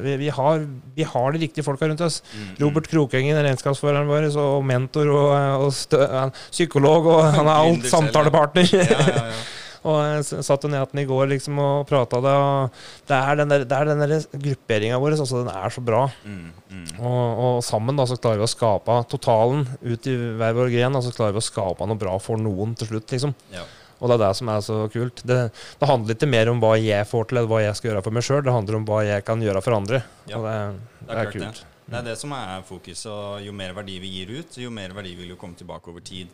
vi, 0.00 0.14
vi, 0.22 0.30
har, 0.32 0.64
vi 0.96 1.04
har 1.10 1.34
de 1.34 1.42
riktige 1.42 1.66
folka 1.66 1.90
rundt 1.90 2.00
oss. 2.06 2.22
Mm, 2.32 2.54
Robert 2.62 2.88
Krokengen 2.88 3.36
er 3.36 3.44
regnskapsføreren 3.50 4.08
vår, 4.08 4.30
og 4.40 4.64
mentor 4.64 5.12
og, 5.12 5.34
og 5.66 5.74
stø, 5.76 6.00
psykolog, 6.48 7.10
og 7.12 7.20
han 7.36 7.44
er 7.50 7.60
alt 7.66 7.90
samtalepartner. 7.92 8.72
mm. 8.72 8.80
Ja, 8.80 9.04
ja, 9.12 9.28
ja. 9.34 9.44
og 9.84 9.98
jeg 10.00 10.44
satt 10.46 10.64
jo 10.64 10.70
ned 10.72 10.90
den 10.92 11.02
i 11.02 11.06
går 11.08 11.28
liksom, 11.34 11.58
og 11.60 11.86
prata 11.88 12.20
det, 12.24 12.34
og 12.40 12.82
det 13.10 13.18
er 13.18 13.38
den 13.40 13.52
der, 13.52 13.66
det 13.68 13.78
er 13.78 13.90
den 13.90 14.02
der 14.04 14.42
grupperinga 14.46 14.98
vår, 15.02 15.18
altså, 15.18 15.42
den 15.42 15.52
er 15.52 15.74
så 15.74 15.84
bra. 15.84 16.02
Mm, 16.24 16.50
mm. 16.70 16.86
Og, 16.98 17.42
og 17.44 17.58
sammen 17.66 18.00
da, 18.00 18.06
så 18.08 18.16
klarer 18.16 18.40
vi 18.40 18.48
å 18.48 18.52
skape 18.54 18.98
totalen 19.12 19.66
ut 19.84 20.08
i 20.08 20.16
hver 20.40 20.56
vår 20.56 20.72
gren, 20.72 20.96
og 20.96 21.04
så 21.04 21.12
klarer 21.14 21.36
vi 21.36 21.42
å 21.42 21.48
skape 21.50 21.88
noe 21.90 22.00
bra 22.00 22.16
for 22.22 22.40
noen 22.40 22.72
til 22.80 22.94
slutt, 22.94 23.12
liksom. 23.12 23.36
Ja. 23.52 23.66
Og 24.00 24.10
det 24.10 24.16
er 24.16 24.24
det 24.24 24.32
som 24.36 24.50
er 24.52 24.64
så 24.64 24.78
kult. 24.92 25.22
Det, 25.24 25.38
det 25.80 25.88
handler 25.88 26.16
ikke 26.16 26.28
mer 26.28 26.50
om 26.50 26.58
hva 26.60 26.74
jeg 26.80 27.06
får 27.08 27.28
til, 27.28 27.40
eller 27.40 27.52
hva 27.52 27.60
jeg 27.62 27.78
skal 27.78 27.92
gjøre 27.92 28.02
for 28.04 28.16
meg 28.16 28.26
sjøl, 28.26 28.42
det 28.44 28.56
handler 28.56 28.80
om 28.80 28.88
hva 28.88 29.04
jeg 29.06 29.24
kan 29.28 29.44
gjøre 29.44 29.62
for 29.64 29.76
andre. 29.76 30.00
Ja, 30.28 30.40
og 30.40 30.48
det, 30.48 30.56
det 30.98 31.06
det 31.08 31.14
er 31.14 31.22
er 31.22 31.32
kult. 31.36 31.62
Det 31.84 31.98
er 32.00 32.06
det 32.06 32.16
som 32.16 32.32
er 32.36 32.64
fokuset. 32.64 33.10
Og 33.12 33.44
jo 33.44 33.52
mer 33.56 33.74
verdi 33.76 33.98
vi 34.02 34.12
gir 34.18 34.32
ut, 34.38 34.56
jo 34.60 34.72
mer 34.72 34.96
verdi 34.96 35.14
vil 35.18 35.34
jo 35.34 35.38
komme 35.40 35.56
tilbake 35.58 35.92
over 35.92 36.04
tid. 36.04 36.32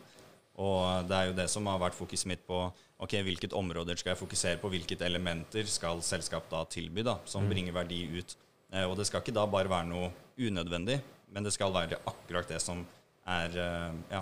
Og 0.61 1.07
det 1.09 1.17
er 1.17 1.29
jo 1.29 1.37
det 1.37 1.47
som 1.51 1.67
har 1.69 1.79
vært 1.81 1.97
fokuset 1.97 2.29
mitt 2.29 2.43
på 2.47 2.63
ok, 3.01 3.15
hvilket 3.25 3.53
områder 3.57 3.97
skal 3.97 4.11
jeg 4.13 4.19
fokusere 4.21 4.59
på, 4.61 4.69
hvilket 4.69 5.01
elementer 5.07 5.65
skal 5.69 6.01
selskap 6.05 6.49
da 6.51 6.63
tilby 6.69 7.03
da, 7.03 7.17
som 7.25 7.43
Mm. 7.43 7.49
bringer 7.49 7.73
verdi 7.73 8.01
ut. 8.19 8.35
Eh, 8.73 8.83
og 8.85 8.95
det 8.97 9.07
skal 9.07 9.21
ikke 9.21 9.33
da 9.33 9.45
bare 9.49 9.69
være 9.69 9.87
noe 9.89 10.11
unødvendig, 10.39 10.99
men 11.33 11.43
det 11.43 11.53
skal 11.53 11.73
være 11.73 11.97
akkurat 12.07 12.47
det 12.47 12.61
som 12.61 12.85
er 13.27 13.49
eh, 13.57 13.91
ja, 14.11 14.21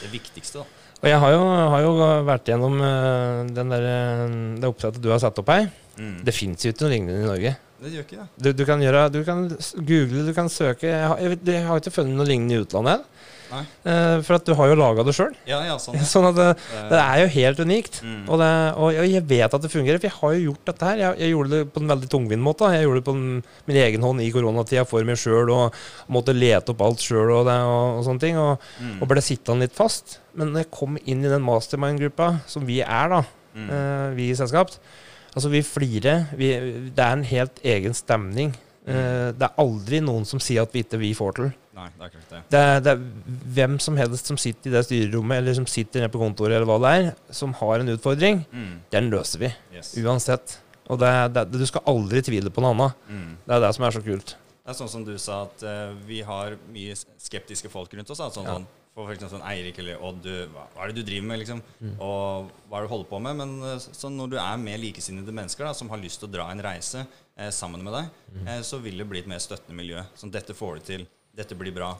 det 0.00 0.10
viktigste. 0.12 0.62
da. 0.62 0.64
Og 1.02 1.08
jeg 1.10 1.18
har 1.20 1.32
jo, 1.34 1.40
har 1.74 1.82
jo 1.84 1.92
vært 2.24 2.44
gjennom 2.48 2.78
eh, 2.80 3.54
den 3.54 3.68
der, 3.74 3.88
det 4.60 4.70
oppsettet 4.70 5.02
du 5.04 5.10
har 5.10 5.18
satt 5.20 5.38
opp 5.42 5.50
her. 5.52 5.66
Mm. 5.98 6.24
Det 6.24 6.34
fins 6.34 6.64
jo 6.64 6.72
ikke 6.72 6.86
noe 6.86 6.94
lignende 6.94 7.20
i 7.20 7.28
Norge. 7.28 7.56
Det 7.84 7.92
gjør 7.94 8.06
ikke 8.08 8.20
det. 8.22 8.28
Du, 8.40 8.50
du 8.56 8.64
kan 8.68 8.80
gjøre, 8.82 9.06
du 9.12 9.20
kan 9.26 9.46
google, 9.84 10.24
du 10.26 10.32
kan 10.36 10.48
søke. 10.52 10.88
Jeg 10.88 11.08
har, 11.12 11.20
jeg, 11.20 11.38
jeg 11.44 11.66
har 11.68 11.80
ikke 11.82 11.92
funnet 12.00 12.16
noe 12.18 12.26
lignende 12.28 12.56
i 12.56 12.62
utlandet. 12.64 13.04
Nei. 13.54 13.60
Eh, 13.86 14.16
for 14.24 14.34
at 14.38 14.46
du 14.48 14.54
har 14.56 14.70
jo 14.72 14.74
laga 14.80 15.02
det 15.06 15.12
sjøl. 15.14 15.34
Ja, 15.46 15.58
ja, 15.62 15.74
sånn. 15.78 15.94
Ja. 16.00 16.06
Sånn 16.14 16.24
at 16.30 16.34
det, 16.38 16.46
det 16.90 16.98
er 16.98 17.20
jo 17.20 17.26
helt 17.36 17.60
unikt. 17.62 17.98
Mm. 18.02 18.22
Og, 18.24 18.40
det, 18.40 18.48
og 18.80 18.96
jeg- 18.96 19.26
vet 19.30 19.54
at 19.54 19.62
det 19.62 19.70
fungerer, 19.70 20.00
for 20.00 20.08
jeg 20.08 20.16
har 20.16 20.32
jo 20.34 20.46
gjort 20.48 20.64
dette 20.72 20.88
her. 20.88 21.02
Jeg, 21.04 21.18
jeg 21.22 21.34
gjorde 21.34 21.52
det 21.52 21.60
på 21.76 21.82
en 21.84 21.92
veldig 21.92 22.08
tungvint 22.16 22.42
måte. 22.42 22.72
Jeg 22.74 22.88
gjorde 22.88 23.02
det 23.02 23.06
på 23.06 23.14
en, 23.14 23.28
min 23.68 23.78
egen 23.84 24.02
hånd 24.08 24.24
i 24.24 24.30
koronatida 24.34 24.86
for 24.88 25.06
meg 25.06 25.20
sjøl, 25.20 25.52
og 25.54 25.78
måtte 26.16 26.34
lete 26.34 26.72
opp 26.74 26.82
alt 26.88 27.04
sjøl 27.04 27.30
og, 27.36 27.52
og, 27.52 28.00
og 28.00 28.02
sånne 28.08 28.24
ting. 28.26 28.40
Og, 28.42 28.66
Mm. 28.80 28.96
og 29.04 29.08
ble 29.12 29.22
sittende 29.22 29.68
litt 29.68 29.76
fast. 29.76 30.16
Men 30.34 30.50
når 30.50 30.64
jeg 30.64 30.72
kom 30.74 30.96
inn 31.04 31.22
i 31.22 31.30
den 31.30 31.44
mastermind-gruppa, 31.46 32.32
som 32.50 32.64
vi 32.66 32.80
er, 32.82 33.08
da, 33.18 33.22
Mm. 33.54 33.68
uh, 33.70 34.08
vi 34.16 34.24
i 34.32 34.34
selskap 34.34 34.72
Altså, 35.34 35.50
vi 35.50 35.62
flirer. 35.66 36.28
Vi, 36.38 36.48
det 36.94 37.02
er 37.04 37.12
en 37.18 37.24
helt 37.26 37.60
egen 37.66 37.94
stemning. 37.94 38.54
Uh, 38.84 39.32
det 39.32 39.42
er 39.46 39.54
aldri 39.58 39.98
noen 40.04 40.26
som 40.28 40.38
sier 40.44 40.62
at 40.66 40.72
vi 40.74 40.82
ikke 40.84 40.98
vi 41.00 41.12
får 41.16 41.32
til. 41.38 41.52
Nei, 41.74 41.86
det 41.98 42.04
er 42.06 42.10
klart 42.12 42.28
det. 42.34 42.40
Det 42.52 42.58
er, 42.60 42.82
det 42.84 42.92
er 42.92 43.00
hvem 43.56 43.78
som 43.82 43.96
helst 43.98 44.28
som 44.30 44.36
sitter 44.38 44.70
i 44.70 44.74
det 44.76 44.82
styrerommet, 44.86 45.40
eller 45.40 45.56
som 45.56 45.66
sitter 45.66 46.04
nede 46.04 46.12
på 46.14 46.20
kontoret, 46.20 46.54
eller 46.58 46.68
hva 46.68 46.76
det 46.84 46.92
er, 47.00 47.08
som 47.34 47.54
har 47.58 47.80
en 47.82 47.90
utfordring. 47.96 48.44
Mm. 48.52 48.74
Den 48.94 49.08
løser 49.10 49.42
vi, 49.42 49.50
Yes. 49.74 49.94
uansett. 49.98 50.58
Og 50.92 51.00
det, 51.00 51.08
er- 51.08 51.32
det, 51.32 51.46
du 51.56 51.64
skal 51.66 51.82
aldri 51.90 52.20
tvile 52.22 52.52
på 52.52 52.60
noe 52.62 52.74
annet. 52.76 53.00
Mm. 53.08 53.30
Det 53.48 53.56
er 53.56 53.64
det 53.64 53.72
som 53.74 53.88
er 53.88 53.96
så 53.96 54.04
kult. 54.04 54.36
Det 54.64 54.70
er 54.72 54.78
sånn 54.78 54.92
som 54.94 55.02
du 55.08 55.14
sa, 55.18 55.42
at 55.48 55.64
uh, 55.66 55.96
vi 56.06 56.20
har 56.24 56.54
mye 56.72 56.94
skeptiske 57.00 57.72
folk 57.72 57.92
rundt 57.98 58.12
oss. 58.14 58.20
Sånn, 58.20 58.44
Ja. 58.46 58.54
sånn, 58.60 58.68
for 58.94 59.10
eksempel 59.10 59.32
sånn 59.38 59.46
Eirik 59.50 59.78
eller 59.82 59.98
Odd, 60.06 60.26
hva, 60.54 60.68
hva 60.74 60.84
er 60.84 60.92
det 60.92 61.02
du 61.02 61.08
driver 61.10 61.26
med, 61.26 61.40
liksom? 61.42 61.60
Mm. 61.80 61.94
Og 61.98 62.50
hva 62.70 62.78
er 62.78 62.84
det 62.84 62.88
du 62.88 62.92
holder 62.94 63.08
på 63.10 63.20
med? 63.24 63.36
Men 63.42 63.54
eh, 63.72 63.78
så 63.82 64.10
når 64.12 64.30
du 64.30 64.36
er 64.38 64.56
med 64.62 64.80
likesinnede 64.80 65.34
mennesker 65.34 65.66
da, 65.66 65.72
som 65.74 65.90
har 65.90 65.98
lyst 65.98 66.20
til 66.22 66.28
å 66.30 66.34
dra 66.36 66.46
en 66.52 66.62
reise 66.62 67.02
eh, 67.36 67.50
sammen 67.50 67.82
med 67.82 67.92
deg, 67.98 68.10
Mm. 68.34 68.48
eh, 68.50 68.60
så 68.66 68.78
vil 68.82 68.98
det 68.98 69.06
bli 69.10 69.20
et 69.22 69.28
mer 69.30 69.38
støttende 69.42 69.76
miljø. 69.78 70.00
Sånn, 70.18 70.30
dette 70.34 70.54
får 70.54 70.78
du 70.80 70.80
til. 70.92 71.06
Dette 71.34 71.54
blir 71.58 71.74
bra. 71.74 71.92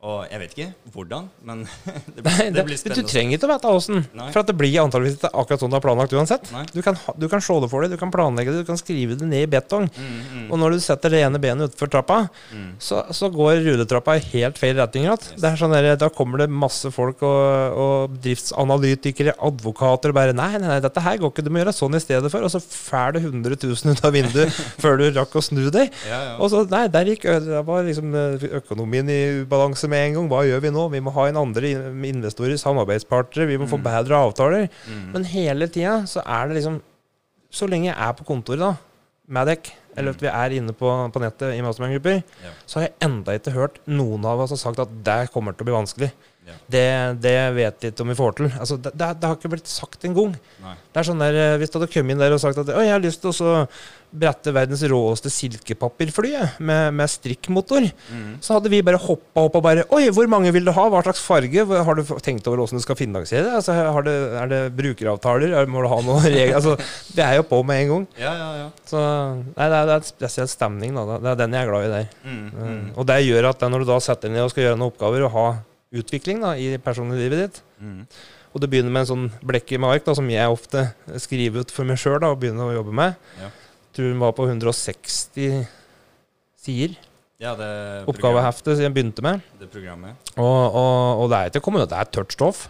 Og 0.00 0.22
jeg 0.32 0.40
vet 0.40 0.52
ikke 0.54 0.92
hvordan, 0.94 1.26
men 1.44 1.58
det, 2.16 2.22
blir- 2.24 2.38
det, 2.40 2.52
det 2.56 2.62
blir 2.64 2.78
spennende. 2.80 3.02
Du 3.04 3.10
trenger 3.12 3.36
ikke 3.36 3.48
å 3.48 3.50
vite 3.50 3.72
åssen. 3.76 3.98
For 4.32 4.40
at 4.40 4.48
det 4.48 4.54
blir 4.56 4.78
antageligvis 4.80 5.18
ikke 5.18 5.30
akkurat 5.42 5.60
sånn 5.60 5.72
du 5.72 5.76
har 5.76 5.82
planlagt 5.84 6.14
uansett. 6.16 6.46
Du 6.72 6.78
kan, 6.86 6.96
du 7.20 7.26
kan 7.28 7.42
se 7.44 7.56
det 7.60 7.68
for 7.68 7.84
deg, 7.84 7.92
du 7.92 8.00
kan 8.00 8.12
planlegge 8.14 8.54
det, 8.54 8.62
du 8.64 8.68
kan 8.70 8.80
skrive 8.80 9.18
det 9.20 9.28
ned 9.28 9.44
i 9.44 9.50
betong. 9.52 9.90
Mm, 9.92 10.14
mm, 10.30 10.46
Og 10.48 10.62
når 10.62 10.72
du 10.78 10.84
setter 10.86 11.12
det 11.12 11.20
ene 11.26 11.40
benet 11.42 11.68
utenfor 11.74 11.92
trappa, 11.92 12.16
mm. 12.48 12.70
så, 12.80 13.02
så 13.12 13.28
går 13.34 13.60
rulletrappa 13.66 14.14
i 14.16 14.24
helt 14.32 14.56
feil 14.62 14.80
retning. 14.80 15.04
Yes. 15.10 15.34
Det 15.36 15.52
sånn 15.60 15.76
der, 15.76 15.90
da 16.00 16.08
kommer 16.16 16.40
det 16.40 16.48
masse 16.48 16.88
folk 16.96 17.20
og, 17.28 17.76
og 17.84 18.16
driftsanalytikere, 18.24 19.36
advokater 19.50 20.14
og 20.14 20.16
bare 20.16 20.32
nei, 20.36 20.48
nei, 20.56 20.64
nei, 20.64 20.80
dette 20.84 21.04
her 21.04 21.20
går 21.20 21.34
ikke, 21.34 21.44
du 21.44 21.52
må 21.52 21.60
gjøre 21.60 21.76
sånn 21.76 21.98
i 21.98 22.02
stedet 22.02 22.32
for. 22.32 22.48
Og 22.48 22.52
så 22.56 22.62
fær 22.64 23.12
det 23.18 23.24
100 23.26 23.60
000 23.68 23.92
ut 24.00 24.04
av 24.08 24.16
vinduet 24.16 24.56
før 24.80 24.96
du 25.00 25.06
rakk 25.20 25.36
å 25.36 25.44
snu 25.44 25.66
deg. 25.76 25.92
Ja, 26.08 26.22
ja. 26.30 26.34
Og 26.40 26.48
så, 26.52 26.64
nei, 26.72 26.86
der 26.96 27.12
gikk 27.12 27.28
der 27.28 27.60
var 27.68 27.84
liksom 27.84 28.16
økonomien 28.62 29.12
i 29.12 29.20
ubalanse 29.44 29.89
med 29.90 30.04
en 30.08 30.14
gang. 30.18 30.28
Hva 30.30 30.44
gjør 30.46 30.62
vi 30.64 30.70
nå? 30.74 30.84
Vi 30.92 31.00
må 31.04 31.12
ha 31.16 31.26
en 31.30 31.38
andre 31.40 31.72
investorer, 32.08 32.56
samarbeidspartnere, 32.60 33.48
vi 33.50 33.58
må 33.60 33.66
få 33.70 33.78
Mm. 33.80 33.84
bedre 33.88 34.20
avtaler. 34.22 34.68
Mm. 34.88 35.12
Men 35.12 35.24
hele 35.24 35.68
tida 35.68 35.98
så 36.06 36.22
er 36.24 36.48
det 36.48 36.60
liksom 36.62 36.80
Så 37.52 37.66
lenge 37.66 37.88
jeg 37.90 37.96
er 37.98 38.12
på 38.14 38.22
kontoret, 38.24 38.60
da, 38.62 38.76
med 39.26 39.48
dekk, 39.48 39.72
eller 39.98 40.10
at 40.14 40.20
vi 40.22 40.28
er 40.28 40.50
inne 40.54 40.70
på, 40.72 40.86
på 41.12 41.18
nettet 41.20 41.56
i 41.56 41.60
mastermind-grupper, 41.66 42.22
Ja. 42.44 42.50
så 42.64 42.74
har 42.78 42.82
jeg 42.86 42.94
enda 43.02 43.32
ikke 43.34 43.50
hørt 43.56 43.80
noen 43.88 44.24
av 44.24 44.38
oss 44.44 44.50
har 44.54 44.56
sagt 44.70 44.78
at 44.78 44.88
det 45.02 45.32
kommer 45.32 45.50
til 45.56 45.64
å 45.64 45.66
bli 45.66 45.74
vanskelig. 45.74 46.12
Ja. 46.50 46.56
Det, 46.74 46.84
det 47.22 47.36
vet 47.56 47.86
jeg 47.86 47.94
ikke 47.94 48.04
om 48.06 48.12
vi 48.12 48.18
får 48.18 48.36
til. 48.40 48.50
Altså, 48.58 48.76
det, 48.82 48.92
det, 48.98 49.22
har 49.26 49.38
ikke 49.38 49.52
blitt 49.54 49.70
sagt 49.70 50.04
engang. 50.08 50.34
Nei. 50.64 50.74
Det 50.90 51.00
er 51.04 51.08
sånn 51.10 51.22
der, 51.22 51.38
eh, 51.46 51.56
Hvis 51.62 51.70
du 51.70 51.78
hadde 51.78 51.92
kommet 51.94 52.14
inn 52.16 52.22
der 52.22 52.34
og 52.34 52.42
sagt 52.42 52.58
at 52.58 52.70
jeg 52.74 52.90
har 52.92 53.02
lyst 53.02 53.22
til 53.22 53.30
å 53.30 53.64
brette 54.10 54.50
verdens 54.50 54.80
råeste 54.90 55.30
silkepapirfly 55.30 56.32
med, 56.66 56.94
med 56.98 57.10
strikkmotor, 57.12 57.84
Mm. 58.10 58.38
så 58.42 58.56
hadde 58.56 58.70
vi 58.72 58.80
bare 58.82 58.98
hoppa 58.98 59.44
opp 59.46 59.54
og 59.54 59.62
bare 59.62 59.84
Oi, 59.94 60.08
hvor 60.10 60.26
mange 60.30 60.50
vil 60.52 60.64
du 60.66 60.72
ha? 60.74 60.88
Hva 60.90 61.02
slags 61.04 61.20
farge? 61.22 61.62
Har 61.86 61.94
du 61.94 62.02
tenkt 62.24 62.46
over 62.50 62.64
åssen 62.64 62.78
du 62.80 62.82
skal 62.82 62.98
finansiere 62.98 63.44
det? 63.46 63.52
Altså, 63.60 63.72
har 63.76 64.02
det? 64.06 64.14
Er 64.40 64.50
det 64.50 64.60
brukeravtaler? 64.76 65.54
Er- 65.60 65.70
Må 65.70 65.82
du 65.84 65.88
ha 65.92 66.00
noen 66.02 66.24
regler? 66.26 66.56
Altså, 66.58 66.74
det 67.14 67.22
er 67.24 67.36
jo 67.38 67.46
på 67.46 67.62
med 67.64 67.84
en 67.84 67.88
gang. 67.94 68.06
Ja, 68.18 68.32
ja, 68.34 68.50
ja. 68.64 68.68
Så 68.90 68.98
nei, 68.98 69.68
det, 69.70 69.78
er, 69.78 69.86
det 69.86 69.94
er 69.94 70.02
en 70.02 70.08
spesiell 70.10 70.48
stemning. 70.50 70.94
Da. 70.98 71.18
Det 71.22 71.30
er 71.36 71.40
den 71.44 71.54
jeg 71.54 71.62
er 71.66 71.70
glad 71.70 71.86
i 71.86 71.94
der. 71.94 72.10
Mm, 72.24 72.38
Mm. 72.50 72.66
mm, 72.66 72.86
Og 72.98 73.06
det 73.06 73.20
gjør 73.28 73.50
at 73.54 73.60
når 73.70 73.84
du 73.84 73.90
da 73.92 73.98
setter 74.02 74.28
deg 74.28 74.34
ned 74.36 74.44
og 74.48 74.50
skal 74.50 74.64
gjøre 74.66 74.78
noen 74.80 74.90
oppgaver 74.90 75.24
og 75.28 75.34
ha 75.36 75.46
utvikling 75.92 76.42
da, 76.44 76.54
i 76.54 76.76
personlivet 76.82 77.44
ditt, 77.44 77.60
mm. 77.82 78.00
og 78.54 78.62
det 78.62 78.70
begynner 78.70 78.94
med 78.94 79.04
en 79.04 79.10
sånn 79.10 79.28
blekk 79.46 79.74
med 79.78 79.90
ark, 79.90 80.06
da, 80.06 80.14
som 80.18 80.30
jeg 80.30 80.52
ofte 80.52 80.86
skriver 81.22 81.64
ut 81.64 81.74
for 81.74 81.88
meg 81.88 82.00
sjøl 82.00 82.22
og 82.22 82.38
begynner 82.42 82.70
å 82.70 82.78
jobbe 82.80 82.94
med, 82.94 83.30
Ja. 83.40 83.50
tror 83.96 84.12
den 84.12 84.22
var 84.22 84.34
på 84.36 84.46
160 84.46 85.64
sider. 86.60 86.98
Ja, 87.40 87.54
det 87.56 87.70
Oppgaveheftet 88.10 88.76
som 88.76 88.84
jeg 88.84 88.92
begynte 88.92 89.24
med. 89.24 89.40
Det 89.58 89.70
programmet. 89.72 90.30
Og, 90.36 90.44
og, 90.76 91.22
og 91.22 91.30
det 91.32 91.38
er 91.38 91.48
ikke 91.48 91.62
kommet 91.64 91.88
Det 91.88 91.96
er 91.96 92.10
tørt 92.12 92.34
stoff. 92.36 92.66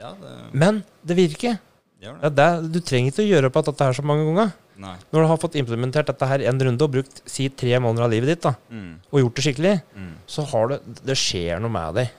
Ja, 0.00 0.14
det 0.16 0.32
Men 0.56 0.84
det 1.04 1.16
virker. 1.18 1.58
det. 2.00 2.30
det, 2.36 2.46
du 2.72 2.80
trenger 2.80 3.12
ikke 3.12 3.24
å 3.24 3.28
gjøre 3.28 3.50
opp 3.50 3.58
at 3.60 3.68
dette 3.70 3.88
her 3.90 3.98
så 3.98 4.04
mange 4.08 4.24
ganger. 4.24 4.54
Nei. 4.80 4.94
Når 5.12 5.24
du 5.24 5.28
har 5.30 5.40
fått 5.40 5.56
implementert 5.60 6.08
dette 6.08 6.28
her 6.28 6.44
en 6.48 6.60
runde 6.68 6.84
og 6.84 6.92
brukt 6.92 7.22
si 7.28 7.48
tre 7.48 7.76
måneder 7.80 8.06
av 8.06 8.12
livet 8.12 8.32
ditt 8.34 8.44
da, 8.44 8.54
Mm, 8.72 8.98
og 9.10 9.20
gjort 9.22 9.36
det 9.38 9.44
skikkelig, 9.46 9.74
mm. 9.96 10.12
så 10.28 10.44
har 10.52 10.72
du, 10.72 10.76
det 11.08 11.16
skjer 11.16 11.60
noe 11.64 11.72
med 11.72 12.00
deg. 12.00 12.10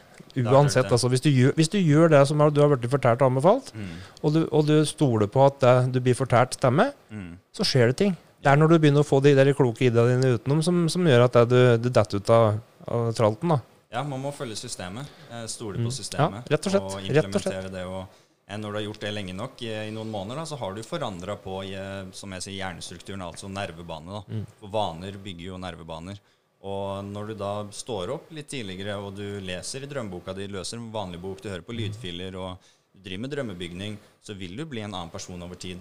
Uansett. 0.45 0.91
Altså, 0.91 1.09
hvis, 1.09 1.21
du 1.21 1.29
gjør, 1.29 1.53
hvis 1.57 1.69
du 1.69 1.77
gjør 1.79 2.09
det 2.13 2.27
som 2.27 2.37
du 2.53 2.61
har 2.61 2.75
blitt 2.75 2.91
fortalt 2.91 3.21
og 3.21 3.31
anbefalt, 3.31 3.73
Mm, 3.73 3.89
og 4.23 4.33
du, 4.33 4.39
og 4.51 4.65
du 4.67 4.85
stoler 4.85 5.27
på 5.27 5.45
at 5.45 5.59
det 5.59 5.91
du 5.93 5.99
blir 6.01 6.13
fortalt, 6.15 6.53
stemmer, 6.53 6.93
mm. 7.09 7.37
så 7.53 7.63
skjer 7.65 7.87
det 7.87 7.97
ting. 7.97 8.17
Det 8.43 8.51
er 8.51 8.55
når 8.57 8.69
du 8.69 8.79
begynner 8.79 9.01
å 9.01 9.07
få 9.07 9.21
de 9.23 9.33
der 9.35 9.53
kloke 9.53 9.81
ideene 9.87 10.19
dine 10.21 10.35
utenom, 10.37 10.61
som, 10.63 10.87
som 10.89 11.01
gjør 11.09 11.25
at 11.25 11.33
det, 11.33 11.47
du, 11.49 11.77
du 11.83 11.89
detter 11.89 12.17
ut 12.21 12.29
av, 12.29 12.59
av 12.87 13.11
tralten. 13.17 13.49
da. 13.49 13.59
Ja, 13.91 14.03
man 14.03 14.21
må 14.21 14.31
følge 14.35 14.55
systemet. 14.59 15.07
eh, 15.31 15.45
Stole 15.47 15.77
Mm. 15.79 15.85
på 15.87 15.91
systemet. 15.95 16.45
Ja, 16.49 16.55
rett 16.57 16.65
og 16.67 16.71
slett. 16.71 16.83
Rett 16.83 17.25
og 17.35 17.41
slett. 17.41 17.55
implementere 17.55 17.71
det. 17.71 17.85
Og 17.87 18.05
eh, 18.47 18.57
når 18.57 18.69
du 18.71 18.77
har 18.77 18.83
gjort 18.85 18.99
det 19.01 19.13
lenge 19.15 19.33
nok, 19.33 19.61
i, 19.63 19.71
i 19.87 19.91
noen 19.95 20.11
måneder, 20.11 20.35
da, 20.41 20.45
så 20.45 20.57
har 20.59 20.73
du 20.75 20.83
forandra 20.83 21.35
på 21.41 21.63
eh, 21.71 22.05
som 22.13 22.31
jeg 22.35 22.41
sier, 22.45 22.57
hjernestrukturen, 22.61 23.21
altså 23.25 23.49
nervebane. 23.49 24.11
Da. 24.19 24.21
Mm. 24.37 24.45
For 24.59 24.67
vaner 24.69 25.17
bygger 25.23 25.45
jo 25.53 25.57
nervebaner. 25.57 26.19
Og 26.67 27.05
når 27.07 27.29
du 27.31 27.35
da 27.39 27.51
står 27.71 28.11
opp 28.17 28.31
litt 28.35 28.49
tidligere, 28.51 28.97
og 28.99 29.13
du 29.15 29.39
leser 29.45 29.85
i 29.85 29.89
drømmeboka 29.89 30.33
di, 30.35 30.49
løser 30.51 30.79
en 30.81 30.89
vanlig 30.91 31.21
bok, 31.23 31.39
du 31.43 31.47
hører 31.51 31.63
på 31.63 31.75
lydfiler, 31.77 32.35
og 32.35 32.57
du 32.91 33.03
driver 33.05 33.23
med 33.23 33.33
drømmebygning, 33.35 33.95
så 34.25 34.35
vil 34.35 34.57
du 34.59 34.65
bli 34.67 34.81
en 34.83 34.91
annen 34.93 35.13
person 35.13 35.41
over 35.45 35.55
tid. 35.61 35.79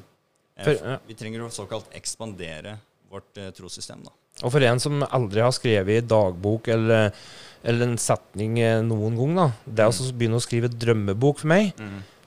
Eh, 0.56 0.64
For- 0.68 0.78
ja. 0.92 0.98
Vi 1.08 1.16
trenger 1.18 1.42
å 1.42 1.50
såkalt 1.50 1.90
ekspandere 1.96 2.76
vårt 3.10 3.36
eh, 3.42 3.50
trossystem. 3.56 4.04
da. 4.06 4.12
Og 4.44 4.52
for 4.52 4.60
en 4.68 4.78
som 4.82 5.02
aldri 5.08 5.40
har 5.40 5.52
skrevet 5.56 6.02
i 6.02 6.06
dagbok 6.06 6.68
eller, 6.68 7.10
eller 7.64 7.86
en 7.88 7.98
setning 7.98 8.58
eh, 8.60 8.82
noen 8.84 9.16
gang, 9.16 9.34
da, 9.40 9.46
det 9.66 9.86
å 9.88 9.94
så 9.96 10.10
begynne 10.12 10.36
å 10.38 10.44
skrive 10.44 10.68
drømmebok 10.70 11.40
for 11.42 11.50
meg, 11.50 11.72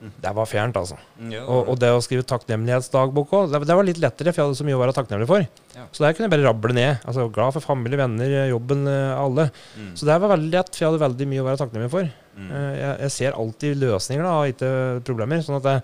det 0.00 0.30
var 0.36 0.46
fjernt, 0.48 0.76
altså. 0.80 0.96
Mm, 1.20 1.32
Og, 1.44 1.68
og 1.68 1.78
det 1.82 1.90
å 1.92 2.00
skrive 2.00 2.24
takknemlighetsdagbok 2.30 3.32
òg, 3.36 3.50
det, 3.52 3.60
det 3.68 3.76
var 3.76 3.84
litt 3.84 4.00
lettere, 4.00 4.32
for 4.32 4.40
jeg 4.42 4.48
hadde 4.48 4.58
så 4.60 4.66
mye 4.68 4.76
å 4.78 4.80
være 4.80 4.94
takknemlig 4.96 5.28
for. 5.28 5.44
Så 5.92 6.04
der 6.04 6.14
kunne 6.16 6.28
jeg 6.28 6.32
bare 6.34 6.46
rable 6.48 6.76
ned. 6.76 7.02
Altså 7.04 7.26
Glad 7.32 7.52
for 7.56 7.64
familie, 7.64 7.98
venner, 8.00 8.32
jobben, 8.50 8.86
eh, 8.88 9.12
alle. 9.20 9.48
mm, 9.76 9.90
Så 10.00 10.08
det 10.08 10.16
var 10.22 10.32
veldig 10.36 10.50
lett, 10.54 10.72
for 10.72 10.84
jeg 10.84 10.90
hadde 10.92 11.02
veldig 11.04 11.28
mye 11.32 11.42
å 11.44 11.48
være 11.50 11.60
takknemlig 11.64 11.90
for. 11.92 12.08
mm, 12.36 12.48
Eh, 12.50 12.72
Jeg, 12.80 12.96
jeg 13.04 13.10
ser 13.18 13.36
alltid 13.36 13.76
løsninger, 13.82 14.24
da, 14.24 14.32
og 14.40 14.54
ikke 14.54 14.72
problemer. 15.04 15.42
Sånn 15.44 15.58
at 15.60 15.68
jeg, 15.68 15.82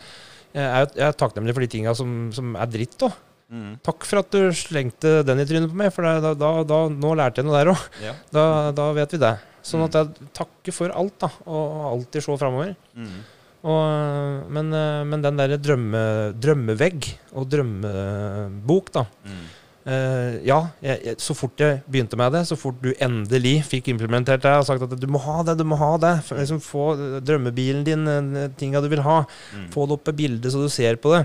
jeg, 0.57 0.65
er, 0.65 0.87
jeg 0.97 1.07
er 1.11 1.19
takknemlig 1.21 1.55
for 1.59 1.67
de 1.67 1.73
tinga 1.77 1.95
som, 1.95 2.17
som 2.33 2.57
er 2.57 2.67
dritt 2.73 2.97
òg. 3.05 3.13
mm. 3.53 3.75
Takk 3.85 4.05
for 4.09 4.23
at 4.23 4.31
du 4.33 4.49
slengte 4.57 5.19
den 5.29 5.41
i 5.45 5.45
trynet 5.47 5.69
på 5.71 5.77
meg, 5.77 5.93
for 5.93 6.03
da, 6.09 6.33
da, 6.35 6.55
da, 6.65 6.81
nå 6.89 7.13
lærte 7.21 7.43
jeg 7.43 7.49
noe 7.51 7.59
der 7.61 7.73
òg. 7.75 7.85
Ja. 8.03 8.17
Da, 8.33 8.47
da 8.73 8.89
vet 8.97 9.13
vi 9.13 9.21
det. 9.23 9.35
Sånn 9.67 9.83
at 9.83 9.97
jeg 9.99 10.29
takker 10.33 10.73
for 10.73 10.93
alt, 10.95 11.17
da, 11.21 11.29
og 11.51 11.87
alltid 11.93 12.23
se 12.23 12.37
framover. 12.39 12.77
Mm. 12.95 13.17
Og, 13.65 14.51
men, 14.53 14.73
eh, 14.77 15.05
men 15.09 15.23
den 15.25 15.39
derre 15.41 15.59
drømme, 15.59 16.03
drømmevegg 16.39 17.09
og 17.35 17.49
drømmebok, 17.51 18.93
da. 18.95 19.07
Mm. 19.27 19.45
Uh, 19.87 20.41
ja, 20.43 20.57
jeg, 20.83 20.99
jeg, 21.07 21.15
så 21.23 21.35
fort 21.39 21.63
jeg 21.63 21.77
begynte 21.87 22.19
med 22.19 22.33
det, 22.35 22.41
så 22.49 22.57
fort 22.59 22.81
du 22.83 22.89
endelig 22.99 23.61
fikk 23.69 23.87
implementert 23.93 24.43
det 24.43 24.51
og 24.59 24.65
sagt 24.67 24.83
at 24.83 24.97
du 24.99 25.07
må 25.07 25.21
ha 25.23 25.45
det, 25.47 25.55
du 25.61 25.63
må 25.63 25.79
ha 25.79 25.93
det, 26.03 26.11
liksom, 26.35 26.59
få 26.59 26.89
drømmebilen 27.23 27.85
din, 27.87 28.03
eh, 28.11 28.49
tinga 28.59 28.83
du 28.83 28.89
vil 28.91 29.05
ha, 29.07 29.21
Mm. 29.55 29.69
få 29.71 29.87
det 29.87 29.95
opp 29.95 30.05
på 30.09 30.17
bildet 30.19 30.51
så 30.51 30.65
du 30.65 30.67
ser 30.75 30.99
på 30.99 31.15
det. 31.15 31.23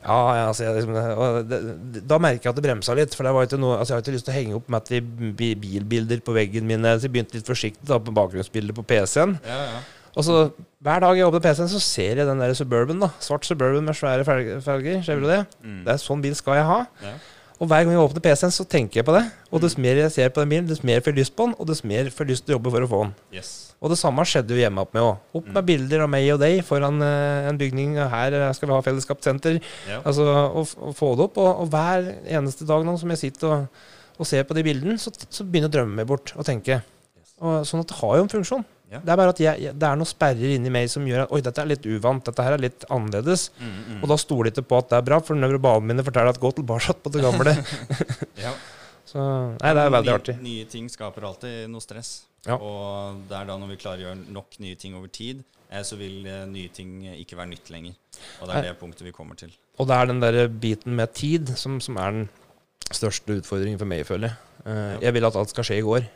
Ja, 0.00 0.16
ja, 0.32 0.46
altså, 0.48 0.64
jeg, 0.64 0.80
liksom, 0.80 0.96
det, 1.44 1.60
det, 1.92 2.02
Da 2.08 2.16
merker 2.16 2.48
jeg 2.48 2.54
at 2.54 2.56
det 2.56 2.64
bremsa 2.64 2.94
litt. 2.96 3.12
For 3.12 3.28
det 3.28 3.34
var 3.36 3.44
ikke 3.44 3.60
noe, 3.60 3.76
altså, 3.76 3.92
jeg 3.92 3.98
har 3.98 4.04
ikke 4.06 4.14
lyst 4.16 4.24
til 4.30 4.32
å 4.32 4.38
henge 4.38 4.56
opp 4.56 4.70
med 4.72 4.88
de 4.88 5.00
bilbilder 5.60 6.22
på 6.24 6.32
veggen 6.32 6.64
min. 6.64 6.88
Så 6.88 7.04
jeg 7.04 7.12
begynte 7.12 7.36
litt 7.36 7.50
forsiktig 7.50 7.84
da, 7.84 7.98
på 8.00 8.14
bakgrunnsbildet 8.16 8.80
på 8.80 8.86
PC-en. 8.88 9.36
Ja, 9.44 9.58
ja. 9.74 9.82
Og 10.16 10.26
så 10.26 10.50
Hver 10.80 11.02
dag 11.04 11.18
jeg 11.18 11.26
åpner 11.28 11.42
PC-en, 11.44 11.68
så 11.68 11.80
ser 11.84 12.16
jeg 12.22 12.24
den 12.24 12.40
der 12.40 12.54
Suburban. 12.56 13.02
da 13.02 13.10
Svart 13.20 13.44
Suburban 13.44 13.84
med 13.84 13.94
svære 13.94 14.24
felger. 14.24 15.02
Ser 15.04 15.20
du 15.20 15.26
det? 15.28 15.42
Mm. 15.60 15.82
Det 15.84 15.92
er 15.92 16.00
sånn 16.00 16.22
bil 16.24 16.32
skal 16.34 16.56
jeg 16.56 16.64
ha. 16.64 16.78
Ja. 17.04 17.12
Og 17.60 17.68
hver 17.68 17.84
gang 17.84 17.92
jeg 17.92 18.00
åpner 18.00 18.22
PC-en, 18.24 18.52
så 18.54 18.64
tenker 18.64 19.02
jeg 19.02 19.04
på 19.04 19.12
det. 19.12 19.26
Og 19.52 19.60
dess 19.60 19.76
mer 19.76 19.98
jeg 20.00 20.12
ser 20.14 20.30
på 20.32 20.40
den 20.40 20.48
bilen, 20.48 20.68
dess 20.70 20.80
mer 20.80 21.02
får 21.04 21.12
jeg 21.12 21.18
lyst 21.18 21.34
på 21.36 21.44
den, 21.44 21.52
og 21.60 21.68
dess 21.68 21.82
mer 21.84 22.08
får 22.08 22.24
jeg 22.24 22.32
lyst 22.32 22.46
til 22.46 22.54
å 22.54 22.56
jobbe 22.56 22.72
for 22.72 22.86
å 22.86 22.88
få 22.88 23.00
den. 23.02 23.12
Yes. 23.36 23.50
Og 23.84 23.92
det 23.92 23.98
samme 24.00 24.24
skjedde 24.24 24.56
jo 24.56 24.62
hjemme 24.62 24.80
opp 24.80 24.96
med 24.96 25.04
òg. 25.04 25.20
Opp 25.36 25.50
med 25.52 25.68
bilder 25.68 26.06
av 26.06 26.10
meg 26.12 26.30
og 26.32 26.40
deg 26.40 26.62
foran 26.64 27.04
eh, 27.04 27.50
en 27.50 27.60
bygning. 27.60 27.98
Her 28.14 28.38
skal 28.56 28.70
vi 28.70 28.76
ha 28.78 28.80
fellesskapssenter. 28.88 29.60
Ja. 29.90 30.00
Altså, 30.00 30.24
og, 30.24 30.72
og 30.80 30.96
få 30.96 31.12
det 31.20 31.26
opp. 31.28 31.36
Og, 31.44 31.64
og 31.66 31.70
hver 31.74 32.08
eneste 32.24 32.68
dag 32.68 32.88
nå 32.88 32.96
som 33.00 33.12
jeg 33.12 33.22
sitter 33.26 33.52
og, 33.52 33.84
og 34.16 34.28
ser 34.32 34.48
på 34.48 34.56
de 34.56 34.64
bildene, 34.64 34.96
så, 35.00 35.12
så 35.28 35.44
begynner 35.44 35.72
drømme 35.72 36.00
meg 36.00 36.08
bort. 36.08 36.32
Og 36.40 36.48
tenke. 36.48 36.80
Yes. 37.20 37.36
Og, 37.44 37.60
sånn 37.68 37.84
at 37.84 37.92
det 37.92 38.00
har 38.00 38.16
jo 38.16 38.24
en 38.24 38.32
funksjon. 38.38 38.68
Ja. 38.90 38.98
Det 38.98 39.12
er 39.12 39.18
bare 39.20 39.30
at 39.30 39.40
jeg, 39.40 39.62
jeg, 39.62 39.76
det 39.78 39.86
er 39.86 39.98
noen 40.00 40.08
sperrer 40.10 40.56
inni 40.56 40.70
meg 40.74 40.88
som 40.90 41.04
gjør 41.06 41.22
at 41.22 41.34
Oi, 41.36 41.38
dette 41.46 41.62
er 41.62 41.68
litt 41.70 41.84
uvant. 41.86 42.24
Dette 42.26 42.42
her 42.42 42.56
er 42.56 42.64
litt 42.64 42.86
annerledes. 42.90 43.46
Mm, 43.60 43.76
mm. 43.76 44.00
Og 44.00 44.10
da 44.10 44.16
stoler 44.18 44.50
jeg 44.50 44.56
ikke 44.56 44.70
på 44.72 44.80
at 44.82 44.90
det 44.90 44.98
er 44.98 45.06
bra, 45.06 45.20
for 45.22 45.38
neurobanene 45.38 45.92
mine 45.92 46.06
forteller 46.06 46.34
at 46.34 46.42
gå 46.42 46.50
tilbake 46.58 46.96
på 47.04 47.12
det 47.14 47.22
gamle. 47.22 47.54
ja. 48.46 48.56
Så 49.10 49.22
nei, 49.22 49.70
det 49.74 49.84
er 49.84 49.94
veldig 49.94 50.12
artig. 50.14 50.34
Nye 50.42 50.66
ting 50.70 50.90
skaper 50.90 51.24
alltid 51.30 51.70
noe 51.70 51.82
stress. 51.82 52.12
Ja. 52.46 52.56
Og 52.56 53.22
det 53.30 53.38
er 53.38 53.48
da 53.48 53.56
når 53.60 53.72
vi 53.72 53.78
klarer 53.80 54.02
å 54.02 54.08
gjøre 54.08 54.34
nok 54.36 54.60
nye 54.62 54.78
ting 54.80 54.94
over 54.98 55.10
tid, 55.12 55.42
eh, 55.68 55.82
så 55.86 55.98
vil 56.00 56.26
eh, 56.26 56.44
nye 56.50 56.70
ting 56.74 57.00
ikke 57.14 57.38
være 57.38 57.52
nytt 57.54 57.72
lenger. 57.74 57.96
Og 58.40 58.46
det 58.46 58.52
Nei. 58.54 58.60
er 58.60 58.68
det 58.70 58.78
punktet 58.82 59.06
vi 59.06 59.14
kommer 59.14 59.38
til. 59.38 59.54
Og 59.80 59.88
det 59.90 59.96
er 59.96 60.10
den 60.10 60.22
der 60.22 60.44
biten 60.50 60.94
med 60.98 61.14
tid 61.16 61.54
som, 61.58 61.78
som 61.82 61.98
er 62.00 62.14
den 62.18 62.30
største 62.90 63.38
utfordringen 63.40 63.80
for 63.80 63.90
meg, 63.90 64.06
føler 64.08 64.30
jeg. 64.30 64.40
Eh. 64.66 64.96
Jeg 65.06 65.16
vil 65.16 65.30
at 65.30 65.38
alt 65.38 65.52
skal 65.54 65.66
skje 65.66 65.80
i 65.80 65.86
går. 65.86 66.06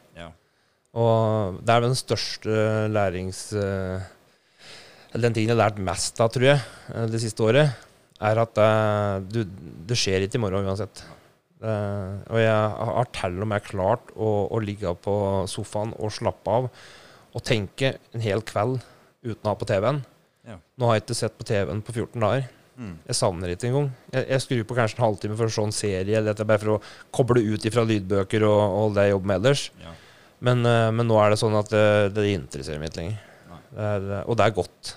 Og 0.95 1.59
det 1.65 1.75
er 1.75 1.83
den 1.85 1.97
største 1.99 2.59
lærings... 2.95 3.49
eh, 3.59 4.05
Eller 5.15 5.29
den 5.29 5.35
tingen 5.37 5.53
jeg 5.53 5.57
har 5.57 5.65
lært 5.69 5.83
mest 5.83 6.21
av, 6.23 6.31
tror 6.35 6.49
jeg, 6.53 6.63
eh, 6.95 7.07
det 7.11 7.21
siste 7.23 7.43
året, 7.47 7.75
er 8.25 8.41
at 8.41 8.55
det, 8.57 8.71
du, 9.35 9.41
det 9.91 9.99
skjer 9.99 10.25
ikke 10.27 10.39
i 10.39 10.45
morgen 10.45 10.67
uansett. 10.71 11.03
Eh, 11.65 12.15
og 12.31 12.39
jeg 12.41 12.55
har 12.91 13.11
til 13.17 13.39
og 13.43 13.51
med 13.51 13.67
klart 13.67 14.11
å, 14.15 14.31
å 14.53 14.63
ligge 14.63 14.91
på 15.05 15.15
sofaen 15.51 15.95
og 15.99 16.13
slappe 16.15 16.59
av 16.61 16.69
og 17.35 17.43
tenke 17.43 17.97
en 18.15 18.23
hel 18.23 18.43
kveld 18.47 18.79
uten 19.25 19.43
å 19.43 19.51
ha 19.51 19.59
på 19.59 19.67
TV-en. 19.67 20.03
Ja. 20.47 20.59
Nå 20.79 20.87
har 20.87 20.99
jeg 20.99 21.07
ikke 21.07 21.17
sett 21.25 21.39
på 21.41 21.47
TV-en 21.49 21.81
på 21.83 21.95
14 21.97 22.21
dager. 22.23 22.47
Mm. 22.75 22.95
Jeg 23.09 23.17
savner 23.19 23.49
det 23.51 23.57
ikke 23.57 23.71
engang. 23.71 23.89
Jeg, 24.13 24.27
jeg 24.29 24.45
skrur 24.45 24.65
på 24.69 24.77
kanskje 24.79 24.99
en 24.99 25.05
halvtime 25.07 25.39
for 25.39 25.51
å 25.51 25.55
se 25.55 25.65
en 25.65 25.75
serie, 25.75 26.19
eller 26.21 26.39
bare 26.47 26.63
for 26.63 26.77
å 26.77 26.81
koble 27.15 27.43
ut 27.43 27.67
ifra 27.67 27.85
lydbøker 27.87 28.47
og, 28.47 28.63
og 28.79 28.97
det 28.97 29.09
jeg 29.09 29.15
jobber 29.15 29.31
med 29.33 29.41
ellers. 29.41 29.65
Ja. 29.83 29.95
Men, 30.45 30.67
eh, 30.69 30.91
men 30.93 31.09
nå 31.09 31.17
er 31.23 31.33
det 31.33 31.41
sånn 31.41 31.57
at 31.57 31.71
det, 31.73 31.87
det 32.17 32.29
interesserer 32.35 32.83
meg 32.83 32.93
ikke 32.93 33.03
lenger. 33.03 33.23
Det 33.75 33.89
er, 33.91 34.05
og 34.23 34.37
det 34.39 34.45
er 34.45 34.55
godt. 34.55 34.95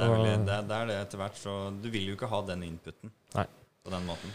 Det 0.00 0.06
er, 0.06 0.12
vel, 0.14 0.44
det, 0.46 0.58
det 0.68 0.76
er 0.76 0.86
det 0.88 0.98
etter 1.02 1.20
hvert, 1.20 1.36
så 1.36 1.54
du 1.76 1.88
vil 1.92 2.06
jo 2.08 2.16
ikke 2.16 2.28
ha 2.30 2.40
den 2.48 2.62
inputen 2.64 3.10
Nei. 3.34 3.44
på 3.84 3.92
den 3.92 4.06
måten. 4.08 4.32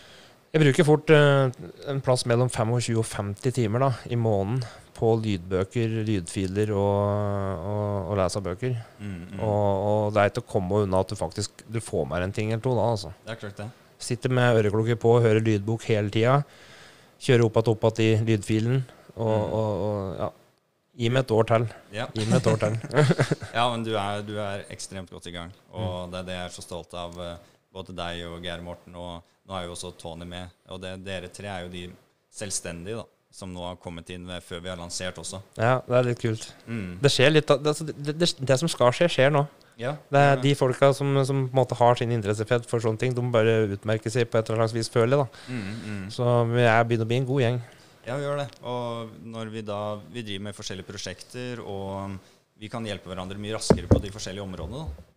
Jeg 0.54 0.62
bruker 0.62 0.88
fort 0.88 1.12
eh, 1.12 1.56
en 1.92 2.02
plass 2.06 2.24
mellom 2.30 2.52
25 2.52 3.00
og 3.00 3.08
50 3.10 3.56
timer 3.56 3.82
da, 3.82 3.90
i 4.14 4.20
måneden 4.20 4.62
på 4.96 5.10
lydbøker, 5.24 5.98
lydfiler 6.08 6.70
og, 6.72 7.64
og, 7.72 8.12
og 8.12 8.20
lese 8.22 8.44
bøker. 8.46 8.78
Mm, 9.00 9.16
mm. 9.16 9.42
Og, 9.42 9.66
og 9.90 10.04
det 10.16 10.22
er 10.22 10.32
ikke 10.32 10.46
å 10.46 10.52
komme 10.54 10.84
unna 10.86 11.02
at 11.04 11.12
du 11.12 11.18
faktisk 11.20 11.66
du 11.68 11.82
får 11.84 12.06
med 12.08 12.22
deg 12.22 12.30
en 12.30 12.36
ting 12.38 12.54
eller 12.54 12.64
to 12.64 12.76
da, 12.78 12.86
altså. 12.94 13.12
Det 13.26 13.34
er 13.34 13.42
klart, 13.42 13.58
det. 13.60 13.68
Sitter 14.06 14.38
med 14.38 14.62
øreklokker 14.62 15.00
på, 15.02 15.18
hører 15.24 15.44
lydbok 15.44 15.90
hele 15.90 16.14
tida. 16.14 16.38
Kjører 17.26 17.48
opp 17.48 17.60
igjen 17.60 17.74
opp 17.74 17.90
igjen 17.90 18.06
i 18.06 18.30
lydfilen. 18.30 18.84
Og, 19.16 19.36
Mm. 19.36 19.54
og, 19.54 19.86
og 19.86 20.18
ja. 20.20 20.30
Gi 20.96 21.10
meg 21.12 21.26
et 21.26 21.32
år 21.36 21.44
til. 21.50 21.66
Ja. 21.92 22.06
Gi 22.16 22.24
meg 22.30 22.38
et 22.40 22.48
år 22.48 22.58
til. 22.62 22.76
Ja, 23.58 23.66
men 23.72 23.84
du 23.84 23.92
er, 24.00 24.22
du 24.24 24.38
er 24.40 24.64
ekstremt 24.72 25.12
godt 25.12 25.28
i 25.28 25.34
gang. 25.36 25.52
Mm. 25.74 25.76
Og 25.82 26.12
det 26.14 26.22
er 26.22 26.28
det 26.30 26.38
jeg 26.38 26.46
er 26.50 26.54
så 26.56 26.64
stolt 26.64 26.94
av, 26.96 27.18
eh, 27.20 27.36
både 27.76 27.96
deg 27.98 28.22
og 28.30 28.38
Geir 28.44 28.64
Morten. 28.64 28.96
Og 28.96 29.20
nå 29.48 29.58
er 29.58 29.66
jo 29.68 29.74
også 29.76 29.92
Tony 30.00 30.24
med. 30.30 30.54
Og 30.72 30.80
det, 30.84 30.94
dere 31.04 31.28
tre 31.36 31.52
er 31.52 31.66
jo 31.68 31.74
de 31.74 31.90
selvstendige, 32.32 33.02
da. 33.02 33.06
Som 33.36 33.52
nå 33.52 33.66
har 33.68 33.76
kommet 33.84 34.08
inn 34.16 34.30
før 34.40 34.62
vi 34.64 34.70
har 34.72 34.80
lansert 34.80 35.18
også. 35.20 35.42
Ja, 35.60 35.82
det 35.84 35.96
er 36.00 36.06
litt 36.08 36.22
kult. 36.24 36.46
Mm. 36.72 36.94
Det 37.04 37.12
skjer 37.12 37.34
litt 37.36 37.50
det, 37.52 37.58
altså, 37.68 37.84
det, 37.92 38.16
det, 38.16 38.30
det 38.48 38.58
som 38.62 38.72
skal 38.72 38.94
skje, 38.96 39.10
skjer 39.12 39.34
nå. 39.36 39.42
Ja, 39.76 39.98
Det 40.08 40.20
er 40.24 40.38
de 40.40 40.54
folka 40.56 40.94
som, 40.96 41.10
som 41.28 41.42
på 41.50 41.52
en 41.52 41.60
måte 41.60 41.76
har 41.76 41.98
sin 42.00 42.14
interessefelt 42.16 42.64
for 42.70 42.80
sånne 42.80 43.02
ting, 43.02 43.12
de 43.12 43.20
bare 43.34 43.58
utmerker 43.76 44.14
seg 44.14 44.30
på 44.32 44.40
et 44.40 44.48
eller 44.48 44.64
annet 44.64 44.78
vis, 44.78 44.88
føler 44.88 45.20
jeg. 45.20 45.26
da. 45.26 45.52
Mm, 45.52 45.82
mm. 45.98 46.06
Så 46.16 46.24
er 46.64 46.88
begynner 46.88 47.04
å 47.04 47.10
bli 47.12 47.18
en 47.20 47.28
god 47.28 47.44
gjeng. 47.44 47.60
Ja, 48.06 48.20
vi 48.20 48.26
gjør 48.26 48.38
det. 48.44 48.48
Og 48.70 49.16
når 49.26 49.50
vi 49.54 49.64
da 49.66 49.80
Vi 50.14 50.22
driver 50.22 50.44
med 50.48 50.58
forskjellige 50.58 50.88
prosjekter, 50.88 51.62
og 51.66 52.18
vi 52.62 52.70
kan 52.72 52.86
hjelpe 52.86 53.10
hverandre 53.10 53.40
mye 53.42 53.58
raskere 53.58 53.90
på 53.90 54.00
de 54.04 54.14
forskjellige 54.14 54.46
områdene. 54.46 54.86
da. 54.86 55.12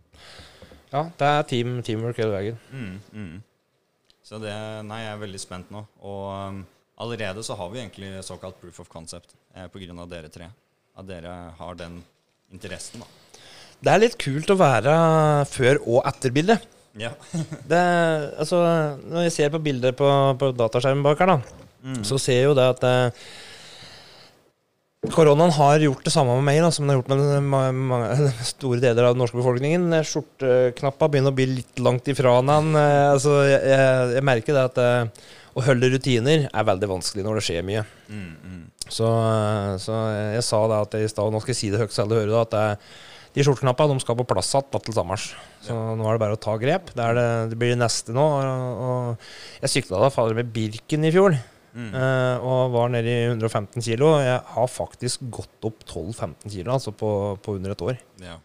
Ja, 0.89 1.03
det 1.21 1.29
er 1.29 1.43
team, 1.51 1.83
teamwork 1.85 2.17
hele 2.17 2.33
veien. 2.33 2.59
Mm, 2.73 2.97
mm. 3.13 3.43
Så 4.25 4.41
det 4.41 4.55
Nei, 4.89 5.03
jeg 5.05 5.13
er 5.13 5.21
veldig 5.21 5.41
spent 5.41 5.71
nå. 5.71 5.85
Og 6.01 6.25
um, 6.33 6.63
allerede 7.05 7.45
så 7.45 7.57
har 7.61 7.69
vi 7.73 7.83
egentlig 7.83 8.25
såkalt 8.25 8.59
proof 8.61 8.81
of 8.81 8.89
concept 8.89 9.37
eh, 9.55 9.69
av 9.69 10.09
dere 10.09 10.33
tre. 10.33 10.49
At 10.97 11.07
dere 11.07 11.53
har 11.59 11.75
den 11.77 12.03
interessen, 12.51 13.05
da. 13.05 13.07
Det 13.79 13.93
er 13.93 14.01
litt 14.03 14.19
kult 14.19 14.51
å 14.51 14.59
være 14.59 14.93
før- 15.47 15.85
og 15.87 16.03
etterbildet. 16.09 16.65
Ja. 16.99 17.13
Det, 17.71 17.79
altså, 18.41 18.59
når 19.05 19.29
jeg 19.29 19.33
ser 19.37 19.51
på 19.55 19.61
bilder 19.63 19.93
på, 19.95 20.09
på 20.41 20.51
dataskjermen 20.57 21.05
bak 21.05 21.21
her, 21.23 21.37
da, 21.37 21.68
Mm. 21.89 22.03
så 22.05 22.19
ser 22.21 22.43
jeg 22.43 22.51
jo 22.51 22.57
det 22.59 22.67
at 22.75 22.83
eh, 22.85 23.29
Koronaen 25.07 25.53
har 25.55 25.79
gjort 25.79 26.03
det 26.03 26.11
samme 26.11 26.35
med 26.41 26.47
meg 26.49 26.59
da, 26.59 26.73
som 26.75 26.83
den 26.85 26.91
har 26.91 26.99
gjort 26.99 27.13
med 27.13 27.45
ma 27.47 27.61
mange, 27.71 28.31
store 28.49 28.81
deler 28.83 29.07
av 29.07 29.15
den 29.15 29.23
norske 29.23 29.39
befolkningen. 29.39 29.87
Eh, 29.95 30.07
Skjorteknappa 30.07 31.07
begynner 31.09 31.31
å 31.31 31.39
bli 31.39 31.47
litt 31.53 31.83
langt 31.83 32.09
ifra 32.11 32.35
den. 32.43 32.73
Eh, 32.75 33.05
altså, 33.13 33.37
jeg, 33.47 33.61
jeg, 33.71 34.09
jeg 34.17 34.27
merker 34.27 34.57
det 34.57 34.65
at 34.73 34.81
eh, 34.83 35.29
å 35.55 35.63
holde 35.69 35.91
rutiner 35.93 36.49
er 36.51 36.67
veldig 36.67 36.89
vanskelig 36.91 37.25
når 37.27 37.39
det 37.39 37.45
skjer 37.47 37.69
mye. 37.69 37.85
Mm, 38.11 38.33
mm. 38.43 38.65
Så, 38.89 39.11
så 39.85 40.01
jeg 40.35 40.43
sa 40.49 40.61
det 40.73 40.81
at 40.87 40.97
i 40.99 41.11
stad, 41.13 41.31
nå 41.31 41.43
skal 41.45 41.55
jeg 41.55 41.61
si 41.61 41.71
det 41.71 41.81
høyt 41.83 41.95
så 41.95 42.03
alle 42.05 42.19
hører 42.19 42.33
det, 42.33 42.43
at 42.43 42.57
det, 42.57 42.65
de 43.37 43.45
skjorteknappene 43.47 43.95
de 43.95 44.03
skal 44.03 44.19
på 44.19 44.27
plass 44.27 44.51
igjen 44.51 44.83
til 44.83 44.97
sommers. 44.97 45.29
Så 45.63 45.77
nå 45.77 46.09
er 46.09 46.17
det 46.17 46.25
bare 46.25 46.39
å 46.39 46.43
ta 46.43 46.57
grep. 46.59 46.91
Det, 46.97 47.07
det, 47.15 47.29
det 47.53 47.61
blir 47.61 47.75
det 47.75 47.81
neste 47.85 48.17
nå. 48.17 48.25
Og, 48.25 48.83
og 48.89 49.63
jeg 49.63 49.75
sykla 49.77 50.03
da 50.03 50.11
fader 50.11 50.35
med 50.39 50.51
Birken 50.55 51.07
i 51.07 51.15
fjor. 51.15 51.39
Mm. 51.75 51.93
Uh, 51.95 52.47
og 52.49 52.75
var 52.75 52.93
nede 52.93 53.13
i 53.13 53.25
115 53.31 53.85
kilo. 53.85 54.15
Jeg 54.23 54.43
har 54.55 54.69
faktisk 54.73 55.25
gått 55.33 55.69
opp 55.69 55.85
12-15 55.87 56.53
kilo 56.53 56.75
altså 56.75 56.93
på, 56.97 57.11
på 57.43 57.57
under 57.59 57.75
et 57.75 57.85
år. 57.89 57.99
Ja. 58.25 58.39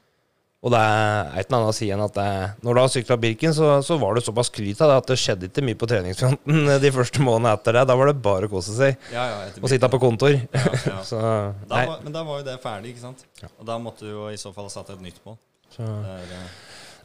Og 0.64 0.72
det 0.72 0.80
er 0.80 1.34
et 1.42 1.50
eller 1.50 1.58
annet 1.58 1.74
å 1.74 1.76
si 1.76 1.90
enn 1.92 2.02
at 2.06 2.14
det, 2.16 2.26
når 2.64 2.78
du 2.78 2.80
har 2.80 2.92
sykla 2.94 3.18
Birken, 3.20 3.52
så, 3.56 3.72
så 3.84 3.98
var 4.00 4.16
det 4.16 4.22
såpass 4.24 4.48
skryt 4.48 4.80
av 4.80 4.94
det 4.94 5.00
at 5.02 5.10
det 5.12 5.18
skjedde 5.20 5.50
ikke 5.50 5.64
mye 5.68 5.80
på 5.80 5.90
treningsfronten 5.92 6.70
de 6.86 6.92
første 6.96 7.24
månedene 7.26 7.52
etter 7.58 7.76
det. 7.76 7.84
Da 7.90 7.98
var 8.00 8.08
det 8.08 8.16
bare 8.24 8.48
å 8.48 8.54
kose 8.54 8.76
seg 8.78 9.10
Ja, 9.12 9.26
ja, 9.28 9.42
og 9.60 9.72
sitte 9.72 9.90
på 9.92 10.00
kontor. 10.00 10.38
Så, 11.10 11.20
Da 11.68 11.84
var, 11.90 11.98
men 12.06 12.16
da 12.16 12.24
var 12.24 12.40
jo 12.40 12.48
det 12.48 12.56
ferdig, 12.64 12.94
ikke 12.94 13.04
sant? 13.10 13.26
Og 13.58 13.68
da 13.68 13.76
måtte 13.82 14.08
du 14.08 14.14
jo 14.14 14.30
i 14.32 14.40
så 14.40 14.54
fall 14.56 14.70
ha 14.70 14.72
satt 14.72 14.94
et 14.96 15.04
nytt 15.04 15.20
mål. 15.28 15.36
så, 15.76 15.84
Der, 15.84 16.48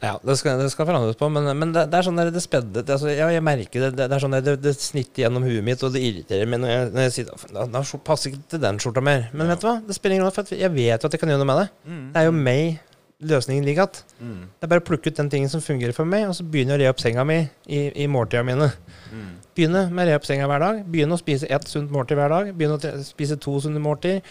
ja, 0.01 0.13
det 0.23 0.35
skal, 0.39 0.59
det 0.61 0.69
skal 0.71 0.87
forandres 0.87 1.17
på, 1.19 1.27
men, 1.33 1.47
men 1.59 1.71
det, 1.75 1.85
det 1.91 1.97
er 1.99 2.05
sånn 2.07 2.19
der 2.21 2.29
det 2.31 2.41
spedde 2.43 2.83
altså, 2.85 3.09
ja, 3.11 3.27
Jeg 3.33 3.43
merker 3.43 3.83
det. 3.85 3.89
Det, 3.97 4.05
det 4.09 4.15
er 4.17 4.23
sånn 4.23 4.35
der 4.37 4.45
det, 4.45 4.57
det 4.63 4.73
snitter 4.79 5.25
gjennom 5.25 5.43
huet 5.43 5.63
mitt, 5.65 5.83
og 5.83 5.91
det 5.95 6.01
irriterer 6.07 6.47
meg 6.49 6.61
når 6.63 6.69
jeg, 6.73 6.91
når 6.95 7.07
jeg 7.07 7.15
sier 7.17 7.31
da, 7.55 7.65
da 7.73 7.81
passer 8.07 8.31
ikke 8.31 8.45
til 8.55 8.61
den 8.63 8.79
skjorta 8.79 9.03
mer. 9.03 9.25
Men 9.33 9.47
Ja. 9.47 9.53
vet 9.55 9.63
du 9.65 9.67
hva? 9.69 9.75
Det 9.87 9.97
spiller 9.97 10.15
ingen 10.19 10.27
rolle, 10.29 10.35
for 10.39 10.55
jeg 10.55 10.71
vet 10.77 11.03
jo 11.03 11.09
at 11.11 11.17
jeg 11.17 11.23
kan 11.23 11.33
gjøre 11.33 11.43
noe 11.43 11.49
med 11.51 11.59
det. 11.63 11.67
mm, 11.91 12.05
Det 12.13 12.21
er 12.23 12.29
jo 12.29 12.37
meg 12.37 12.79
løsningen 13.19 13.65
ligger 13.67 13.83
at. 13.89 14.03
mm, 14.23 14.41
Det 14.59 14.63
er 14.63 14.71
bare 14.71 14.79
å 14.79 14.87
plukke 14.87 15.11
ut 15.11 15.17
den 15.19 15.29
tingen 15.29 15.49
som 15.51 15.59
fungerer 15.59 15.91
for 15.97 16.07
meg, 16.07 16.29
og 16.29 16.37
så 16.37 16.45
begynne 16.47 16.77
å 16.77 16.79
re 16.79 16.87
opp 16.87 17.01
senga 17.03 17.25
mi 17.27 17.41
i, 17.67 17.81
i 18.03 18.07
måltidene 18.07 18.47
mine. 18.53 18.69
mm. 19.11 19.27
Begynne 19.59 19.81
med 19.91 20.05
å 20.05 20.11
re 20.13 20.15
opp 20.15 20.23
senga 20.29 20.47
hver 20.47 20.63
dag. 20.63 20.83
Begynne 20.87 21.17
å 21.17 21.19
spise 21.19 21.49
ett 21.51 21.67
sunt 21.67 21.91
måltid 21.91 22.15
hver 22.15 22.31
dag. 22.31 22.53
Begynne 22.55 22.77
å 22.79 23.03
spise 23.03 23.35
to 23.35 23.57
sunne 23.59 23.81
måltid. 23.83 24.21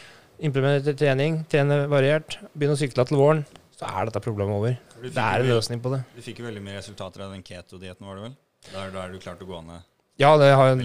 Implementere 0.41 0.97
trening. 0.97 1.43
Trene 1.53 1.83
variert. 1.91 2.39
Begynne 2.57 2.79
å 2.79 2.81
sykle 2.81 3.05
til 3.05 3.19
våren. 3.21 3.45
Så 3.79 3.87
er 3.87 4.09
dette 4.09 4.21
problemet 4.25 4.57
over. 4.59 4.79
Det 5.05 5.15
er 5.23 5.45
en 5.45 5.51
løsning 5.53 5.81
på 5.83 5.93
det. 5.95 6.01
Du 6.17 6.23
fikk 6.25 6.41
jo 6.43 6.49
veldig 6.49 6.63
mye 6.65 6.81
resultater 6.81 7.23
av 7.23 7.31
den 7.35 7.45
keto-dietten, 7.47 8.03
var 8.09 8.19
det 8.19 8.25
vel? 8.29 8.35
Da 8.73 9.05
er 9.05 9.13
du 9.15 9.21
klart 9.23 9.45
å 9.45 9.47
gå 9.47 9.61
ned. 9.63 9.85
Ja, 10.19 10.33
det 10.41 10.49
har, 10.59 10.81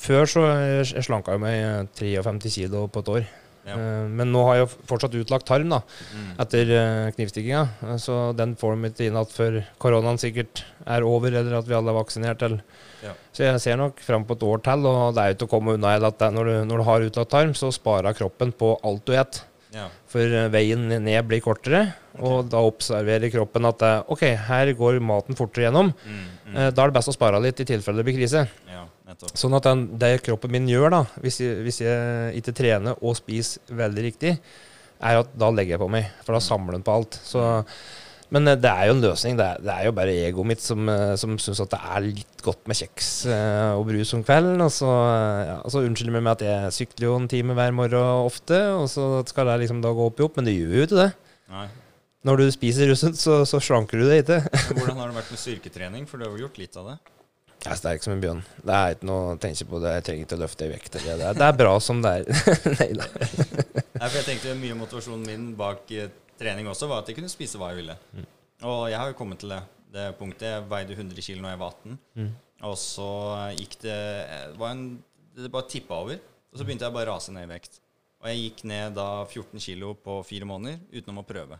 før 0.00 0.24
så 0.32 0.46
jeg 0.48 1.04
slanka 1.04 1.34
jeg 1.36 1.42
meg 1.42 1.58
eh, 1.60 2.22
53 2.24 2.54
kilo 2.54 2.86
på 2.88 3.02
et 3.04 3.10
år. 3.12 3.26
Ja. 3.68 3.74
Eh, 3.76 4.06
Men 4.08 4.30
nå 4.32 4.46
har 4.46 4.62
jeg 4.62 4.70
fortsatt 4.88 5.12
utlagt 5.20 5.44
tarm 5.50 5.68
da, 5.74 5.82
Mm. 6.16 6.30
etter 6.40 6.70
eh, 6.72 7.10
knivstikkinga. 7.18 7.66
Eh, 7.84 7.98
Så 8.00 8.16
den 8.38 8.56
får 8.56 8.78
de 8.80 8.88
ikke 8.88 9.10
inn 9.10 9.18
at 9.20 9.28
før 9.36 9.58
koronaen 9.78 10.16
sikkert 10.16 10.64
er 10.86 11.04
over, 11.04 11.28
eller 11.28 11.58
at 11.58 11.68
vi 11.68 11.76
alle 11.76 11.92
er 11.92 11.98
vaksinert. 12.00 12.46
Ja. 13.04 13.12
Så 13.36 13.44
jeg 13.44 13.60
ser 13.60 13.76
nok 13.76 14.00
fram 14.00 14.24
på 14.24 14.38
et 14.38 14.42
år 14.48 14.62
til, 14.64 14.86
og 14.88 15.12
det 15.14 15.20
er 15.20 15.28
jo 15.34 15.36
ikke 15.36 15.50
å 15.50 15.54
komme 15.58 15.76
unna 15.76 15.92
at 16.00 16.18
når, 16.32 16.44
du, 16.48 16.64
når 16.72 16.78
du 16.80 16.84
har 16.88 17.00
utlagt 17.10 17.30
tarm, 17.36 17.52
så 17.52 17.68
sparer 17.76 18.16
kroppen 18.16 18.56
på 18.56 18.72
alt 18.82 19.04
du 19.04 19.12
et. 19.12 19.42
Ja. 19.74 19.86
For 20.08 20.24
eh, 20.24 20.48
veien 20.52 20.86
ned 20.88 21.26
blir 21.28 21.42
kortere, 21.44 21.82
og 22.18 22.48
da 22.52 22.62
observerer 22.64 23.30
kroppen 23.32 23.68
at 23.68 23.82
eh, 23.84 23.98
ok, 24.14 24.22
her 24.48 24.70
går 24.78 25.00
maten 25.04 25.36
fortere 25.38 25.66
gjennom. 25.68 25.90
Mm, 25.92 26.22
mm. 26.48 26.54
Eh, 26.56 26.70
Da 26.72 26.84
er 26.86 26.90
det 26.92 26.96
best 26.96 27.12
å 27.12 27.16
spare 27.16 27.40
litt 27.44 27.60
i 27.60 27.68
tilfelle 27.68 28.00
det 28.00 28.06
blir 28.08 28.18
krise. 28.20 28.46
ja. 28.72 28.84
Sånn 29.34 29.54
at 29.56 29.64
den, 29.64 29.86
det 29.98 30.18
kroppen 30.22 30.52
min 30.52 30.66
gjør, 30.68 30.90
da, 30.92 30.98
hvis 31.24 31.38
jeg, 31.40 31.62
hvis 31.64 31.78
jeg 31.80 32.34
ikke 32.42 32.52
trener 32.58 32.98
og 33.00 33.16
spiser 33.16 33.72
veldig 33.78 34.02
riktig, 34.04 34.34
er 35.00 35.20
at 35.22 35.30
da 35.38 35.48
legger 35.54 35.76
jeg 35.76 35.80
på 35.80 35.88
meg. 35.90 36.10
For 36.26 36.36
da 36.36 36.40
samler 36.44 36.76
den 36.76 36.84
på 36.84 36.92
alt. 36.92 37.16
Så, 37.24 37.40
men 38.34 38.50
eh, 38.50 38.58
det 38.60 38.70
er 38.70 38.88
jo 38.88 38.94
en 38.96 39.02
løsning. 39.02 39.38
Det 39.38 39.46
er, 39.46 39.62
det 39.64 39.74
er 39.74 39.88
jo 39.88 39.94
bare 39.96 40.14
egoet 40.26 40.50
mitt 40.50 40.62
som, 40.64 40.88
eh, 40.92 41.14
som 41.20 41.36
syns 41.40 41.62
at 41.64 41.72
det 41.72 41.80
er 41.80 42.04
litt 42.04 42.44
godt 42.44 42.68
med 42.68 42.78
kjeks 42.78 43.10
eh, 43.32 43.72
og 43.78 43.86
brus 43.88 44.12
om 44.16 44.24
kvelden. 44.26 44.60
Og 44.64 44.72
så, 44.74 44.92
ja, 45.48 45.58
så 45.72 45.84
unnskylder 45.86 46.12
jeg 46.12 46.16
meg 46.18 46.26
med 46.26 46.34
at 46.36 46.46
jeg 46.46 46.76
sykler 46.80 47.08
jo 47.08 47.18
en 47.18 47.28
time 47.30 47.56
hver 47.56 47.76
morgen 47.76 48.24
ofte, 48.28 48.62
og 48.76 48.88
så 48.92 49.10
skal 49.28 49.52
det 49.52 49.60
liksom 49.64 49.82
da 49.84 49.94
gå 49.96 50.08
opp 50.10 50.20
i 50.20 50.26
opp. 50.28 50.40
Men 50.40 50.50
det 50.50 50.58
gjør 50.58 50.74
jo 50.76 50.88
ikke 50.88 51.02
det. 51.02 51.12
Nei. 51.54 51.68
Når 52.28 52.42
du 52.42 52.48
spiser 52.52 52.90
russent, 52.90 53.16
så, 53.16 53.40
så 53.48 53.60
slanker 53.62 54.02
du 54.02 54.08
det 54.10 54.24
ikke. 54.24 54.42
Hvordan 54.76 55.00
har 55.00 55.12
det 55.12 55.22
vært 55.22 55.32
med 55.32 55.40
styrketrening? 55.40 56.10
For 56.10 56.20
du 56.20 56.28
har 56.28 56.34
jo 56.34 56.44
gjort 56.48 56.60
litt 56.60 56.76
av 56.76 56.92
det. 56.92 56.98
Jeg 57.58 57.72
er 57.74 57.78
sterk 57.80 58.04
som 58.04 58.12
en 58.14 58.20
bjørn. 58.22 58.40
Det 58.62 58.74
er 58.74 58.94
ikke 58.94 59.06
noe 59.08 59.32
å 59.32 59.38
tenke 59.40 59.64
på. 59.66 59.80
det 59.82 59.96
Jeg 59.96 60.04
trenger 60.06 60.26
ikke 60.26 60.36
å 60.36 60.42
løfte 60.44 60.66
ei 60.66 60.72
vekt. 60.76 60.94
Det 60.94 61.14
er, 61.16 61.22
det 61.34 61.46
er 61.48 61.56
bra 61.58 61.72
som 61.82 62.02
det 62.04 62.12
er. 62.20 62.42
Nei 62.78 62.90
da. 63.00 63.08
Jeg 64.04 64.26
tenkte 64.28 64.54
Mye 64.60 64.76
av 64.76 64.82
motivasjonen 64.84 65.24
min 65.26 65.48
bak 65.58 65.90
trening 66.38 66.68
også 66.70 66.88
var 66.90 67.02
at 67.02 67.08
jeg 67.10 67.18
kunne 67.18 67.30
spise 67.32 67.58
hva 67.60 67.72
jeg 67.72 67.82
ville. 67.82 67.96
Og 68.66 68.88
jeg 68.90 68.98
har 68.98 69.10
jo 69.12 69.18
kommet 69.18 69.38
til 69.42 69.52
det, 69.54 69.60
det 69.94 70.06
punktet. 70.18 70.48
Jeg 70.54 70.66
veide 70.70 70.96
100 70.96 71.22
kg 71.22 71.42
når 71.42 71.52
jeg 71.54 71.60
var 71.62 71.74
18. 71.76 71.98
Mm. 72.18 72.32
Og 72.68 72.74
så 72.80 73.10
gikk 73.58 73.76
det 73.84 73.98
en, 74.70 74.82
det 75.38 75.52
bare 75.54 75.68
tippa 75.70 75.94
over. 76.02 76.18
Og 76.52 76.58
så 76.58 76.64
begynte 76.66 76.86
jeg 76.88 76.94
bare 76.96 77.10
å 77.10 77.14
rase 77.16 77.32
ned 77.34 77.46
i 77.46 77.52
vekt. 77.52 77.80
Og 78.18 78.26
jeg 78.32 78.40
gikk 78.48 78.64
ned 78.66 78.94
da 78.98 79.08
14 79.30 79.60
kg 79.62 79.92
på 80.02 80.18
fire 80.26 80.46
måneder 80.48 80.80
utenom 80.98 81.20
å 81.22 81.26
prøve. 81.28 81.58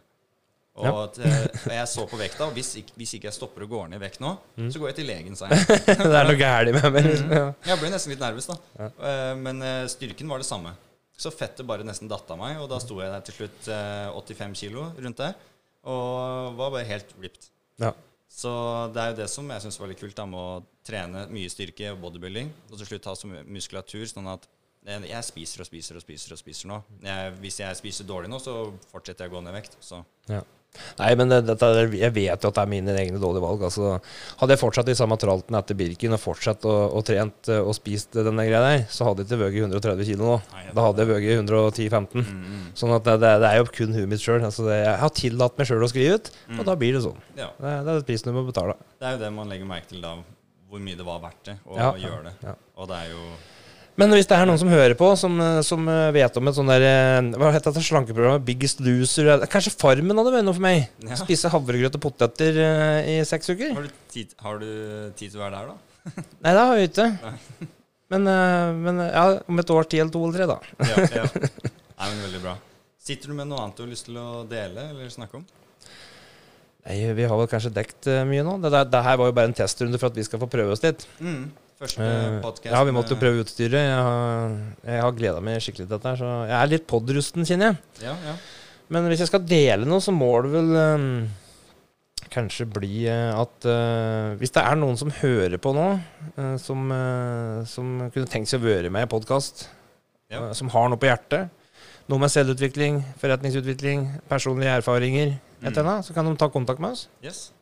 Og 0.79 0.85
Ja. 0.87 0.93
at, 1.05 1.16
eh, 1.18 1.47
og 1.66 1.72
jeg 1.74 1.87
så 1.91 2.03
på 2.07 2.18
vekta, 2.20 2.47
og 2.47 2.53
hvis, 2.55 2.76
hvis 2.95 3.14
ikke 3.16 3.26
jeg 3.26 3.35
stopper 3.35 3.64
å 3.64 3.68
gå 3.70 3.81
ned 3.91 3.99
i 3.99 4.03
vekt 4.05 4.20
nå, 4.22 4.37
Mm. 4.57 4.68
så 4.70 4.79
går 4.79 4.89
jeg 4.93 4.97
til 5.01 5.07
legen, 5.11 5.35
sa 5.37 5.47
jeg. 5.51 5.66
det 5.66 6.14
er 6.18 6.29
noe 6.29 6.37
gærent 6.39 6.72
med 6.76 6.93
meg. 6.93 7.09
Mm. 7.18 7.55
Jeg 7.66 7.79
ble 7.81 7.91
nesten 7.91 8.11
litt 8.14 8.20
nervøs, 8.22 8.47
da. 8.47 8.57
Ja. 8.79 9.35
Men 9.35 9.62
eh, 9.62 9.87
styrken 9.91 10.29
var 10.31 10.39
det 10.39 10.47
samme. 10.47 10.74
Så 11.19 11.33
fettet 11.35 11.66
bare 11.66 11.87
nesten 11.87 12.11
datt 12.11 12.29
av 12.31 12.39
meg, 12.39 12.61
og 12.62 12.69
da 12.71 12.79
sto 12.83 13.01
jeg 13.03 13.11
der 13.11 13.25
til 13.27 13.35
slutt 13.41 13.71
eh, 13.75 14.11
85 14.14 14.53
kilo 14.61 14.85
rundt 14.99 15.19
der. 15.19 15.35
Og 15.89 16.55
var 16.59 16.75
bare 16.75 16.87
helt 16.87 17.11
ripped. 17.19 17.49
Ja. 17.83 17.91
Så 18.29 18.51
det 18.95 19.03
er 19.03 19.11
jo 19.12 19.19
det 19.23 19.27
som 19.33 19.49
jeg 19.51 19.64
syns 19.64 19.79
var 19.81 19.91
litt 19.91 20.01
kult, 20.03 20.14
da, 20.14 20.27
med 20.29 20.39
å 20.39 20.62
trene 20.87 21.25
mye 21.33 21.51
styrke 21.51 21.91
og 21.95 22.03
bodybuilding, 22.05 22.53
og 22.71 22.77
til 22.77 22.91
slutt 22.93 23.09
ha 23.11 23.16
så 23.19 23.31
mye 23.31 23.43
muskulatur, 23.49 24.05
sånn 24.11 24.31
at 24.31 24.47
jeg 24.89 25.09
jeg 25.11 25.27
spiser 25.27 25.64
og 25.64 25.66
spiser 25.69 25.99
og 25.99 26.05
spiser 26.05 26.35
og 26.37 26.41
spiser 26.41 26.71
nå. 26.71 26.77
Jeg, 27.03 27.33
hvis 27.43 27.59
jeg 27.61 27.79
spiser 27.81 28.07
dårlig 28.09 28.31
nå, 28.31 28.39
så 28.41 28.55
fortsetter 28.93 29.27
jeg 29.27 29.33
å 29.33 29.37
gå 29.37 29.43
ned 29.45 29.53
i 29.53 29.59
vekt. 29.59 29.75
Så 29.85 30.05
Ja. 30.31 30.43
Nei, 30.99 31.11
men 31.18 31.29
det, 31.33 31.57
er- 31.62 31.95
jeg 31.99 32.12
vet 32.16 32.43
jo 32.45 32.51
at 32.51 32.55
det 32.59 32.62
er 32.64 32.70
mine 32.72 32.95
egne 32.99 33.20
dårlige 33.22 33.43
valg. 33.45 33.62
Altså, 33.68 34.01
hadde 34.41 34.55
jeg 34.57 34.61
fortsatt 34.62 34.89
i 34.93 34.97
samme 34.99 35.16
tralten 35.20 35.57
etter 35.59 35.79
Birken 35.79 36.16
og 36.16 36.20
fortsatt 36.22 36.64
å, 36.68 36.74
og 36.99 37.05
trent 37.09 37.49
eh, 37.53 37.61
og 37.62 37.74
spist 37.76 38.12
denne 38.16 38.47
greia 38.49 38.62
der, 38.64 38.87
så 38.93 39.09
hadde 39.09 39.24
jeg 39.24 39.31
ikke 39.33 39.41
veid 39.45 39.59
130 39.64 40.09
kg 40.12 40.22
nå. 40.22 40.39
Nei, 40.55 40.64
Da 40.76 40.87
hadde 40.89 41.05
jeg 41.05 41.11
veid 41.12 41.29
110-15. 41.49 42.24
mm, 42.24 42.64
Sånn 42.79 42.95
at 42.97 43.05
det, 43.09 43.18
det, 43.24 43.35
det 43.45 43.53
er 43.53 43.61
jo 43.62 43.68
kun 43.79 43.95
huet 43.99 44.09
mitt 44.11 44.22
sjøl. 44.24 44.43
Altså, 44.49 44.66
jeg 44.72 44.97
har 45.03 45.14
tillatt 45.18 45.59
meg 45.59 45.68
sjøl 45.70 45.85
å 45.87 45.91
skrive 45.93 46.18
ut, 46.20 46.33
og 46.59 46.64
da 46.68 46.74
blir 46.79 46.97
det 46.99 47.05
sånn. 47.07 47.20
ja. 47.39 47.51
Det, 47.59 47.76
det 47.87 47.95
er 47.99 48.09
prisen 48.09 48.31
du 48.33 48.37
må 48.39 48.47
betale. 48.49 48.74
Det 48.99 49.07
er 49.09 49.16
jo 49.18 49.22
det 49.26 49.31
man 49.35 49.49
legger 49.53 49.68
merke 49.70 49.89
til 49.93 50.03
da, 50.05 50.16
hvor 50.68 50.83
mye 50.85 50.97
det 50.99 51.05
var 51.07 51.22
verdt 51.22 51.47
det 51.49 51.55
å 51.66 51.79
Ja, 51.79 51.93
gjøre 51.97 52.24
det. 52.29 52.35
ja. 52.45 52.53
Og 52.79 52.89
det 52.91 52.99
er 53.05 53.12
jo 53.14 53.22
Men 53.99 54.14
hvis 54.14 54.28
det 54.30 54.36
er 54.36 54.46
noen 54.46 54.61
som 54.61 54.70
hører 54.70 54.94
på, 54.99 55.09
som, 55.18 55.32
eh, 55.42 55.61
som 55.66 55.88
eh, 55.90 56.12
vet 56.14 56.36
om 56.38 56.49
et 56.49 56.55
sånt 56.55 56.70
der 56.70 56.84
eh, 56.86 57.30
Hva 57.34 57.51
heter 57.55 57.74
det 57.74 57.82
slankeprogrammet? 57.82 58.44
Biggest 58.46 58.82
Loser? 58.84 59.32
Kanskje 59.51 59.74
Farmen 59.74 60.20
hadde 60.20 60.34
vært 60.36 60.46
noe 60.46 60.55
for 60.55 60.64
meg? 60.64 60.84
Ja. 61.03 61.18
Spise 61.18 61.51
havregrøt 61.51 61.99
og 61.99 62.05
poteter 62.05 62.61
i 63.11 63.18
seks 63.26 63.51
uker? 63.51 63.74
Har 63.74 63.88
du 63.88 63.99
tid, 64.14 64.36
har 64.44 64.62
du 64.62 64.70
tid 65.18 65.34
til 65.34 65.40
å 65.40 65.44
være 65.49 65.59
der, 65.59 65.72
da? 65.72 66.07
Nei, 66.44 66.55
det 66.55 66.62
har 66.62 66.78
jeg 66.78 66.92
ikke. 66.92 67.09
Men, 68.14 68.30
men 68.86 69.03
ja, 69.11 69.26
om 69.51 69.61
et 69.61 69.74
år 69.74 69.90
ti 69.90 69.99
eller 70.01 70.14
to 70.14 70.22
eller 70.24 70.38
tre, 70.38 70.46
da. 70.49 70.88
Ja, 70.88 71.24
ja. 71.24 71.26
Nei, 71.99 72.07
men 72.07 72.22
Veldig 72.28 72.42
bra. 72.46 72.57
Sitter 73.03 73.32
du 73.32 73.36
med 73.36 73.51
noe 73.51 73.64
annet 73.64 73.80
du 73.80 73.82
har 73.82 73.90
lyst 73.90 74.07
til 74.07 74.16
å 74.20 74.44
dele 74.49 74.90
eller 74.92 75.11
snakke 75.11 75.40
om? 75.40 75.46
Nei, 76.86 77.01
Vi 77.18 77.26
har 77.26 77.40
vel 77.40 77.51
kanskje 77.51 77.74
dekt 77.74 78.07
mye 78.30 78.46
nå. 78.46 78.61
Det, 78.62 78.70
der, 78.72 78.86
det 78.94 79.07
her 79.11 79.18
var 79.18 79.32
jo 79.32 79.36
bare 79.40 79.51
en 79.51 79.59
testrunde 79.59 79.99
for 79.99 80.12
at 80.12 80.20
vi 80.20 80.24
skal 80.28 80.40
få 80.40 80.49
prøve 80.53 80.76
oss 80.76 80.86
litt. 80.86 81.03
Mm. 81.18 81.49
Første 81.79 82.03
podkast. 82.03 82.43
podcast 82.43 82.74
ja, 82.74 82.79
vi 82.89 82.93
måtte 82.95 83.14
jo 83.14 83.18
prøve 83.20 83.43
utstyret. 83.45 83.79
Jeg 83.79 83.99
har, 84.03 84.55
jeg 84.89 85.03
har 85.05 85.12
gleda 85.14 85.43
meg 85.45 85.61
skikkelig 85.62 85.85
til 85.87 85.93
dette. 85.93 86.11
her, 86.11 86.16
Så 86.18 86.31
jeg 86.51 86.57
er 86.59 86.70
litt 86.72 86.87
podrusten, 86.91 87.45
kjenner 87.47 87.70
jeg. 87.70 88.09
Ja, 88.09 88.14
ja. 88.26 88.33
Men 88.91 89.07
hvis 89.07 89.20
jeg 89.22 89.31
skal 89.31 89.45
dele 89.47 89.87
noe, 89.87 90.03
så 90.03 90.11
må 90.16 90.31
det 90.43 90.51
vel 90.57 90.72
um, 90.74 91.05
kanskje 92.35 92.66
bli 92.72 93.05
eh, 93.07 93.31
at 93.37 93.66
uh, 93.68 94.35
Hvis 94.41 94.55
det 94.57 94.62
er 94.64 94.79
noen 94.81 94.97
som 94.99 95.12
hører 95.20 95.61
på 95.62 95.74
nå, 95.76 95.85
uh, 96.39 96.57
som, 96.62 96.89
uh, 96.91 97.61
som 97.68 97.93
kunne 98.14 98.31
tenkt 98.33 98.51
seg 98.51 98.64
å 98.64 98.66
være 98.66 98.91
med 98.95 99.07
i 99.07 99.11
podkast, 99.12 99.68
Ja. 100.33 100.51
som 100.53 100.68
har 100.74 100.89
noe 100.91 100.99
på 101.01 101.07
hjertet, 101.09 101.53
noe 102.09 102.20
med 102.20 102.33
selvutvikling, 102.33 102.99
forretningsutvikling, 103.20 104.03
personlige 104.29 104.74
erfaringer, 104.81 105.37
et 105.62 105.70
eller 105.70 105.87
annet, 105.87 106.09
så 106.09 106.16
kan 106.16 106.26
de 106.26 106.35
ta 106.41 106.49
kontakt 106.53 106.83
med 106.83 106.97
oss 106.97 107.07
Yes. 107.24 107.53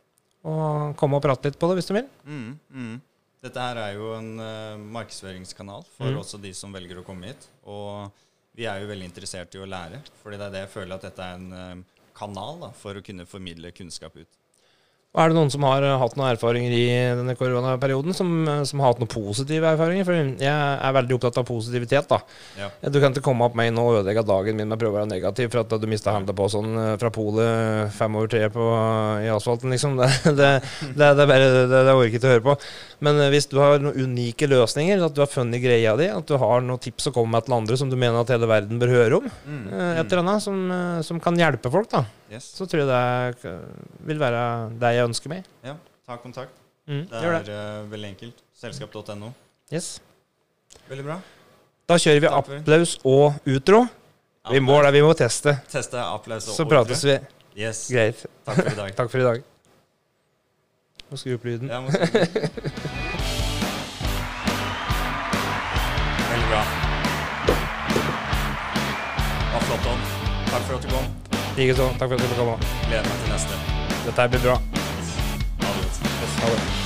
og 0.46 0.96
komme 0.96 1.18
og 1.20 1.22
prate 1.26 1.50
litt 1.50 1.58
på 1.60 1.68
det 1.68 1.76
hvis 1.78 1.90
de 1.92 1.98
vil. 2.00 2.08
Mm, 2.24 2.48
mm. 2.70 2.96
Dette 3.44 3.62
her 3.62 3.76
er 3.76 3.92
jo 3.98 4.12
en 4.16 4.30
uh, 4.40 4.78
markedsføringskanal 4.96 5.84
for 5.96 6.08
Mm. 6.10 6.18
også 6.22 6.40
de 6.42 6.52
som 6.56 6.72
velger 6.72 6.98
å 6.98 7.04
komme 7.04 7.28
hit. 7.30 7.48
Og 7.64 8.10
vi 8.56 8.64
er 8.66 8.80
jo 8.80 8.88
veldig 8.88 9.04
interessert 9.10 9.54
i 9.54 9.60
å 9.60 9.68
lære, 9.68 10.00
fordi 10.22 10.38
det 10.40 10.46
er 10.46 10.54
det 10.54 10.62
jeg 10.64 10.72
føler 10.72 10.94
at 10.96 11.02
dette 11.02 11.22
er 11.22 11.34
en 11.36 11.52
uh, 11.52 12.08
kanal 12.16 12.60
da, 12.64 12.70
for 12.72 12.96
å 12.96 13.04
kunne 13.04 13.26
formidle 13.28 13.70
kunnskap 13.76 14.16
ut. 14.16 14.28
Og 15.16 15.22
er 15.24 15.32
det 15.32 15.36
noen 15.38 15.48
som 15.52 15.64
har 15.64 15.80
eh, 15.86 15.94
hatt 15.96 16.16
noen 16.18 16.28
erfaringer 16.34 16.72
i 16.76 16.82
denne 17.16 17.32
koronaperioden, 17.40 18.12
som, 18.12 18.32
eh, 18.52 18.62
som 18.68 18.82
har 18.84 18.92
hatt 18.92 18.98
noen 19.00 19.08
positive 19.08 19.70
erfaringer? 19.72 20.04
For 20.04 20.18
jeg 20.44 20.52
er 20.52 20.96
veldig 20.98 21.16
opptatt 21.16 21.38
av 21.40 21.46
positivitet, 21.48 22.04
da. 22.10 22.18
Ja. 22.60 22.68
Du 22.92 22.98
kan 23.00 23.14
ikke 23.16 23.24
komme 23.24 23.48
opp 23.48 23.56
meg 23.56 23.70
nå 23.72 23.80
og 23.88 24.02
ødelegge 24.02 24.26
dagen 24.28 24.58
min 24.60 24.68
med 24.68 24.76
å 24.76 24.80
prøve 24.82 24.92
å 24.92 24.98
være 25.00 25.08
negativ 25.14 25.48
for 25.54 25.62
at 25.64 25.72
du 25.80 25.86
mista 25.88 26.12
handa 26.12 26.34
på 26.36 26.50
sånn 26.52 26.76
eh, 26.82 26.92
fra 27.00 27.08
polet 27.14 27.94
fem 27.96 28.18
over 28.20 28.28
tre 28.34 28.42
på, 28.52 28.66
i 29.24 29.32
asfalten, 29.32 29.72
liksom. 29.72 29.96
Det, 30.26 30.34
det, 30.36 30.50
det, 30.98 31.08
det 31.16 31.24
bare 31.30 31.48
det, 31.54 31.80
det 31.88 31.94
orker 31.96 32.18
ikke 32.18 32.28
å 32.28 32.34
høre 32.34 32.44
på. 32.50 32.54
Men 33.08 33.22
eh, 33.24 33.30
hvis 33.32 33.48
du 33.48 33.56
har 33.62 33.80
noen 33.80 33.96
unike 34.12 34.48
løsninger, 34.52 35.00
at 35.08 35.16
du 35.16 35.22
har 35.24 35.32
funnet 35.32 35.62
greia 35.64 35.96
di, 35.96 36.10
at 36.12 36.28
du 36.28 36.36
har 36.40 36.60
noen 36.64 36.82
tips 36.82 37.08
å 37.08 37.14
komme 37.16 37.32
med 37.38 37.46
til 37.48 37.56
andre 37.56 37.80
som 37.80 37.88
du 37.88 37.96
mener 37.96 38.20
at 38.20 38.32
hele 38.34 38.48
verden 38.50 38.80
bør 38.82 38.92
høre 38.98 39.22
om, 39.22 39.32
Mm, 39.46 39.66
eh, 39.72 39.98
et 40.00 40.10
eller 40.12 40.22
annet 40.22 40.42
som, 40.42 40.56
eh, 40.70 41.00
som 41.06 41.18
kan 41.22 41.36
hjelpe 41.38 41.70
folk, 41.72 41.88
da, 41.92 42.04
Yes. 42.30 42.48
så 42.58 42.66
tror 42.66 42.82
jeg 42.82 42.88
det 42.90 43.50
eh, 43.50 43.84
vil 44.08 44.18
være 44.18 44.40
det 44.80 44.90
jeg 44.96 45.05
ønsker 45.08 45.28
meg. 45.32 45.44
Ja, 45.64 45.74
ta 46.06 46.16
kontakt. 46.22 46.52
Mm, 46.86 47.06
Det 47.10 47.22
er 47.22 47.42
det. 47.42 47.48
eh, 47.54 47.82
veldig 47.90 48.08
enkelt. 48.14 48.34
Selskap.no. 48.54 49.32
Yes. 49.72 49.96
Veldig 50.88 51.04
bra. 51.08 51.16
Da 51.88 51.94
kjører 52.02 52.20
vi 52.20 52.26
Takk 52.28 52.36
applaus 52.60 52.98
og 53.04 53.34
utro. 53.46 53.86
Vi 54.50 54.60
må, 54.62 54.78
det, 54.82 54.92
vi 54.94 55.02
må 55.02 55.10
teste. 55.18 55.56
Teste 55.70 55.98
applaus 55.98 56.46
og 56.48 56.54
Så 56.54 56.64
prates 56.70 57.02
vi. 57.04 57.18
Yes. 57.58 57.88
Greit. 57.90 58.22
Takk 58.46 58.56
for 58.62 58.70
i 58.70 58.74
dag. 58.78 58.94
Takk 59.00 59.10
for 59.10 59.18
i 59.18 59.22
dag. 59.26 59.42
Må 61.10 61.16
skru 61.18 61.34
opp 61.38 61.44
lyden. 61.46 61.68
Ja, 61.70 61.80
må 61.80 61.90
si- 61.90 61.98
Veldig 66.30 66.48
bra. 66.50 66.62
Det 67.46 67.52
var 69.52 69.60
flott, 69.60 69.82
Tom. 69.84 69.98
Takk 70.50 70.62
for 70.62 70.74
at 70.78 70.82
du 70.82 70.88
kom. 70.94 71.06
Likeså. 71.56 71.88
Takk 71.98 72.08
for 72.08 72.14
at 72.14 72.20
du 72.20 72.26
fikk 72.30 72.38
komme. 72.42 72.56
Gleder 72.88 73.08
meg 73.10 73.18
til 73.24 73.30
neste. 73.34 73.54
Dette 74.06 74.28
blir 74.34 74.42
bra. 74.50 74.56
Ha 76.16 76.24
det 76.24 76.40
godt. 76.40 76.60
Ha 76.60 76.76
det. 76.80 76.85